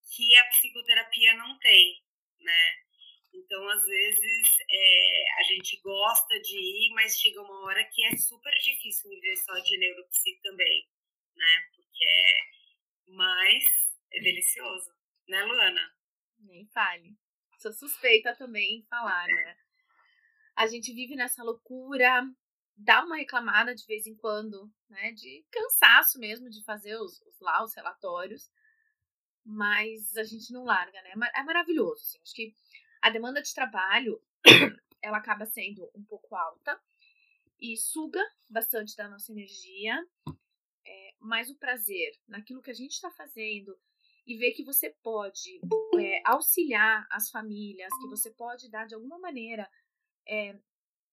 que 0.09 0.35
a 0.37 0.45
psicoterapia 0.45 1.33
não 1.33 1.57
tem 1.59 2.01
né? 2.39 2.73
Então, 3.33 3.69
às 3.69 3.85
vezes, 3.85 4.47
é, 4.69 5.39
a 5.39 5.43
gente 5.43 5.79
gosta 5.81 6.39
de 6.41 6.57
ir, 6.57 6.93
mas 6.93 7.19
chega 7.19 7.41
uma 7.41 7.65
hora 7.65 7.83
que 7.83 8.03
é 8.05 8.15
super 8.17 8.53
difícil 8.59 9.09
viver 9.09 9.35
só 9.37 9.53
de 9.59 9.77
neuropsi 9.77 10.39
também, 10.41 10.87
né? 11.35 11.67
Porque 11.75 12.05
é 12.05 13.11
mais 13.11 13.65
é 14.11 14.19
delicioso, 14.21 14.91
né, 15.27 15.43
Luana? 15.43 15.95
Nem 16.39 16.65
fale. 16.67 17.15
Sou 17.59 17.73
suspeita 17.73 18.35
também 18.35 18.79
em 18.79 18.85
falar, 18.85 19.27
né? 19.27 19.57
a 20.57 20.65
gente 20.65 20.91
vive 20.91 21.15
nessa 21.15 21.43
loucura, 21.43 22.27
dá 22.75 23.05
uma 23.05 23.17
reclamada 23.17 23.75
de 23.75 23.85
vez 23.85 24.07
em 24.07 24.15
quando, 24.15 24.69
né? 24.89 25.11
De 25.11 25.45
cansaço 25.51 26.19
mesmo 26.19 26.49
de 26.49 26.63
fazer 26.63 26.97
os, 26.97 27.21
os 27.21 27.39
lá, 27.39 27.63
os 27.63 27.75
relatórios. 27.75 28.49
Mas 29.49 30.17
a 30.17 30.23
gente 30.23 30.51
não 30.51 30.65
larga, 30.65 31.01
né? 31.03 31.13
É 31.35 31.43
maravilhoso, 31.43 32.01
assim. 32.03 32.19
Acho 32.21 32.33
que 32.33 32.53
a 33.01 33.09
demanda 33.09 33.41
de 33.41 33.53
trabalho, 33.53 34.21
ela 35.01 35.17
acaba 35.17 35.45
sendo 35.45 35.89
um 35.95 36.03
pouco 36.03 36.35
alta 36.35 36.77
e 37.57 37.77
suga 37.77 38.21
bastante 38.49 38.93
da 38.97 39.07
nossa 39.07 39.31
energia. 39.31 40.05
É, 40.85 41.15
mas 41.19 41.49
o 41.49 41.57
prazer 41.57 42.11
naquilo 42.27 42.61
que 42.61 42.71
a 42.71 42.73
gente 42.73 42.91
está 42.91 43.09
fazendo 43.11 43.77
e 44.25 44.35
ver 44.37 44.51
que 44.51 44.63
você 44.63 44.89
pode 45.01 45.61
é, 45.97 46.21
auxiliar 46.25 47.07
as 47.09 47.29
famílias, 47.29 47.89
que 48.01 48.09
você 48.09 48.29
pode 48.31 48.69
dar 48.69 48.85
de 48.85 48.95
alguma 48.95 49.17
maneira 49.17 49.69
é, 50.27 50.59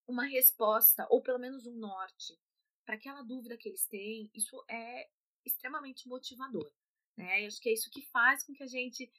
uma 0.08 0.24
resposta, 0.24 1.06
ou 1.08 1.22
pelo 1.22 1.38
menos 1.38 1.66
um 1.66 1.76
norte, 1.76 2.36
para 2.84 2.96
aquela 2.96 3.22
dúvida 3.22 3.56
que 3.56 3.68
eles 3.68 3.86
têm, 3.86 4.28
isso 4.34 4.62
é 4.68 5.08
extremamente 5.44 6.08
motivador. 6.08 6.70
Né? 7.16 7.46
Acho 7.46 7.60
que 7.60 7.68
é 7.68 7.72
isso 7.72 7.90
que 7.90 8.02
faz 8.02 8.44
com 8.44 8.52
que 8.52 8.62
a 8.62 8.68
gente 8.68 9.10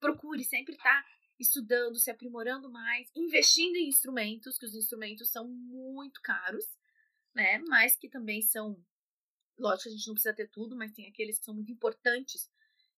procure 0.00 0.44
sempre 0.44 0.74
estar 0.74 1.04
estudando, 1.38 1.98
se 1.98 2.10
aprimorando 2.10 2.70
mais, 2.70 3.10
investindo 3.14 3.76
em 3.76 3.88
instrumentos, 3.88 4.58
que 4.58 4.66
os 4.66 4.74
instrumentos 4.74 5.30
são 5.30 5.46
muito 5.46 6.20
caros, 6.20 6.64
né? 7.34 7.58
Mas 7.68 7.96
que 7.96 8.08
também 8.08 8.42
são, 8.42 8.84
lógico 9.56 9.84
que 9.84 9.88
a 9.88 9.92
gente 9.92 10.06
não 10.08 10.14
precisa 10.14 10.34
ter 10.34 10.48
tudo, 10.48 10.76
mas 10.76 10.92
tem 10.92 11.06
aqueles 11.06 11.38
que 11.38 11.44
são 11.44 11.54
muito 11.54 11.70
importantes 11.70 12.50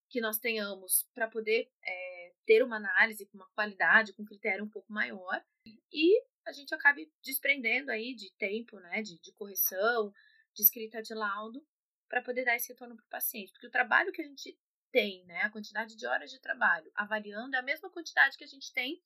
que 0.08 0.20
nós 0.20 0.38
tenhamos 0.38 1.06
para 1.14 1.28
poder 1.28 1.70
é, 1.84 2.32
ter 2.46 2.62
uma 2.64 2.76
análise 2.76 3.26
com 3.26 3.36
uma 3.38 3.48
qualidade, 3.50 4.12
com 4.14 4.22
um 4.22 4.26
critério 4.26 4.64
um 4.64 4.68
pouco 4.68 4.92
maior. 4.92 5.44
E 5.92 6.20
a 6.46 6.52
gente 6.52 6.74
acabe 6.74 7.12
desprendendo 7.22 7.90
aí 7.90 8.14
de 8.14 8.32
tempo, 8.32 8.80
né, 8.80 9.02
de, 9.02 9.20
de 9.20 9.32
correção, 9.32 10.12
de 10.52 10.62
escrita 10.62 11.02
de 11.02 11.14
laudo, 11.14 11.64
para 12.10 12.20
poder 12.20 12.44
dar 12.44 12.56
esse 12.56 12.68
retorno 12.68 12.96
para 12.96 13.04
o 13.04 13.08
paciente. 13.08 13.52
Porque 13.52 13.68
o 13.68 13.70
trabalho 13.70 14.12
que 14.12 14.20
a 14.20 14.24
gente 14.24 14.58
tem, 14.90 15.24
né, 15.26 15.42
a 15.42 15.50
quantidade 15.50 15.94
de 15.94 16.04
horas 16.04 16.28
de 16.28 16.40
trabalho, 16.40 16.90
avaliando, 16.92 17.54
é 17.54 17.58
a 17.60 17.62
mesma 17.62 17.88
quantidade 17.88 18.36
que 18.36 18.42
a 18.42 18.48
gente 18.48 18.72
tem 18.74 19.00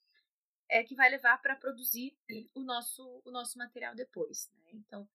é 0.71 0.83
que 0.83 0.95
vai 0.95 1.11
levar 1.11 1.41
para 1.43 1.55
produzir 1.55 2.17
o 2.55 2.61
nosso, 2.61 3.21
o 3.23 3.31
nosso 3.31 3.59
material 3.59 3.95
depois. 3.95 4.51
Né? 4.57 4.71
Então, 4.73 5.07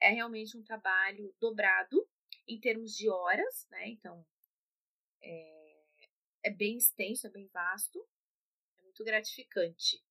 é 0.00 0.10
realmente 0.10 0.58
um 0.58 0.62
trabalho 0.64 1.32
dobrado 1.38 2.06
em 2.48 2.58
termos 2.58 2.96
de 2.96 3.08
horas, 3.08 3.68
né? 3.70 3.88
Então, 3.88 4.26
é, 5.22 5.82
é 6.42 6.50
bem 6.50 6.76
extenso, 6.76 7.26
é 7.28 7.30
bem 7.30 7.46
vasto, 7.48 8.04
é 8.80 8.82
muito 8.82 9.04
gratificante 9.04 10.02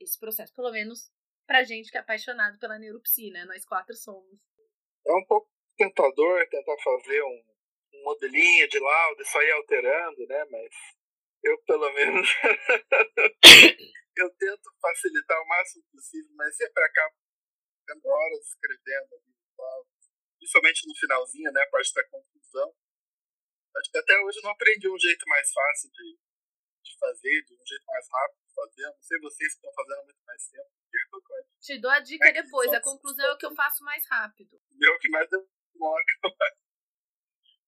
esse 0.00 0.18
processo, 0.18 0.52
pelo 0.52 0.72
menos 0.72 1.12
pra 1.46 1.62
gente 1.62 1.90
que 1.90 1.96
é 1.96 2.00
apaixonado 2.00 2.58
pela 2.58 2.78
neuropsi, 2.78 3.30
né? 3.30 3.44
Nós 3.44 3.64
quatro 3.64 3.94
somos. 3.94 4.40
É 5.06 5.12
um 5.12 5.24
pouco 5.24 5.55
tentador 5.76 6.48
tentar 6.48 6.76
fazer 6.82 7.22
um, 7.22 7.44
um 7.94 8.02
modelinho 8.02 8.68
de 8.68 8.78
laudo 8.78 9.22
e 9.22 9.26
só 9.26 9.42
ir 9.42 9.52
alterando, 9.52 10.26
né? 10.26 10.44
Mas 10.50 10.70
eu, 11.44 11.58
pelo 11.62 11.92
menos, 11.92 12.28
eu 14.16 14.30
tento 14.36 14.70
facilitar 14.80 15.40
o 15.40 15.48
máximo 15.48 15.84
possível, 15.92 16.30
mas 16.34 16.56
sempre 16.56 16.82
acabo 16.84 17.14
tendo 17.86 18.08
horas 18.08 18.46
escrevendo 18.46 19.26
principalmente 20.46 20.86
no 20.86 20.94
finalzinho, 20.94 21.52
né? 21.52 21.62
A 21.62 21.70
parte 21.70 21.92
da 21.92 22.04
conclusão. 22.08 22.74
Acho 23.76 23.90
que 23.90 23.98
até 23.98 24.18
hoje 24.20 24.38
eu 24.38 24.42
não 24.44 24.50
aprendi 24.50 24.88
um 24.88 24.98
jeito 24.98 25.28
mais 25.28 25.52
fácil 25.52 25.90
de, 25.90 26.18
de 26.82 26.98
fazer, 26.98 27.44
de 27.44 27.54
um 27.54 27.66
jeito 27.66 27.84
mais 27.86 28.06
rápido 28.10 28.40
de 28.46 28.54
fazer. 28.54 28.82
Não 28.86 29.02
sei 29.02 29.18
vocês 29.20 29.52
que 29.52 29.66
estão 29.66 29.72
fazendo 29.74 30.04
muito 30.04 30.24
mais 30.24 30.48
tempo. 30.48 30.70
Te 31.60 31.80
dou 31.80 31.90
a 31.90 32.00
dica 32.00 32.32
depois. 32.32 32.72
A 32.72 32.80
conclusão 32.80 33.26
é 33.26 33.32
o 33.32 33.38
que 33.38 33.46
eu 33.46 33.54
faço 33.54 33.82
mais 33.82 34.06
rápido. 34.08 34.58
Meu 34.70 34.98
que 34.98 35.08
mais 35.08 35.28
demora. 35.28 35.55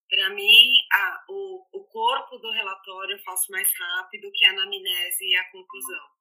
Para 0.08 0.30
mim, 0.30 0.72
a, 0.90 1.24
o, 1.28 1.66
o 1.72 1.84
corpo 1.84 2.38
do 2.38 2.50
relatório 2.50 3.14
eu 3.14 3.22
faço 3.24 3.52
mais 3.52 3.70
rápido 3.78 4.32
que 4.32 4.44
a 4.46 4.50
anamnese 4.50 5.24
e 5.24 5.36
a 5.36 5.50
conclusão. 5.50 6.18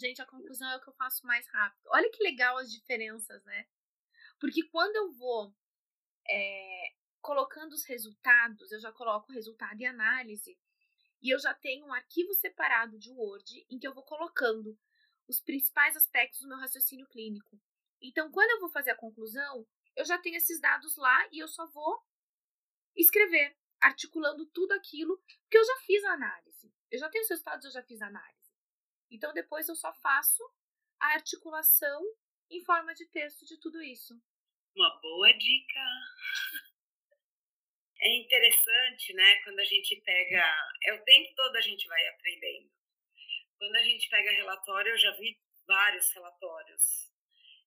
Gente, 0.00 0.20
a 0.20 0.26
conclusão 0.26 0.68
é 0.70 0.76
o 0.76 0.80
que 0.80 0.88
eu 0.88 0.94
faço 0.94 1.24
mais 1.26 1.46
rápido. 1.48 1.88
Olha 1.88 2.10
que 2.10 2.22
legal 2.22 2.56
as 2.56 2.72
diferenças, 2.72 3.44
né? 3.44 3.66
Porque 4.40 4.66
quando 4.68 4.96
eu 4.96 5.12
vou 5.12 5.54
é, 6.28 6.94
colocando 7.20 7.74
os 7.74 7.84
resultados, 7.84 8.72
eu 8.72 8.80
já 8.80 8.90
coloco 8.92 9.30
o 9.30 9.34
resultado 9.34 9.80
e 9.80 9.86
análise, 9.86 10.58
e 11.22 11.30
eu 11.30 11.38
já 11.38 11.52
tenho 11.54 11.86
um 11.86 11.92
arquivo 11.92 12.32
separado 12.34 12.98
de 12.98 13.10
Word 13.10 13.66
em 13.70 13.78
que 13.78 13.86
eu 13.86 13.94
vou 13.94 14.02
colocando 14.02 14.76
os 15.28 15.40
principais 15.40 15.94
aspectos 15.96 16.40
do 16.40 16.48
meu 16.48 16.58
raciocínio 16.58 17.06
clínico. 17.06 17.60
Então, 18.00 18.30
quando 18.32 18.50
eu 18.50 18.60
vou 18.60 18.70
fazer 18.70 18.90
a 18.90 18.96
conclusão, 18.96 19.66
eu 20.00 20.04
já 20.04 20.18
tenho 20.18 20.36
esses 20.36 20.60
dados 20.60 20.96
lá 20.96 21.28
e 21.30 21.38
eu 21.38 21.46
só 21.46 21.66
vou 21.68 22.02
escrever, 22.96 23.56
articulando 23.80 24.46
tudo 24.46 24.72
aquilo 24.72 25.22
que 25.50 25.56
eu 25.56 25.64
já 25.64 25.76
fiz 25.86 26.02
a 26.04 26.12
análise. 26.12 26.72
Eu 26.90 26.98
já 26.98 27.08
tenho 27.08 27.22
os 27.22 27.30
resultados, 27.30 27.66
eu 27.66 27.70
já 27.70 27.82
fiz 27.82 28.00
a 28.00 28.06
análise. 28.06 28.50
Então, 29.10 29.32
depois 29.32 29.68
eu 29.68 29.76
só 29.76 29.92
faço 29.94 30.42
a 30.98 31.08
articulação 31.14 32.02
em 32.50 32.64
forma 32.64 32.94
de 32.94 33.06
texto 33.06 33.44
de 33.44 33.58
tudo 33.60 33.82
isso. 33.82 34.20
Uma 34.74 35.00
boa 35.00 35.32
dica! 35.34 35.80
é 38.02 38.16
interessante, 38.16 39.12
né, 39.12 39.36
quando 39.44 39.60
a 39.60 39.64
gente 39.64 40.00
pega. 40.00 40.42
É 40.84 40.94
o 40.94 41.04
tempo 41.04 41.34
todo 41.34 41.56
a 41.56 41.60
gente 41.60 41.86
vai 41.86 42.08
aprendendo. 42.08 42.70
Quando 43.58 43.76
a 43.76 43.82
gente 43.82 44.08
pega 44.08 44.30
relatório, 44.30 44.92
eu 44.92 44.98
já 44.98 45.10
vi 45.16 45.38
vários 45.66 46.10
relatórios. 46.12 47.09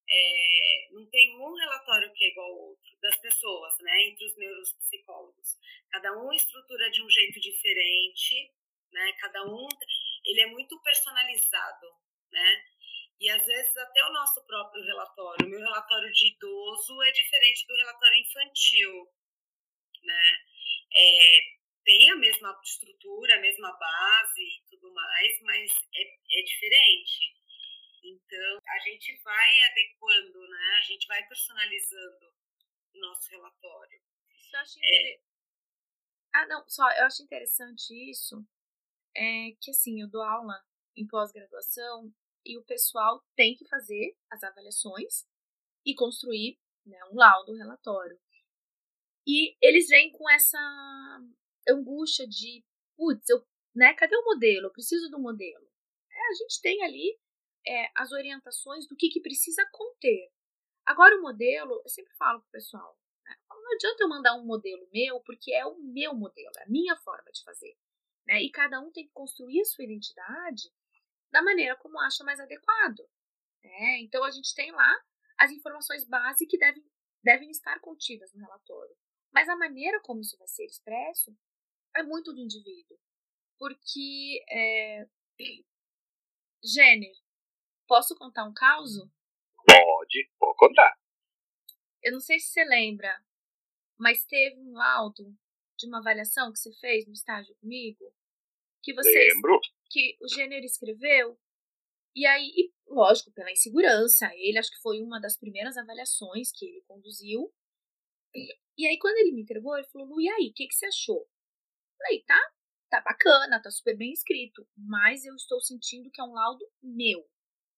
É, 0.10 0.88
não 0.91 1.06
tem 1.10 1.36
um 1.39 1.54
relatório 1.56 2.12
que 2.14 2.26
é 2.26 2.28
igual 2.30 2.51
ao 2.51 2.58
outro, 2.58 2.97
das 3.01 3.16
pessoas, 3.18 3.78
né, 3.80 4.04
entre 4.04 4.26
os 4.26 4.36
neuropsicólogos. 4.38 5.58
Cada 5.89 6.12
um 6.18 6.32
estrutura 6.34 6.89
de 6.91 7.01
um 7.01 7.10
jeito 7.10 7.39
diferente, 7.39 8.51
né, 8.91 9.14
cada 9.20 9.43
um. 9.45 9.68
Ele 10.26 10.41
é 10.41 10.47
muito 10.47 10.80
personalizado, 10.82 11.88
né? 12.32 12.66
E 13.20 13.30
às 13.30 13.45
vezes 13.45 13.78
até 13.78 14.04
o 14.06 14.14
nosso 14.14 14.45
próprio 14.45 14.84
relatório, 14.84 15.45
o 15.45 15.49
meu 15.49 15.60
relatório 15.60 16.12
de 16.12 16.28
idoso 16.28 17.01
é 17.04 17.12
diferente 17.12 17.66
do 17.68 17.76
relatório 17.76 18.18
infantil 18.18 19.10
né? 20.04 20.39
É, 20.95 21.39
tem 21.84 22.12
a 22.12 22.16
mesma 22.16 22.60
estrutura, 22.64 23.36
a 23.36 23.41
mesma 23.41 23.72
base 23.74 24.41
e 24.41 24.64
tudo 24.70 24.93
mais, 24.93 25.41
mas 25.41 25.72
é, 25.95 26.39
é 26.39 26.43
diferente. 26.43 27.32
Então, 28.04 28.60
a 28.68 28.80
gente 28.80 29.16
vai 29.24 29.62
adequando, 29.64 30.47
né? 30.49 30.76
A 30.78 30.82
gente 30.82 31.08
vai 31.08 31.26
personalizando 31.26 32.34
o 32.93 32.99
nosso 32.99 33.30
relatório. 33.30 34.01
Isso 34.36 34.56
eu 34.56 34.60
acho 34.60 34.80
é. 34.84 35.20
Ah, 36.36 36.47
não, 36.47 36.68
só 36.68 36.84
eu 36.97 37.06
acho 37.06 37.24
interessante 37.24 37.93
isso, 38.10 38.43
é 39.16 39.51
que 39.62 39.72
assim, 39.72 40.01
eu 40.01 40.10
dou 40.10 40.22
aula 40.24 40.62
em 40.95 41.08
pós-graduação 41.08 42.12
e 42.45 42.58
o 42.58 42.64
pessoal 42.64 43.24
tem 43.36 43.56
que 43.56 43.68
fazer 43.68 44.18
as 44.30 44.43
avaliações 44.43 45.26
e 45.86 45.95
construir 45.95 46.60
né, 46.86 46.97
um 47.12 47.16
laudo, 47.16 47.54
um 47.54 47.58
relatório. 47.58 48.20
E 49.26 49.56
eles 49.62 49.88
vêm 49.88 50.12
com 50.12 50.30
essa 50.30 50.60
angústia 51.70 52.28
de, 52.28 52.64
putz, 52.97 53.30
eu, 53.30 53.45
né, 53.74 53.93
cadê 53.93 54.16
o 54.18 54.26
modelo? 54.26 54.68
Eu 54.68 54.74
preciso 54.74 55.10
do 55.10 55.20
modelo. 55.20 55.70
É, 56.12 56.28
a 56.30 56.34
gente 56.34 56.62
tem 56.62 56.84
ali 56.84 57.18
é, 57.66 57.91
as 57.95 58.11
orientações 58.11 58.88
do 58.88 58.95
que, 58.95 59.09
que 59.09 59.22
precisa 59.22 59.68
conter. 59.72 60.32
Agora, 60.86 61.16
o 61.18 61.22
modelo, 61.22 61.82
eu 61.84 61.89
sempre 61.89 62.14
falo 62.16 62.41
pro 62.41 62.51
pessoal, 62.51 62.97
né, 63.26 63.36
não 63.49 63.74
adianta 63.74 64.03
eu 64.03 64.09
mandar 64.09 64.36
um 64.36 64.45
modelo 64.45 64.88
meu, 64.91 65.22
porque 65.22 65.53
é 65.53 65.66
o 65.66 65.78
meu 65.80 66.14
modelo, 66.14 66.51
é 66.57 66.64
a 66.64 66.70
minha 66.70 66.95
forma 66.97 67.32
de 67.32 67.43
fazer. 67.43 67.78
Né? 68.28 68.41
E 68.43 68.51
cada 68.51 68.80
um 68.80 68.91
tem 68.91 69.05
que 69.05 69.14
construir 69.14 69.61
a 69.61 69.66
sua 69.66 69.84
identidade 69.84 70.72
da 71.32 71.41
maneira 71.41 71.76
como 71.78 71.99
acha 71.99 72.24
mais 72.24 72.39
adequado. 72.39 72.99
Né? 73.64 73.99
Então, 74.01 74.24
a 74.24 74.32
gente 74.32 74.53
tem 74.53 74.72
lá 74.72 75.01
as 75.38 75.51
informações 75.51 76.05
básicas 76.05 76.47
que 76.49 76.57
devem, 76.57 76.84
devem 77.24 77.49
estar 77.49 77.80
contidas 77.80 78.34
no 78.34 78.41
relatório. 78.41 78.95
Mas 79.32 79.49
a 79.49 79.55
maneira 79.55 79.99
como 80.01 80.22
isso 80.22 80.38
vai 80.38 80.47
ser 80.47 80.66
expresso 80.66 81.36
é 81.95 82.03
muito 82.03 82.34
do 82.34 82.39
indivíduo. 82.39 82.99
Porque, 83.57 84.43
é... 84.49 85.07
Gênero, 86.64 87.22
posso 87.88 88.15
contar 88.15 88.45
um 88.45 88.53
caso? 88.53 89.11
Pode, 89.65 90.31
pode 90.39 90.57
contar. 90.57 90.97
Eu 92.01 92.11
não 92.11 92.19
sei 92.19 92.39
se 92.39 92.47
você 92.47 92.63
lembra, 92.65 93.23
mas 93.97 94.25
teve 94.25 94.59
um 94.59 94.73
laudo 94.73 95.36
de 95.77 95.88
uma 95.88 95.99
avaliação 95.99 96.51
que 96.51 96.59
você 96.59 96.71
fez 96.73 97.05
no 97.07 97.13
estágio 97.13 97.55
comigo, 97.55 98.13
que 98.81 98.93
você 98.93 99.34
Lembro. 99.34 99.59
que 99.89 100.17
o 100.21 100.27
Gênero 100.27 100.65
escreveu, 100.65 101.39
e 102.15 102.25
aí, 102.25 102.51
e, 102.55 102.73
lógico, 102.88 103.31
pela 103.31 103.51
insegurança, 103.51 104.29
ele 104.36 104.59
acho 104.59 104.69
que 104.69 104.81
foi 104.81 105.01
uma 105.01 105.19
das 105.19 105.38
primeiras 105.38 105.77
avaliações 105.77 106.51
que 106.51 106.65
ele 106.65 106.81
conduziu, 106.81 107.51
e 108.77 108.88
aí, 108.88 108.97
quando 108.97 109.17
ele 109.17 109.31
me 109.31 109.41
entregou, 109.43 109.77
ele 109.77 109.88
falou, 109.88 110.07
Lu, 110.07 110.21
e 110.21 110.27
aí, 110.27 110.49
o 110.49 110.53
que, 110.53 110.67
que 110.67 110.73
você 110.73 110.88
achou? 110.88 111.27
Falei, 111.97 112.23
tá, 112.23 112.51
tá 112.89 113.01
bacana, 113.01 113.61
tá 113.61 113.69
super 113.69 113.95
bem 113.95 114.11
escrito, 114.11 114.67
mas 114.75 115.23
eu 115.25 115.36
estou 115.36 115.61
sentindo 115.61 116.09
que 116.11 116.19
é 116.19 116.23
um 116.23 116.34
laudo 116.34 116.65
meu. 116.81 117.23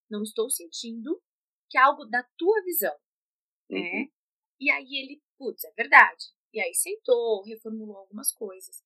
Não 0.10 0.24
estou 0.24 0.50
sentindo 0.50 1.22
que 1.70 1.78
é 1.78 1.82
algo 1.82 2.06
da 2.06 2.24
tua 2.38 2.62
visão, 2.64 2.96
né? 3.70 3.80
Uhum. 3.80 4.12
E 4.60 4.72
aí 4.72 4.96
ele, 4.96 5.22
putz, 5.38 5.64
é 5.64 5.72
verdade. 5.72 6.26
E 6.54 6.60
aí 6.62 6.74
sentou, 6.74 7.44
reformulou 7.44 7.98
algumas 7.98 8.32
coisas. 8.32 8.84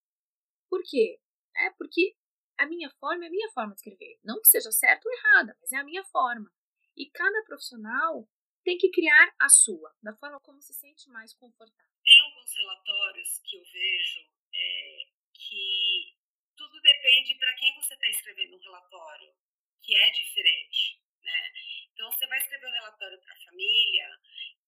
Por 0.69 0.81
quê? 0.83 1.19
É 1.55 1.69
porque 1.71 2.15
a 2.57 2.65
minha 2.65 2.89
forma 2.99 3.25
é 3.25 3.27
a 3.27 3.31
minha 3.31 3.49
forma 3.51 3.73
de 3.73 3.79
escrever. 3.79 4.19
Não 4.23 4.41
que 4.41 4.47
seja 4.47 4.71
certa 4.71 5.07
ou 5.07 5.13
errada, 5.13 5.57
mas 5.61 5.71
é 5.71 5.77
a 5.77 5.83
minha 5.83 6.03
forma. 6.03 6.51
E 6.95 7.09
cada 7.11 7.43
profissional 7.43 8.27
tem 8.63 8.77
que 8.77 8.89
criar 8.91 9.33
a 9.39 9.49
sua, 9.49 9.95
da 10.01 10.13
forma 10.15 10.39
como 10.41 10.61
se 10.61 10.73
sente 10.73 11.09
mais 11.09 11.33
confortável. 11.33 11.93
Tem 12.03 12.19
alguns 12.21 12.53
relatórios 12.53 13.39
que 13.45 13.57
eu 13.57 13.63
vejo 13.63 14.19
é, 14.53 15.07
que 15.33 16.17
tudo 16.55 16.81
depende 16.81 17.35
para 17.35 17.53
quem 17.55 17.73
você 17.75 17.93
está 17.93 18.09
escrevendo 18.09 18.57
um 18.57 18.59
relatório, 18.59 19.33
que 19.81 19.95
é 19.95 20.11
diferente. 20.11 21.01
Né? 21.23 21.51
Então, 21.93 22.11
você 22.11 22.27
vai 22.27 22.37
escrever 22.37 22.67
um 22.67 22.71
relatório 22.71 23.19
para 23.21 23.33
a 23.33 23.43
família, 23.43 24.19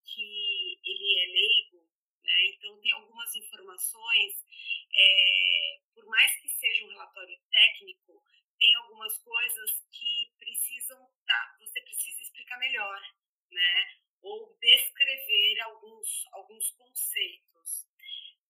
que 0.05 0.79
ele 0.83 1.19
é 1.19 1.25
leigo, 1.27 1.87
né? 2.23 2.45
então 2.47 2.79
tem 2.81 2.91
algumas 2.91 3.33
informações, 3.35 4.45
é, 4.93 5.79
por 5.93 6.05
mais 6.05 6.31
que 6.41 6.49
seja 6.49 6.85
um 6.85 6.89
relatório 6.89 7.39
técnico, 7.49 8.23
tem 8.59 8.75
algumas 8.75 9.17
coisas 9.19 9.83
que 9.91 10.31
precisam, 10.37 10.97
tá, 11.25 11.55
você 11.59 11.81
precisa 11.81 12.21
explicar 12.21 12.59
melhor, 12.59 13.01
né? 13.49 14.01
ou 14.21 14.55
descrever 14.59 15.59
alguns, 15.61 16.27
alguns 16.33 16.69
conceitos. 16.71 17.87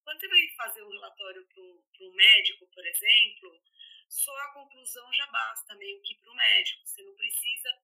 Quando 0.04 0.20
você 0.20 0.28
vai 0.28 0.48
fazer 0.58 0.84
um 0.84 0.90
relatório 0.90 1.48
para 1.48 2.06
um, 2.06 2.14
médico, 2.14 2.68
por 2.68 2.86
exemplo, 2.86 3.62
só 4.10 4.36
a 4.40 4.54
conclusão 4.54 5.14
já 5.14 5.28
basta 5.28 5.76
meio 5.76 6.02
que 6.02 6.16
para 6.16 6.32
o 6.32 6.36
médico. 6.36 6.86
Você 6.86 7.02
não 7.04 7.16
precisa 7.16 7.81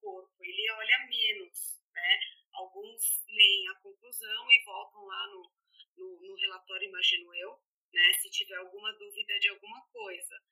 corpo, 0.00 0.44
ele 0.44 0.70
olha 0.72 1.06
menos, 1.08 1.82
né? 1.92 2.20
Alguns 2.52 3.24
leem 3.26 3.68
a 3.68 3.74
conclusão 3.76 4.50
e 4.50 4.64
voltam 4.64 5.04
lá 5.04 5.26
no, 5.28 5.52
no, 5.96 6.20
no 6.20 6.34
relatório, 6.36 6.88
imagino 6.88 7.34
eu, 7.34 7.58
né? 7.92 8.12
Se 8.14 8.30
tiver 8.30 8.56
alguma 8.56 8.92
dúvida 8.94 9.38
de 9.38 9.48
alguma 9.48 9.80
coisa. 9.88 10.42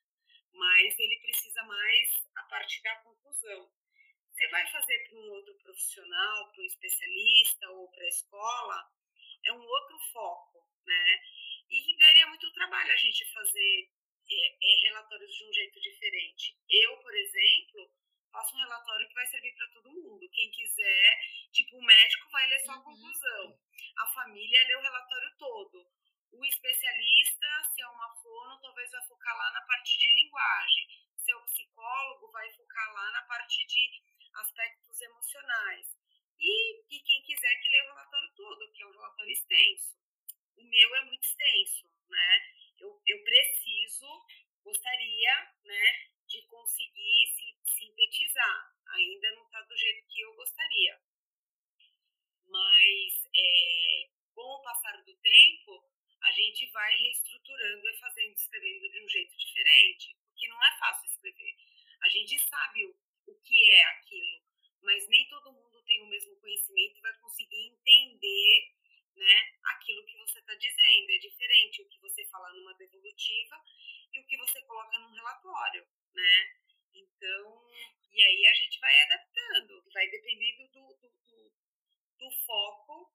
Mas 0.52 0.98
ele 0.98 1.20
precisa 1.20 1.62
mais 1.64 2.26
a 2.36 2.42
partir 2.44 2.82
da 2.82 2.96
conclusão. 2.96 3.70
Você 4.30 4.48
vai 4.48 4.66
fazer 4.70 5.08
para 5.08 5.18
um 5.18 5.30
outro 5.30 5.54
profissional, 5.58 6.52
para 6.52 6.62
um 6.62 6.66
especialista 6.66 7.70
ou 7.70 7.90
para 7.90 8.04
a 8.04 8.08
escola, 8.08 8.92
é 9.44 9.52
um 9.52 9.62
outro 9.62 9.98
foco, 10.12 10.66
né? 10.86 11.20
E 11.70 11.98
daria 11.98 12.26
muito 12.28 12.52
trabalho 12.52 12.92
a 12.92 12.96
gente 12.96 13.30
fazer 13.32 13.90
é, 14.30 14.56
é, 14.62 14.80
relatórios 14.80 15.34
de 15.34 15.44
um 15.44 15.52
jeito 15.52 15.80
diferente. 15.80 16.56
Eu, 16.68 16.96
por 16.98 17.14
exemplo, 17.14 17.90
faço 18.30 18.54
um 18.54 18.58
relatório 18.58 19.08
que 19.08 19.14
vai 19.14 19.26
servir 19.26 19.54
para 19.54 19.68
todo 19.68 19.92
mundo. 19.92 20.28
Quem 20.30 20.50
quiser, 20.50 21.20
tipo, 21.52 21.76
o 21.76 21.84
médico 21.84 22.30
vai 22.30 22.46
ler 22.48 22.58
só 22.60 22.72
a 22.72 22.76
uhum. 22.76 22.84
conclusão. 22.84 23.58
A 23.98 24.06
família 24.06 24.66
lê 24.66 24.76
o 24.76 24.82
relatório 24.82 25.36
todo. 25.38 25.86
O 26.32 26.44
especialista, 26.44 27.46
se 27.74 27.80
é 27.80 27.88
uma 27.88 28.14
fono, 28.16 28.60
talvez 28.60 28.90
vai 28.90 29.06
focar 29.06 29.36
lá 29.36 29.52
na 29.52 29.62
parte 29.62 29.98
de 29.98 30.10
linguagem. 30.10 30.88
Se 31.16 31.32
é 31.32 31.36
o 31.36 31.44
psicólogo, 31.44 32.30
vai 32.30 32.50
focar 32.52 32.92
lá 32.92 33.10
na 33.12 33.22
parte 33.22 33.66
de 33.66 34.02
aspectos 34.34 35.00
emocionais. 35.00 35.98
E, 36.38 36.96
e 36.96 37.00
quem 37.00 37.22
quiser 37.22 37.60
que 37.60 37.68
lê 37.68 37.82
o 37.82 37.94
relatório 37.94 38.32
todo, 38.36 38.72
que 38.72 38.82
é 38.82 38.86
um 38.86 38.92
relatório 38.92 39.32
extenso. 39.32 39.98
O 40.56 40.64
meu 40.64 40.96
é 40.96 41.04
muito 41.06 41.24
extenso, 41.24 41.90
né? 42.08 42.54
Eu, 42.78 43.02
eu 43.06 43.24
preciso, 43.24 44.26
gostaria, 44.62 45.52
né, 45.64 46.08
de 46.28 46.42
conseguir 46.46 47.26
se, 47.34 47.47
sintetizar. 47.98 48.72
Ainda 48.94 49.30
não 49.32 49.44
está 49.44 49.60
do 49.62 49.76
jeito 49.76 50.06
que 50.08 50.20
eu 50.20 50.34
gostaria. 50.34 51.00
Mas 52.46 53.28
é, 53.34 54.08
com 54.32 54.40
o 54.40 54.62
passar 54.62 55.02
do 55.02 55.14
tempo, 55.16 55.84
a 56.22 56.30
gente 56.30 56.66
vai 56.70 56.96
reestruturando 56.96 57.88
e 57.88 57.98
fazendo, 57.98 58.34
escrevendo 58.34 58.88
de 58.88 59.04
um 59.04 59.08
jeito 59.08 59.36
diferente. 59.36 60.16
Porque 60.28 60.48
não 60.48 60.64
é 60.64 60.78
fácil 60.78 61.06
escrever. 61.06 61.56
A 62.00 62.08
gente 62.08 62.38
sabe 62.38 62.86
o, 62.86 62.96
o 63.26 63.34
que 63.40 63.70
é 63.70 63.84
aquilo, 63.86 64.42
mas 64.82 65.08
nem 65.08 65.28
todo 65.28 65.52
mundo 65.52 65.82
tem 65.82 66.02
o 66.02 66.06
mesmo 66.06 66.36
conhecimento 66.36 66.98
e 66.98 67.02
vai 67.02 67.12
conseguir 67.18 67.66
entender 67.66 68.74
né, 69.16 69.52
aquilo 69.64 70.06
que 70.06 70.16
você 70.16 70.38
está 70.38 70.54
dizendo. 70.54 71.10
É 71.10 71.18
diferente 71.18 71.82
o 71.82 71.88
que 71.88 72.00
você 72.00 72.24
fala 72.26 72.52
numa 72.54 72.74
devolutiva 72.74 73.62
e 74.12 74.20
o 74.20 74.26
que 74.26 74.36
você 74.38 74.62
coloca 74.62 74.98
num 75.00 75.12
relatório, 75.12 75.86
né? 76.14 76.56
Então, 77.00 77.66
e 78.12 78.22
aí 78.22 78.46
a 78.46 78.54
gente 78.54 78.80
vai 78.80 79.00
adaptando, 79.02 79.84
vai 79.92 80.08
dependendo 80.08 80.68
do, 80.68 80.96
do, 80.96 81.10
do, 81.28 81.52
do 82.18 82.30
foco 82.46 83.12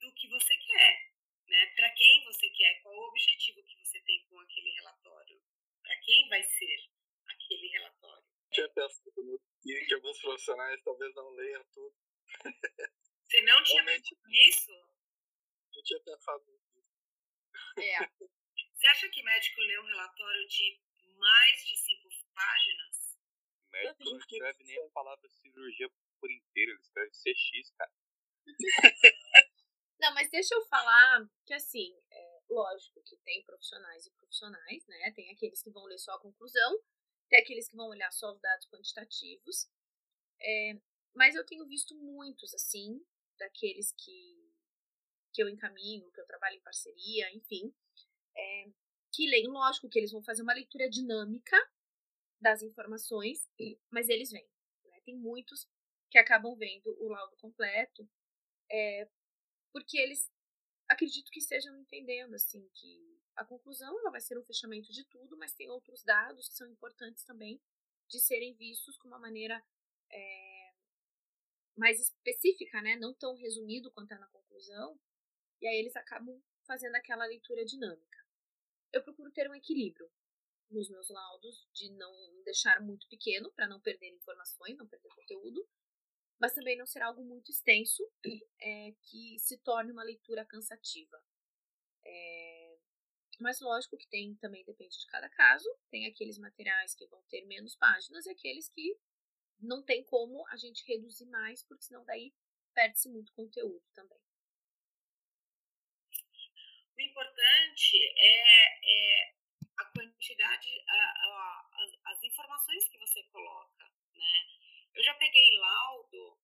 do 0.00 0.12
que 0.14 0.28
você 0.28 0.56
quer, 0.56 1.12
né? 1.48 1.66
Para 1.76 1.90
quem 1.90 2.24
você 2.24 2.50
quer, 2.50 2.80
qual 2.82 2.94
o 2.94 3.08
objetivo 3.08 3.62
que 3.64 3.76
você 3.78 4.00
tem 4.00 4.24
com 4.28 4.38
aquele 4.40 4.70
relatório, 4.70 5.42
para 5.82 5.96
quem 6.00 6.28
vai 6.28 6.42
ser 6.42 6.90
aquele 7.26 7.68
relatório 7.68 8.34
tinha 8.54 8.68
pensado 8.68 9.10
que, 9.60 9.84
que 9.86 9.94
alguns 9.94 10.20
profissionais 10.20 10.80
talvez 10.84 11.12
não 11.14 11.28
leiam 11.30 11.64
tudo. 11.72 11.94
Você 13.24 13.40
não 13.42 13.62
tinha 13.64 13.84
pensado 13.84 14.20
nisso? 14.26 14.70
Eu 15.74 15.82
tinha 15.82 16.00
pensado 16.00 16.44
nisso. 16.46 16.84
É. 17.78 17.98
Você 18.74 18.86
acha 18.86 19.08
que 19.08 19.22
médico 19.22 19.60
lê 19.60 19.80
um 19.80 19.86
relatório 19.86 20.46
de 20.46 20.80
mais 21.16 21.64
de 21.64 21.76
cinco 21.76 22.08
páginas? 22.34 22.73
Não 24.04 24.18
escreve 24.18 24.64
nem 24.64 24.84
a 24.84 24.90
palavra 24.90 25.28
cirurgia 25.28 25.90
por 26.20 26.30
inteiro, 26.30 26.72
ele 26.72 26.80
escreve 26.80 27.10
CX, 27.10 27.70
cara. 27.76 27.92
Não, 30.00 30.14
mas 30.14 30.30
deixa 30.30 30.54
eu 30.54 30.64
falar 30.66 31.28
que 31.46 31.54
assim, 31.54 31.96
é, 32.10 32.40
lógico 32.50 33.02
que 33.02 33.16
tem 33.18 33.42
profissionais 33.44 34.06
e 34.06 34.10
profissionais, 34.12 34.86
né? 34.86 35.12
Tem 35.12 35.30
aqueles 35.30 35.62
que 35.62 35.70
vão 35.70 35.84
ler 35.84 35.98
só 35.98 36.12
a 36.12 36.20
conclusão 36.20 36.82
tem 37.28 37.40
aqueles 37.40 37.68
que 37.68 37.76
vão 37.76 37.88
olhar 37.88 38.12
só 38.12 38.32
os 38.32 38.40
dados 38.40 38.66
quantitativos. 38.68 39.68
É, 40.40 40.78
mas 41.14 41.34
eu 41.34 41.44
tenho 41.44 41.66
visto 41.66 41.94
muitos, 41.96 42.52
assim, 42.54 43.04
daqueles 43.38 43.92
que, 43.92 44.52
que 45.32 45.42
eu 45.42 45.48
encaminho, 45.48 46.10
que 46.12 46.20
eu 46.20 46.26
trabalho 46.26 46.56
em 46.56 46.62
parceria, 46.62 47.32
enfim, 47.34 47.74
é, 48.36 48.66
que 49.12 49.28
leem, 49.28 49.48
lógico 49.48 49.88
que 49.88 49.98
eles 49.98 50.12
vão 50.12 50.22
fazer 50.22 50.42
uma 50.42 50.54
leitura 50.54 50.88
dinâmica 50.88 51.56
das 52.44 52.62
informações, 52.62 53.48
mas 53.90 54.10
eles 54.10 54.30
vêm. 54.30 54.46
Né? 54.84 55.00
Tem 55.00 55.16
muitos 55.16 55.66
que 56.10 56.18
acabam 56.18 56.54
vendo 56.54 56.94
o 57.00 57.08
laudo 57.08 57.34
completo, 57.38 58.06
é, 58.70 59.08
porque 59.72 59.96
eles 59.96 60.30
acredito 60.86 61.30
que 61.30 61.40
estejam 61.40 61.74
entendendo, 61.78 62.34
assim, 62.34 62.68
que 62.74 63.18
a 63.34 63.44
conclusão 63.46 63.98
ela 63.98 64.10
vai 64.10 64.20
ser 64.20 64.38
um 64.38 64.44
fechamento 64.44 64.92
de 64.92 65.04
tudo, 65.06 65.38
mas 65.38 65.54
tem 65.54 65.70
outros 65.70 66.04
dados 66.04 66.48
que 66.48 66.54
são 66.54 66.68
importantes 66.68 67.24
também 67.24 67.58
de 68.08 68.20
serem 68.20 68.54
vistos 68.54 68.98
com 68.98 69.08
uma 69.08 69.18
maneira 69.18 69.64
é, 70.12 70.74
mais 71.74 71.98
específica, 71.98 72.82
né? 72.82 72.96
não 72.96 73.14
tão 73.14 73.34
resumido 73.34 73.90
quanto 73.90 74.12
é 74.12 74.18
na 74.18 74.28
conclusão, 74.28 75.00
e 75.62 75.66
aí 75.66 75.78
eles 75.78 75.96
acabam 75.96 76.38
fazendo 76.66 76.94
aquela 76.96 77.24
leitura 77.24 77.64
dinâmica. 77.64 78.18
Eu 78.92 79.02
procuro 79.02 79.32
ter 79.32 79.50
um 79.50 79.54
equilíbrio 79.54 80.08
nos 80.70 80.88
meus 80.88 81.08
laudos, 81.08 81.68
de 81.72 81.90
não 81.92 82.42
deixar 82.44 82.80
muito 82.80 83.06
pequeno, 83.08 83.52
para 83.52 83.68
não 83.68 83.80
perder 83.80 84.08
informações, 84.08 84.76
não 84.76 84.88
perder 84.88 85.08
conteúdo, 85.10 85.66
mas 86.40 86.54
também 86.54 86.76
não 86.76 86.86
ser 86.86 87.02
algo 87.02 87.22
muito 87.24 87.50
extenso, 87.50 88.02
é, 88.60 88.92
que 89.10 89.38
se 89.38 89.58
torne 89.58 89.92
uma 89.92 90.02
leitura 90.02 90.44
cansativa. 90.44 91.22
É, 92.04 92.76
mas 93.40 93.60
lógico 93.60 93.96
que 93.96 94.08
tem 94.08 94.34
também 94.36 94.64
depende 94.64 94.98
de 94.98 95.06
cada 95.06 95.28
caso. 95.30 95.68
Tem 95.90 96.06
aqueles 96.06 96.38
materiais 96.38 96.94
que 96.94 97.06
vão 97.06 97.22
ter 97.24 97.44
menos 97.46 97.74
páginas 97.76 98.26
e 98.26 98.30
aqueles 98.30 98.68
que 98.68 98.98
não 99.60 99.82
tem 99.82 100.04
como 100.04 100.46
a 100.48 100.56
gente 100.56 100.84
reduzir 100.86 101.26
mais, 101.26 101.62
porque 101.64 101.84
senão 101.84 102.04
daí 102.04 102.32
perde-se 102.74 103.08
muito 103.08 103.32
conteúdo 103.32 103.84
também. 103.94 104.18
O 106.96 107.00
importante 107.00 107.96
é, 108.16 109.20
é 109.22 109.33
a 109.78 109.84
quantidade, 109.86 110.84
a, 110.88 110.94
a, 110.94 111.70
as, 111.82 112.16
as 112.16 112.22
informações 112.22 112.88
que 112.88 112.98
você 112.98 113.22
coloca, 113.24 113.84
né? 114.14 114.46
Eu 114.94 115.02
já 115.02 115.14
peguei 115.14 115.56
laudo 115.56 116.38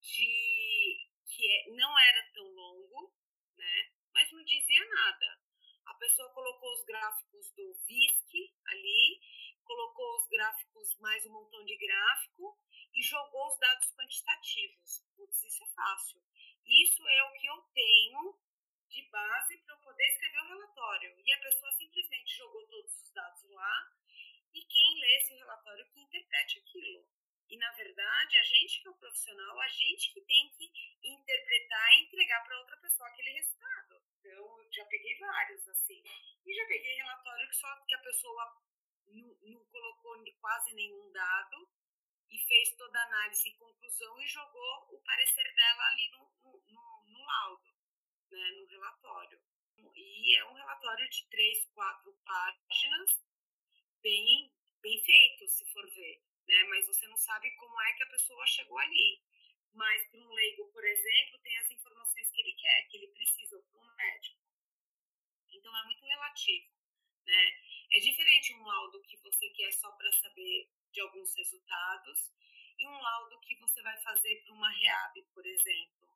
de 0.00 1.08
que 1.26 1.52
é, 1.52 1.70
não 1.70 1.98
era 1.98 2.30
tão 2.32 2.46
longo, 2.54 3.12
né? 3.56 3.92
Mas 4.12 4.30
não 4.32 4.44
dizia 4.44 4.84
nada 4.88 5.48
a 5.88 5.94
pessoa 5.94 6.28
colocou 6.34 6.70
os 6.74 6.84
gráficos 6.84 7.50
do 7.52 7.74
VISC 7.86 8.54
ali, 8.66 9.20
colocou 9.64 10.16
os 10.16 10.28
gráficos, 10.28 10.98
mais 10.98 11.24
um 11.24 11.32
montão 11.32 11.64
de 11.64 11.76
gráfico 11.76 12.58
e 12.94 13.02
jogou 13.02 13.46
os 13.46 13.58
dados 13.58 13.90
quantitativos. 13.94 15.02
Putz, 15.16 15.42
isso 15.42 15.64
é 15.64 15.66
fácil. 15.68 16.22
Isso 16.66 17.08
é 17.08 17.22
o 17.24 17.32
que 17.32 17.46
eu 17.46 17.62
tenho 17.72 18.38
de 18.88 19.02
base 19.10 19.56
para 19.58 19.74
eu 19.74 19.80
poder 19.80 20.06
escrever 20.08 20.40
o 20.40 20.48
relatório. 20.48 21.22
E 21.24 21.32
a 21.32 21.40
pessoa 21.40 21.72
simplesmente 21.72 22.36
jogou 22.36 22.66
todos 22.66 23.02
os 23.02 23.12
dados 23.12 23.44
lá 23.58 23.92
e 24.54 24.64
quem 24.64 25.00
lê 25.00 25.16
esse 25.16 25.34
relatório 25.34 25.86
que 25.90 26.00
interprete 26.00 26.58
aquilo. 26.58 27.06
E, 27.50 27.56
na 27.56 27.72
verdade, 27.72 28.36
a 28.36 28.42
gente 28.42 28.82
que 28.82 28.88
é 28.88 28.90
o 28.90 28.96
profissional, 28.96 29.60
a 29.60 29.68
gente 29.68 30.12
que 30.12 30.20
tem 30.20 30.50
que 30.50 30.70
interpretar 31.02 31.92
e 31.92 32.02
entregar 32.02 32.44
para 32.44 32.58
outra 32.58 32.76
pessoa 32.76 33.08
aquele 33.08 33.30
resultado. 33.30 34.02
Então, 34.18 34.60
eu 34.60 34.72
já 34.72 34.84
peguei 34.84 35.18
vários, 35.18 35.66
assim. 35.68 36.02
E 36.44 36.54
já 36.54 36.66
peguei 36.66 36.94
relatório 36.96 37.48
que 37.48 37.56
só 37.56 37.74
que 37.86 37.94
a 37.94 38.02
pessoa 38.02 38.62
não, 39.06 39.34
não 39.42 39.64
colocou 39.66 40.22
quase 40.40 40.74
nenhum 40.74 41.10
dado 41.12 41.68
e 42.30 42.38
fez 42.38 42.76
toda 42.76 42.98
a 42.98 43.04
análise 43.04 43.48
e 43.48 43.56
conclusão 43.56 44.20
e 44.20 44.26
jogou 44.26 44.88
o 44.90 45.00
parecer 45.02 45.54
dela 45.54 45.82
ali 45.88 46.10
no, 46.10 46.30
no, 46.42 46.64
no, 46.68 47.04
no 47.06 47.24
laudo, 47.24 47.74
né, 48.30 48.50
no 48.52 48.66
relatório. 48.66 49.40
E 49.94 50.36
é 50.36 50.44
um 50.44 50.52
relatório 50.52 51.08
de 51.08 51.26
três, 51.28 51.64
quatro 51.72 52.12
páginas, 52.24 53.22
bem, 54.02 54.52
bem 54.82 55.00
feito, 55.02 55.48
se 55.48 55.64
for 55.72 55.88
ver 55.90 56.28
né? 56.48 56.64
Mas 56.64 56.86
você 56.86 57.06
não 57.06 57.16
sabe 57.16 57.50
como 57.52 57.80
é 57.82 57.92
que 57.92 58.02
a 58.02 58.10
pessoa 58.10 58.46
chegou 58.46 58.78
ali. 58.78 59.22
Mas 59.74 60.08
para 60.08 60.20
um 60.20 60.32
leigo, 60.32 60.66
por 60.72 60.84
exemplo, 60.84 61.38
tem 61.40 61.56
as 61.58 61.70
informações 61.70 62.30
que 62.30 62.40
ele 62.40 62.52
quer, 62.54 62.88
que 62.88 62.96
ele 62.96 63.08
precisa 63.08 63.62
para 63.62 63.80
um 63.80 63.94
médico. 63.94 64.40
Então 65.50 65.76
é 65.76 65.84
muito 65.84 66.04
relativo, 66.04 66.72
né? 67.26 67.60
É 67.92 68.00
diferente 68.00 68.54
um 68.54 68.62
laudo 68.62 69.02
que 69.02 69.16
você 69.18 69.48
quer 69.50 69.72
só 69.72 69.92
para 69.92 70.10
saber 70.12 70.70
de 70.90 71.00
alguns 71.00 71.34
resultados 71.34 72.32
e 72.78 72.86
um 72.86 72.98
laudo 72.98 73.40
que 73.40 73.56
você 73.56 73.82
vai 73.82 73.96
fazer 74.00 74.42
para 74.42 74.52
uma 74.52 74.70
REAB, 74.70 75.22
por 75.34 75.44
exemplo, 75.46 76.08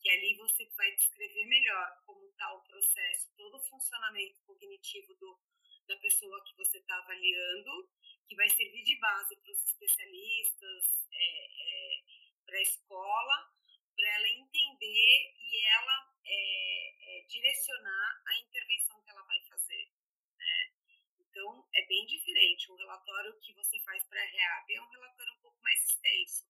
que 0.00 0.10
ali 0.10 0.36
você 0.36 0.64
vai 0.76 0.90
descrever 0.94 1.46
melhor 1.46 2.02
como 2.04 2.28
está 2.28 2.52
o 2.54 2.62
processo, 2.62 3.34
todo 3.36 3.56
o 3.56 3.64
funcionamento 3.68 4.40
cognitivo 4.42 5.14
do, 5.14 5.40
da 5.86 5.96
pessoa 5.96 6.42
que 6.44 6.56
você 6.56 6.78
está 6.78 6.96
avaliando 6.96 7.88
que 8.28 8.36
vai 8.36 8.48
servir 8.48 8.82
de 8.82 8.98
base 8.98 9.36
para 9.36 9.52
os 9.52 9.64
especialistas, 9.64 11.06
é, 11.12 11.46
é, 11.46 12.02
para 12.46 12.56
a 12.56 12.62
escola, 12.62 13.52
para 13.94 14.08
ela 14.08 14.28
entender 14.28 15.34
e 15.38 15.66
ela 15.66 16.14
é, 16.24 17.18
é, 17.18 17.26
direcionar 17.26 18.22
a 18.26 18.40
intervenção 18.40 19.02
que 19.02 19.10
ela 19.10 19.22
vai 19.24 19.38
fazer. 19.42 19.92
Né? 20.38 20.72
Então, 21.20 21.68
é 21.74 21.86
bem 21.86 22.06
diferente. 22.06 22.72
O 22.72 22.76
relatório 22.76 23.38
que 23.40 23.52
você 23.52 23.78
faz 23.80 24.02
para 24.04 24.22
a 24.22 24.26
REAB 24.26 24.72
é 24.72 24.82
um 24.82 24.90
relatório 24.90 25.34
um 25.34 25.42
pouco 25.42 25.60
mais 25.60 25.84
extenso, 25.84 26.46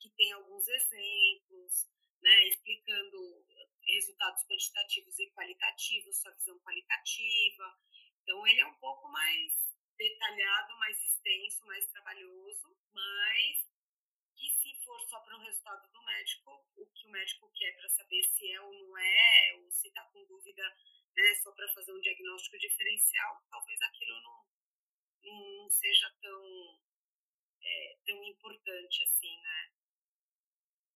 que 0.00 0.08
tem 0.10 0.32
alguns 0.32 0.66
exemplos, 0.66 1.88
né, 2.22 2.48
explicando 2.48 3.44
resultados 3.86 4.42
quantitativos 4.44 5.18
e 5.18 5.30
qualitativos, 5.30 6.16
sua 6.18 6.32
visão 6.32 6.58
qualitativa. 6.60 7.78
Então, 8.26 8.44
ele 8.44 8.60
é 8.60 8.66
um 8.66 8.74
pouco 8.74 9.08
mais 9.08 9.52
detalhado, 9.96 10.76
mais 10.78 11.00
extenso, 11.00 11.64
mais 11.64 11.86
trabalhoso, 11.86 12.76
mas 12.92 13.70
que 14.34 14.50
se 14.50 14.74
for 14.84 15.00
só 15.02 15.20
para 15.20 15.36
um 15.36 15.44
resultado 15.44 15.88
do 15.92 16.02
médico, 16.02 16.66
o 16.76 16.86
que 16.86 17.06
o 17.06 17.10
médico 17.10 17.48
quer 17.52 17.76
para 17.76 17.88
saber 17.88 18.24
se 18.24 18.50
é 18.50 18.60
ou 18.60 18.74
não 18.74 18.98
é, 18.98 19.54
ou 19.58 19.70
se 19.70 19.86
está 19.86 20.02
com 20.06 20.24
dúvida, 20.24 20.76
né, 21.14 21.34
só 21.36 21.52
para 21.52 21.72
fazer 21.72 21.92
um 21.92 22.00
diagnóstico 22.00 22.58
diferencial, 22.58 23.40
talvez 23.48 23.80
aquilo 23.80 24.20
não, 24.20 24.46
não 25.22 25.70
seja 25.70 26.12
tão, 26.20 26.80
é, 27.62 27.98
tão 28.04 28.24
importante 28.24 29.04
assim, 29.04 29.40
né? 29.40 29.72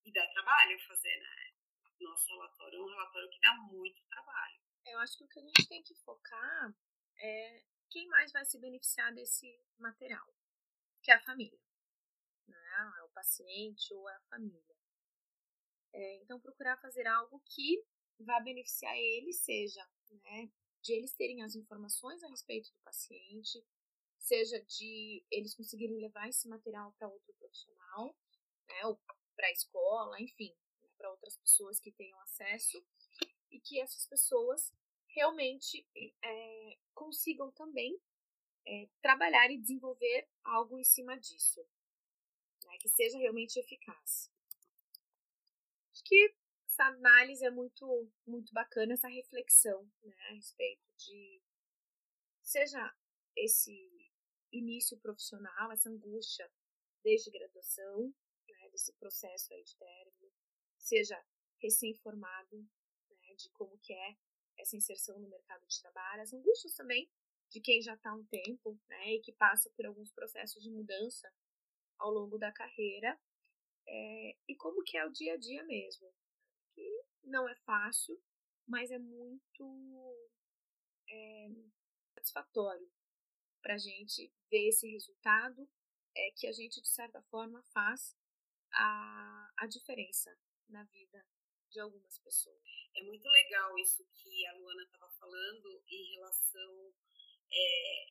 E 0.04 0.12
dá 0.12 0.26
trabalho 0.32 0.80
fazer, 0.80 1.16
né? 1.16 1.54
Nosso 2.00 2.26
relatório 2.26 2.80
é 2.80 2.82
um 2.82 2.88
relatório 2.88 3.30
que 3.30 3.40
dá 3.40 3.54
muito 3.54 4.02
trabalho. 4.08 4.60
Eu 4.84 4.98
acho 4.98 5.16
que 5.16 5.24
o 5.24 5.28
que 5.28 5.38
a 5.38 5.42
gente 5.42 5.68
tem 5.68 5.82
que 5.84 5.94
focar 5.94 6.74
é 7.20 7.62
quem 7.90 8.06
mais 8.08 8.32
vai 8.32 8.44
se 8.44 8.58
beneficiar 8.58 9.12
desse 9.12 9.60
material? 9.78 10.26
Que 11.02 11.10
é 11.10 11.14
a 11.14 11.22
família. 11.22 11.58
Né? 12.46 12.92
É 12.98 13.02
o 13.02 13.08
paciente 13.10 13.92
ou 13.94 14.08
é 14.08 14.14
a 14.14 14.20
família. 14.22 14.76
É, 15.92 16.16
então, 16.22 16.40
procurar 16.40 16.80
fazer 16.80 17.06
algo 17.06 17.40
que 17.46 17.84
vá 18.20 18.38
beneficiar 18.40 18.96
eles, 18.96 19.40
seja 19.40 19.84
né, 20.10 20.50
de 20.82 20.92
eles 20.92 21.12
terem 21.14 21.42
as 21.42 21.54
informações 21.56 22.22
a 22.22 22.28
respeito 22.28 22.70
do 22.70 22.80
paciente, 22.84 23.64
seja 24.18 24.60
de 24.62 25.24
eles 25.30 25.54
conseguirem 25.54 26.00
levar 26.00 26.28
esse 26.28 26.48
material 26.48 26.92
para 26.92 27.08
outro 27.08 27.34
profissional, 27.34 28.16
né, 28.68 28.86
ou 28.86 29.00
para 29.34 29.48
a 29.48 29.52
escola, 29.52 30.20
enfim, 30.20 30.54
né, 30.80 30.88
para 30.96 31.10
outras 31.10 31.36
pessoas 31.38 31.80
que 31.80 31.90
tenham 31.92 32.20
acesso, 32.20 32.84
e 33.50 33.58
que 33.60 33.80
essas 33.80 34.06
pessoas 34.06 34.72
realmente 35.14 35.86
é, 36.22 36.78
consigam 36.94 37.50
também 37.52 38.00
é, 38.66 38.88
trabalhar 39.00 39.50
e 39.50 39.58
desenvolver 39.58 40.28
algo 40.44 40.78
em 40.78 40.84
cima 40.84 41.18
disso, 41.18 41.61
né, 42.64 42.78
que 42.78 42.88
seja 42.88 43.18
realmente 43.18 43.58
eficaz. 43.58 44.30
Acho 45.92 46.04
que 46.04 46.34
essa 46.66 46.84
análise 46.84 47.44
é 47.44 47.50
muito, 47.50 48.11
muito 48.26 48.52
bacana, 48.52 48.94
essa 48.94 49.08
reflexão 49.08 49.90
né, 50.02 50.16
a 50.28 50.34
respeito 50.34 50.82
de 50.96 51.42
seja 52.42 52.94
esse 53.36 54.11
início 54.52 54.98
profissional, 54.98 55.72
essa 55.72 55.88
angústia 55.88 56.50
desde 57.02 57.30
graduação, 57.30 58.14
né, 58.48 58.68
desse 58.70 58.92
processo 58.94 59.52
aí 59.54 59.62
de 59.62 59.76
término, 59.76 60.32
seja 60.78 61.22
recém-formado, 61.61 62.58
né, 62.58 63.34
de 63.34 63.50
como 63.50 63.78
que 63.78 63.92
é 63.92 64.16
essa 64.61 64.76
inserção 64.76 65.18
no 65.18 65.28
mercado 65.28 65.66
de 65.66 65.80
trabalho, 65.80 66.22
as 66.22 66.32
angústias 66.32 66.74
também 66.74 67.11
de 67.50 67.61
quem 67.61 67.82
já 67.82 67.94
está 67.94 68.11
há 68.11 68.14
um 68.14 68.24
tempo, 68.26 68.78
né, 68.88 69.14
e 69.14 69.20
que 69.20 69.32
passa 69.32 69.68
por 69.70 69.84
alguns 69.84 70.12
processos 70.12 70.62
de 70.62 70.70
mudança 70.70 71.32
ao 71.98 72.11
longo 72.11 72.38
da 72.38 72.52
carreira, 72.52 73.18
é, 73.86 74.36
e 74.48 74.54
como 74.56 74.84
que 74.84 74.96
é 74.96 75.04
o 75.04 75.11
dia 75.11 75.34
a 75.34 75.36
dia 75.36 75.64
mesmo, 75.64 76.12
que 76.72 77.04
não 77.24 77.48
é 77.48 77.54
fácil, 77.56 78.20
mas 78.66 78.90
é 78.90 78.98
muito 78.98 80.28
é, 81.08 81.48
satisfatório 82.14 82.88
para 83.61 83.74
a 83.74 83.78
gente 83.78 84.32
ver 84.48 84.68
esse 84.68 84.88
resultado, 84.88 85.68
é 86.16 86.30
que 86.36 86.46
a 86.46 86.52
gente 86.52 86.80
de 86.80 86.88
certa 86.88 87.20
forma 87.22 87.62
faz 87.74 88.16
a, 88.72 89.52
a 89.58 89.66
diferença 89.66 90.36
na 90.68 90.84
vida 90.84 91.26
de 91.70 91.80
algumas 91.80 92.18
pessoas. 92.18 92.60
É 92.94 93.02
muito 93.02 93.26
legal 93.28 93.78
isso 93.78 94.04
que 94.12 94.46
a 94.46 94.52
Luana 94.54 94.82
estava 94.82 95.08
falando 95.12 95.82
em 95.88 96.14
relação, 96.14 96.94
é, 97.50 98.06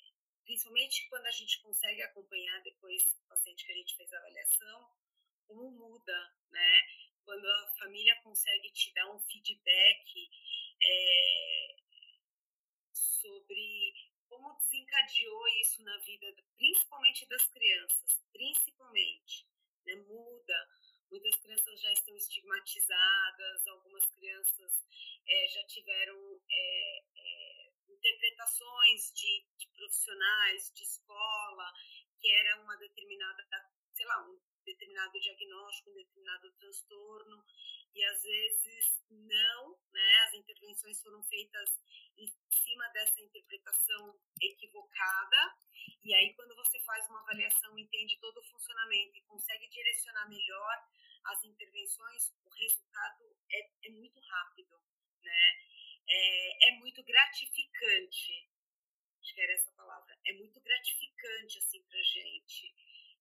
principalmente 0.45 1.07
quando 1.09 1.25
a 1.25 1.31
gente 1.31 1.61
consegue 1.61 2.01
acompanhar 2.01 2.61
depois 2.63 3.03
o 3.13 3.27
paciente 3.27 3.65
que 3.65 3.71
a 3.71 3.75
gente 3.75 3.95
fez 3.95 4.11
a 4.13 4.17
avaliação, 4.17 4.89
como 5.47 5.71
muda, 5.71 6.35
né? 6.49 6.81
Quando 7.25 7.45
a 7.45 7.67
família 7.79 8.15
consegue 8.23 8.71
te 8.71 8.93
dar 8.93 9.11
um 9.11 9.19
feedback 9.19 10.29
é, 10.81 11.75
sobre 12.93 13.93
como 14.27 14.57
desencadeou 14.57 15.47
isso 15.61 15.83
na 15.83 15.97
vida, 15.99 16.33
principalmente 16.55 17.27
das 17.27 17.45
crianças, 17.47 18.23
principalmente, 18.31 19.47
né? 19.85 19.95
Muda 19.95 20.69
Muitas 21.11 21.35
crianças 21.37 21.81
já 21.81 21.91
estão 21.91 22.15
estigmatizadas, 22.15 23.28
tiveram 25.89 26.39
é, 26.47 26.99
é, 27.17 27.71
interpretações 27.89 29.11
de, 29.15 29.43
de, 29.57 29.67
profissionais, 29.73 30.71
de 30.75 30.83
escola, 30.83 31.65
que 32.21 32.31
era 32.31 32.61
uma 32.61 32.77
determinada, 32.77 33.43
sei 33.91 34.05
lá, 34.05 34.21
um 34.29 34.39
determinado 34.63 35.19
diagnóstico, 35.19 35.89
um 35.89 35.95
determinado 35.95 36.51
transtorno, 36.59 37.43
e 37.95 38.05
às 38.05 38.21
vezes 38.21 39.01
não, 39.09 39.79
né? 39.91 40.19
As 40.27 40.33
intervenções 40.35 41.01
foram 41.01 41.23
feitas 41.23 41.81
em 42.17 42.27
cima 42.51 42.87
dessa 42.89 43.19
interpretação 43.19 44.19
equivocada, 44.39 45.55
e 46.03 46.13
aí 46.13 46.35
quando 46.35 46.55
você 46.55 46.79
faz 46.83 47.09
uma 47.09 47.21
avaliação, 47.21 47.77
entende 47.79 48.19
todo 48.19 48.37
o 48.37 48.49
funcionamento 48.51 49.17
e 49.17 49.23
consegue 49.23 49.67
direcionar 49.69 50.29
melhor 50.29 50.87
as 51.25 51.43
intervenções, 51.43 52.31
o 52.45 52.49
resultado 52.49 53.35
é, 53.51 53.87
é 53.87 53.89
muito 53.89 54.19
rápido, 54.19 54.79
né? 55.23 55.69
É, 56.09 56.69
é 56.69 56.71
muito 56.79 57.03
gratificante, 57.03 58.49
acho 59.21 59.35
que 59.35 59.41
era 59.41 59.53
essa 59.53 59.71
palavra, 59.73 60.17
é 60.25 60.33
muito 60.33 60.59
gratificante 60.59 61.59
assim 61.59 61.83
pra 61.83 62.01
gente. 62.01 62.73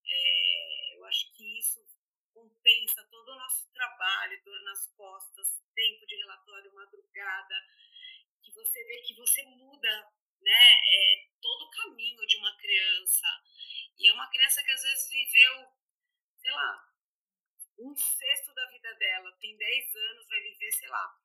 É, 0.05 0.95
eu 0.95 1.05
acho 1.05 1.31
que 1.33 1.59
isso 1.59 1.85
compensa 2.33 3.03
todo 3.11 3.29
o 3.29 3.35
nosso 3.35 3.71
trabalho, 3.73 4.43
dor 4.43 4.61
nas 4.63 4.87
costas, 4.93 5.61
tempo 5.75 6.05
de 6.07 6.15
relatório, 6.15 6.73
madrugada, 6.73 7.55
que 8.41 8.51
você 8.53 8.83
vê 8.85 9.01
que 9.01 9.13
você 9.15 9.43
muda 9.43 10.11
né, 10.41 10.73
é, 10.93 11.27
todo 11.41 11.63
o 11.63 11.69
caminho 11.71 12.25
de 12.25 12.37
uma 12.37 12.57
criança. 12.57 13.27
E 13.97 14.09
é 14.09 14.13
uma 14.13 14.29
criança 14.29 14.63
que 14.63 14.71
às 14.71 14.81
vezes 14.81 15.09
viveu, 15.09 15.67
sei 16.39 16.51
lá, 16.51 16.89
um 17.77 17.95
sexto 17.95 18.53
da 18.53 18.65
vida 18.67 18.93
dela, 18.95 19.31
tem 19.39 19.57
10 19.57 19.95
anos, 19.95 20.27
vai 20.27 20.41
viver, 20.41 20.71
sei 20.71 20.89
lá, 20.89 21.19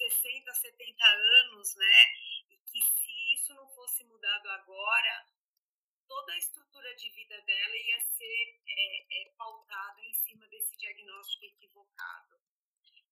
60, 0.00 0.54
70 0.54 1.04
anos, 1.04 1.74
né? 1.76 2.04
E 2.48 2.56
que 2.56 2.80
se 2.80 3.34
isso 3.34 3.52
não 3.54 3.68
fosse 3.68 4.02
mudado 4.04 4.48
agora, 4.48 5.26
toda 6.08 6.32
a 6.32 6.38
estrutura 6.38 6.94
de 6.96 7.10
vida 7.10 7.38
dela 7.42 7.76
ia 7.76 8.00
ser 8.00 8.60
é, 8.66 9.22
é, 9.22 9.30
pautada 9.36 10.00
em 10.00 10.14
cima 10.14 10.46
desse 10.48 10.74
diagnóstico 10.78 11.44
equivocado. 11.44 12.40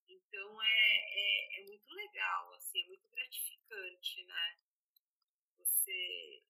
Então 0.08 0.62
é, 0.62 0.66
é, 0.66 1.60
é, 1.60 1.64
muito 1.66 1.92
legal, 1.92 2.54
assim, 2.54 2.82
é 2.82 2.86
muito 2.86 3.08
gratificante, 3.10 4.24
né? 4.24 4.58
Você, 5.58 6.42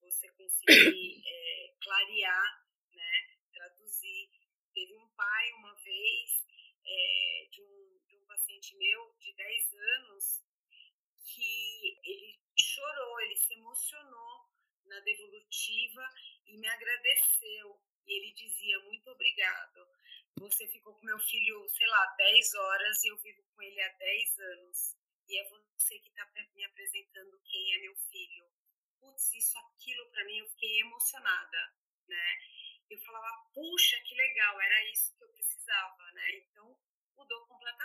você 0.00 0.28
conseguir 0.32 1.22
é, 1.24 1.74
clarear, 1.80 2.66
né? 2.92 3.36
Traduzir. 3.52 4.30
Teve 4.74 4.96
um 4.96 5.08
pai 5.10 5.52
uma 5.52 5.74
vez 5.76 6.44
é, 6.84 7.48
de, 7.50 7.62
um, 7.62 7.66
de 7.88 7.94
um 7.94 7.95
paciente 8.66 8.76
meu 8.76 9.14
de 9.20 9.32
10 9.34 9.74
anos 9.74 10.44
que 11.24 12.00
ele 12.02 12.40
chorou, 12.58 13.20
ele 13.20 13.36
se 13.36 13.54
emocionou 13.54 14.50
na 14.86 14.98
devolutiva 15.00 16.08
e 16.46 16.58
me 16.58 16.66
agradeceu. 16.66 17.80
E 18.06 18.12
ele 18.12 18.32
dizia: 18.32 18.78
Muito 18.80 19.10
obrigado. 19.10 19.86
Você 20.38 20.66
ficou 20.68 20.94
com 20.94 21.06
meu 21.06 21.18
filho, 21.18 21.68
sei 21.68 21.86
lá, 21.86 22.06
10 22.16 22.54
horas 22.54 23.04
e 23.04 23.08
eu 23.08 23.16
vivo 23.18 23.42
com 23.54 23.62
ele 23.62 23.80
há 23.80 23.88
10 23.88 24.38
anos. 24.38 24.96
E 25.28 25.38
é 25.38 25.48
você 25.48 25.98
que 25.98 26.08
está 26.08 26.30
me 26.54 26.64
apresentando 26.64 27.40
quem 27.44 27.74
é 27.74 27.78
meu 27.78 27.96
filho. 27.96 28.46
Putz, 29.00 29.32
isso, 29.32 29.58
aquilo 29.58 30.06
para 30.10 30.24
mim, 30.24 30.38
eu 30.38 30.48
fiquei 30.50 30.80
emocionada, 30.80 31.74
né? 32.06 32.38
Eu 32.88 32.98
falava, 33.00 33.50
puxa, 33.52 34.00
que 34.02 34.14
legal, 34.14 34.60
era 34.60 34.92
isso 34.92 35.16
que 35.16 35.24
eu 35.24 35.28
precisava, 35.30 36.12
né? 36.12 36.36
Então, 36.36 36.75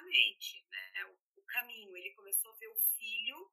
completamente, 0.01 0.65
né? 0.69 1.05
O, 1.05 1.41
o 1.41 1.43
caminho, 1.43 1.95
ele 1.95 2.11
começou 2.11 2.51
a 2.51 2.55
ver 2.55 2.67
o 2.67 2.75
filho 2.75 3.51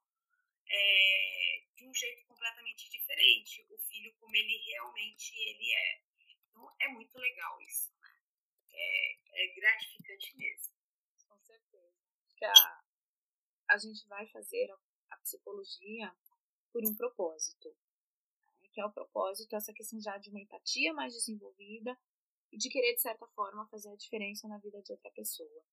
é, 0.67 1.63
de 1.75 1.85
um 1.85 1.93
jeito 1.93 2.25
completamente 2.25 2.89
diferente, 2.89 3.65
o 3.69 3.77
filho 3.77 4.13
como 4.19 4.35
ele 4.35 4.57
realmente 4.57 5.35
ele 5.35 5.73
é. 5.73 6.01
Então 6.49 6.75
é 6.79 6.87
muito 6.89 7.17
legal 7.17 7.61
isso, 7.61 7.93
né? 7.99 8.21
É, 8.71 9.43
é 9.43 9.47
gratificante 9.55 10.37
mesmo. 10.37 10.75
Com 11.27 11.39
certeza. 11.39 11.93
Que 12.37 12.45
a, 12.45 12.83
a 13.69 13.77
gente 13.77 14.07
vai 14.07 14.27
fazer 14.27 14.71
a, 14.71 15.15
a 15.15 15.17
psicologia 15.17 16.15
por 16.71 16.83
um 16.85 16.95
propósito, 16.95 17.69
né? 17.69 18.69
que 18.71 18.79
é 18.79 18.85
o 18.85 18.91
propósito, 18.91 19.55
essa 19.55 19.73
questão 19.73 19.99
já 19.99 20.17
de 20.17 20.29
uma 20.29 20.39
empatia 20.39 20.93
mais 20.93 21.13
desenvolvida 21.13 21.97
e 22.51 22.57
de 22.57 22.69
querer, 22.69 22.95
de 22.95 23.01
certa 23.01 23.27
forma, 23.27 23.67
fazer 23.67 23.89
a 23.89 23.95
diferença 23.95 24.47
na 24.47 24.57
vida 24.59 24.81
de 24.81 24.91
outra 24.91 25.11
pessoa. 25.11 25.65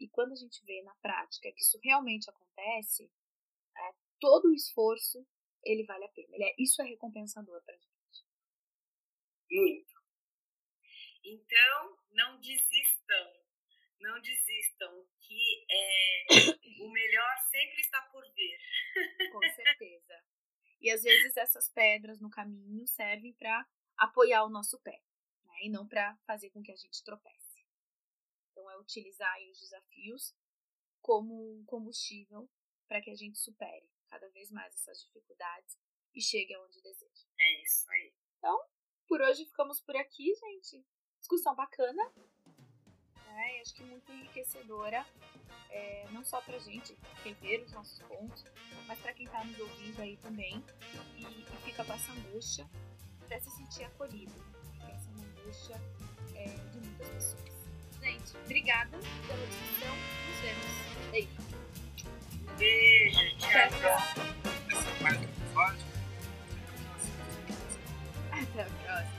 E 0.00 0.08
quando 0.08 0.32
a 0.32 0.36
gente 0.36 0.64
vê 0.64 0.82
na 0.82 0.94
prática 0.96 1.50
que 1.52 1.60
isso 1.60 1.78
realmente 1.82 2.30
acontece, 2.30 3.10
é, 3.76 3.94
todo 4.20 4.48
o 4.48 4.54
esforço 4.54 5.26
ele 5.64 5.84
vale 5.84 6.04
a 6.04 6.08
pena. 6.08 6.28
Ele 6.34 6.44
é, 6.44 6.54
isso 6.58 6.80
é 6.82 6.84
recompensador 6.84 7.62
para 7.64 7.74
a 7.74 7.78
gente. 7.78 8.24
Muito. 9.50 9.94
Então, 11.24 11.98
não 12.12 12.40
desistam. 12.40 13.38
Não 14.00 14.20
desistam, 14.20 15.06
que 15.20 15.66
é, 15.70 16.26
o 16.82 16.90
melhor 16.90 17.38
sempre 17.50 17.80
está 17.80 18.00
por 18.12 18.22
vir. 18.32 18.58
Com 19.32 19.40
certeza. 19.40 20.24
E 20.80 20.90
às 20.90 21.02
vezes 21.02 21.36
essas 21.36 21.68
pedras 21.68 22.20
no 22.20 22.30
caminho 22.30 22.86
servem 22.86 23.32
para 23.32 23.66
apoiar 23.96 24.44
o 24.44 24.48
nosso 24.48 24.78
pé, 24.80 25.02
né? 25.44 25.54
e 25.64 25.70
não 25.70 25.88
para 25.88 26.16
fazer 26.18 26.50
com 26.50 26.62
que 26.62 26.70
a 26.70 26.76
gente 26.76 27.02
tropece. 27.02 27.47
É 28.70 28.78
utilizar 28.78 29.36
os 29.50 29.60
desafios 29.60 30.34
como 31.00 31.58
um 31.58 31.64
combustível 31.64 32.48
para 32.86 33.00
que 33.00 33.10
a 33.10 33.14
gente 33.14 33.38
supere 33.38 33.88
cada 34.08 34.28
vez 34.30 34.50
mais 34.50 34.74
essas 34.74 35.02
dificuldades 35.04 35.78
e 36.14 36.20
chegue 36.20 36.54
aonde 36.54 36.80
deseja. 36.82 37.26
É 37.38 37.62
isso 37.62 37.90
aí. 37.90 38.12
Então, 38.38 38.60
por 39.06 39.20
hoje 39.20 39.44
ficamos 39.44 39.80
por 39.80 39.96
aqui, 39.96 40.34
gente. 40.34 40.84
Discussão 41.18 41.54
bacana. 41.54 42.12
Né? 43.26 43.60
Acho 43.60 43.74
que 43.74 43.84
muito 43.84 44.10
enriquecedora. 44.12 45.06
É, 45.70 46.08
não 46.10 46.24
só 46.24 46.40
pra 46.40 46.58
gente 46.58 46.96
rever 47.22 47.62
os 47.62 47.72
nossos 47.72 47.98
pontos, 48.00 48.42
mas 48.86 48.98
para 49.00 49.12
quem 49.12 49.26
tá 49.28 49.44
nos 49.44 49.58
ouvindo 49.60 50.00
aí 50.00 50.16
também 50.16 50.64
e, 51.14 51.22
e 51.22 51.56
fica 51.64 51.84
com 51.84 51.92
essa 51.92 52.10
angústia 52.12 52.68
para 53.26 53.38
se 53.38 53.50
sentir 53.50 53.84
acolhido. 53.84 54.32
Essa 54.80 55.10
é 55.10 55.42
angústia 55.42 55.76
é, 56.34 56.46
de 56.70 56.80
muitas 56.80 57.08
pessoas 57.08 57.57
gente. 58.08 58.36
Obrigada 58.44 58.98
pela 59.26 59.46
discussão. 59.46 59.94
Nos 60.28 60.40
vemos. 60.40 60.66
Beijo. 61.10 61.28
Beijo, 62.58 63.36
Tiago. 63.38 63.48
Até 63.48 63.64
a 63.64 63.78
próxima. 63.78 64.24
Até 68.32 68.62
a 68.62 68.66
próxima. 68.66 69.17